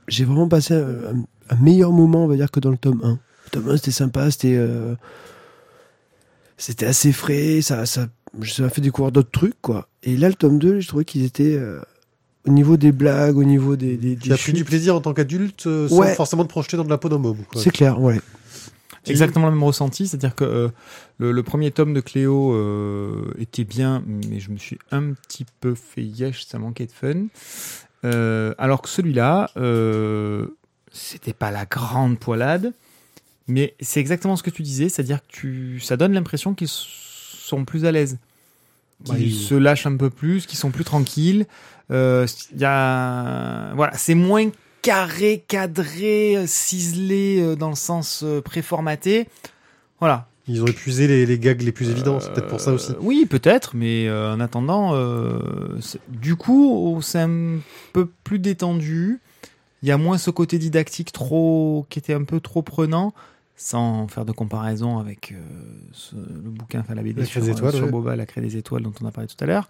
[0.08, 0.82] j'ai vraiment passé un,
[1.16, 3.20] un- un meilleur moment, on va dire, que dans le tome 1.
[3.54, 4.56] Le tome 1, c'était sympa, c'était.
[4.56, 4.96] euh,
[6.58, 8.08] c'était assez frais, ça, ça,
[8.44, 9.88] ça m'a fait découvrir d'autres trucs, quoi.
[10.04, 11.80] Et là, le tome 2, je trouvais qu'ils étaient euh,
[12.48, 13.98] au niveau des blagues, au niveau des.
[13.98, 16.14] des, Tu des as pris du plaisir en tant qu'adulte, euh, sans Ouais.
[16.16, 17.38] forcément te projeter dans de la peau d'un môme.
[17.56, 18.20] C'est clair, ouais.
[19.08, 20.70] Exactement le même ressenti, c'est-à-dire que euh,
[21.18, 25.44] le, le premier tome de Cléo euh, était bien, mais je me suis un petit
[25.60, 27.26] peu fait yesh, ça manquait de fun.
[28.06, 30.46] Euh, alors que celui-là, euh,
[30.92, 32.74] c'était pas la grande poilade,
[33.48, 37.66] mais c'est exactement ce que tu disais, c'est-à-dire que tu, ça donne l'impression qu'ils sont
[37.66, 38.18] plus à l'aise,
[39.04, 41.46] qu'ils ils- se lâchent un peu plus, qu'ils sont plus tranquilles.
[41.92, 42.26] Euh,
[42.58, 44.50] y a, voilà, c'est moins
[44.82, 49.28] carré, cadré, euh, ciselé euh, dans le sens euh, préformaté.
[50.00, 50.28] Voilà.
[50.48, 52.92] Ils ont épuisé les, les gags les plus évidents, c'est peut-être pour ça aussi.
[52.94, 54.96] Euh, oui, peut-être, mais euh, en attendant,
[56.10, 57.60] du coup, c'est un
[57.94, 59.20] peu plus détendu.
[59.84, 63.14] Il y a moins ce côté didactique trop, qui était un peu trop prenant,
[63.58, 65.36] sans faire de comparaison avec euh,
[65.92, 67.92] ce- le bouquin, enfin la BD La sur, des Étoiles, sur ouais.
[67.92, 69.70] Boba, la Crée des Étoiles, dont on a parlé tout à l'heure.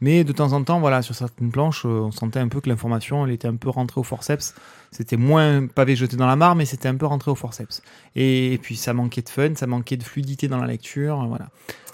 [0.00, 2.68] Mais de temps en temps, voilà, sur certaines planches, euh, on sentait un peu que
[2.68, 4.54] l'information, elle était un peu rentrée au forceps.
[4.90, 7.82] C'était moins pavé jeté dans la mare, mais c'était un peu rentré au forceps.
[8.16, 11.48] Et, et puis ça manquait de fun, ça manquait de fluidité dans la lecture, voilà.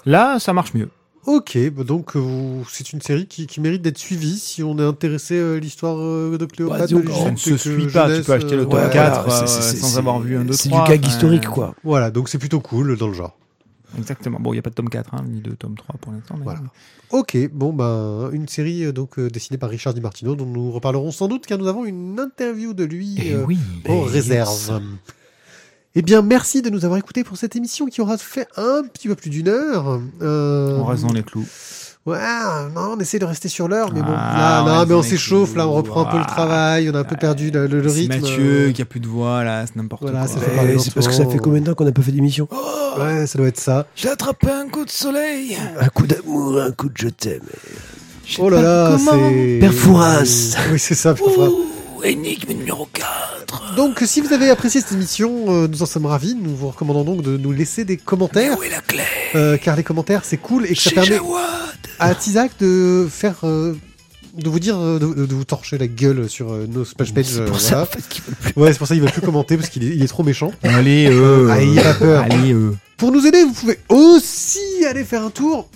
[0.05, 0.89] Là, ça marche mieux.
[1.25, 4.83] Ok, bah donc euh, c'est une série qui, qui mérite d'être suivie si on est
[4.83, 6.79] intéressé à l'histoire euh, de Cléopâtre.
[6.81, 8.79] Bah, disons de Ça ne se suit pas, tu jeunesse, peux acheter le euh, tome
[8.83, 9.41] ouais, 4 voilà.
[9.43, 11.73] euh, c'est- c'est- sans avoir vu un, deux, C'est trois, du gag enfin, historique, quoi.
[11.83, 13.35] Voilà, donc c'est plutôt cool dans le genre.
[13.97, 14.39] Exactement.
[14.39, 16.35] Bon, il n'y a pas de tome 4, hein, ni de tome 3 pour l'instant.
[16.43, 16.59] Voilà.
[17.11, 20.71] Ok, bon ben une série euh, donc euh, dessinée par Richard Di Martino dont nous
[20.71, 23.57] reparlerons sans doute car nous avons une interview de lui Eh euh, oui.
[23.87, 24.71] en yes.
[25.97, 29.07] Eh bien, merci de nous avoir écoutés pour cette émission qui aura fait un petit
[29.07, 30.01] peu plus d'une heure.
[30.21, 31.45] Euh, On reste dans les clous.
[32.05, 32.17] Ouais,
[32.75, 34.93] non, on essaie de rester sur l'heure, mais bon, Ah, là, on non, reste mais
[34.95, 36.31] on s'échauffe, là, on reprend un peu le Ah.
[36.31, 38.13] travail, on a un peu perdu le, le- le rythme.
[38.13, 40.27] Mathieu qui a plus de voix, là, c'est n'importe Voilà, quoi.
[40.27, 42.03] ça fait parler Eh, C'est parce que ça fait combien de temps qu'on n'a pas
[42.03, 42.47] fait d'émission
[42.99, 43.87] Ouais, ça doit être ça.
[43.95, 45.57] J'ai attrapé un coup de soleil.
[45.79, 47.41] Un coup d'amour, un coup de je t'aime.
[48.37, 49.57] Oh là là, c'est.
[49.59, 50.21] Père Fouras.
[50.71, 51.49] Oui, c'est ça, Père Fouras.
[52.03, 53.75] Énigme numéro 4.
[53.75, 56.35] Donc, si vous avez apprécié cette émission, euh, nous en sommes ravis.
[56.35, 59.01] Nous vous recommandons donc de nous laisser des commentaires, Où est la clé
[59.35, 61.41] euh, car les commentaires, c'est cool et que ça Chez permet Jawad.
[61.99, 63.35] à Tizak de faire.
[63.43, 63.73] euh,
[64.37, 67.25] de vous dire, euh, de, de vous torcher la gueule sur euh, nos splash pages.
[67.25, 67.83] C'est euh, pour voilà.
[67.83, 68.61] en fait, qu'il veut plus.
[68.61, 70.51] Ouais, c'est pour ça qu'il va plus commenter parce qu'il est, il est trop méchant.
[70.63, 71.47] Allez, euh.
[71.49, 72.25] Ah, il a peur.
[72.29, 72.75] Allez, euh.
[72.97, 74.59] Pour nous aider, vous pouvez aussi
[74.89, 75.69] aller faire un tour.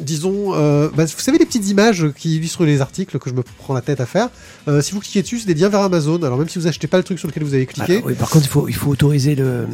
[0.00, 3.42] Disons, euh, bah, vous savez les petites images qui illustrent les articles que je me
[3.58, 4.28] prends la tête à faire.
[4.68, 6.22] Euh, si vous cliquez dessus, c'est des liens vers Amazon.
[6.22, 8.14] Alors même si vous achetez pas le truc sur lequel vous avez cliqué, Ah, oui,
[8.14, 9.66] par contre, il faut, il faut autoriser le,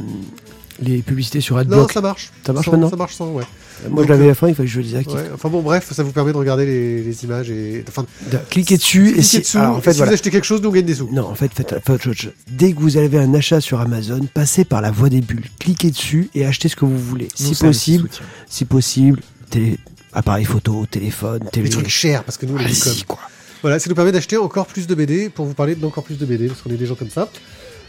[0.80, 1.92] les publicités sur non, AdBlock.
[1.92, 2.32] ça marche.
[2.46, 3.44] Ça marche Sans- maintenant Ça marche sans, ouais.
[3.90, 5.16] Moi, Donc, je l'avais à la fin, il fallait que je le désactive.
[5.16, 5.30] ouais.
[5.34, 8.06] Enfin bon, bref, ça vous permet de regarder les, les images et enfin.
[8.30, 9.58] De- Cliquez dessus et cliquez si, dessous.
[9.58, 10.10] alors, en et fait, si voilà.
[10.10, 11.08] vous achetez quelque chose, nous on gagne des sous.
[11.12, 12.08] Non, en fait, faites, faites.
[12.50, 15.50] Dès que vous avez un achat sur Amazon, passez par la voie des bulles.
[15.58, 17.28] Cliquez dessus et achetez ce que vous voulez.
[17.40, 18.08] Nous, si possible,
[18.48, 19.78] si possible, télé,
[20.12, 21.64] appareil photo, téléphone, télé.
[21.66, 22.92] Les trucs chers parce que nous on est comme.
[23.06, 23.18] quoi.
[23.62, 26.26] Voilà, ça nous permet d'acheter encore plus de BD pour vous parler d'encore plus de
[26.26, 27.28] BD parce qu'on est des gens comme ça.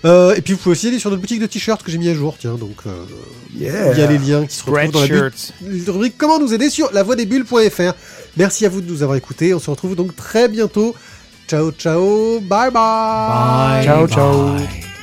[0.05, 2.09] Euh, et puis vous pouvez aussi aller sur notre boutique de t-shirts que j'ai mis
[2.09, 2.55] à jour, tiens.
[2.55, 2.91] Donc euh,
[3.55, 3.91] Yeah.
[3.93, 6.69] il y a les liens qui se retrouvent dans la bu- rubrique Comment nous aider
[6.69, 7.93] sur lavoidesbulles.fr.
[8.37, 9.53] Merci à vous de nous avoir écoutés.
[9.53, 10.95] On se retrouve donc très bientôt.
[11.47, 12.39] Ciao, ciao.
[12.41, 12.73] Bye bye.
[12.73, 13.83] Bye.
[13.85, 14.53] Ciao, ciao.
[14.57, 14.94] Bye.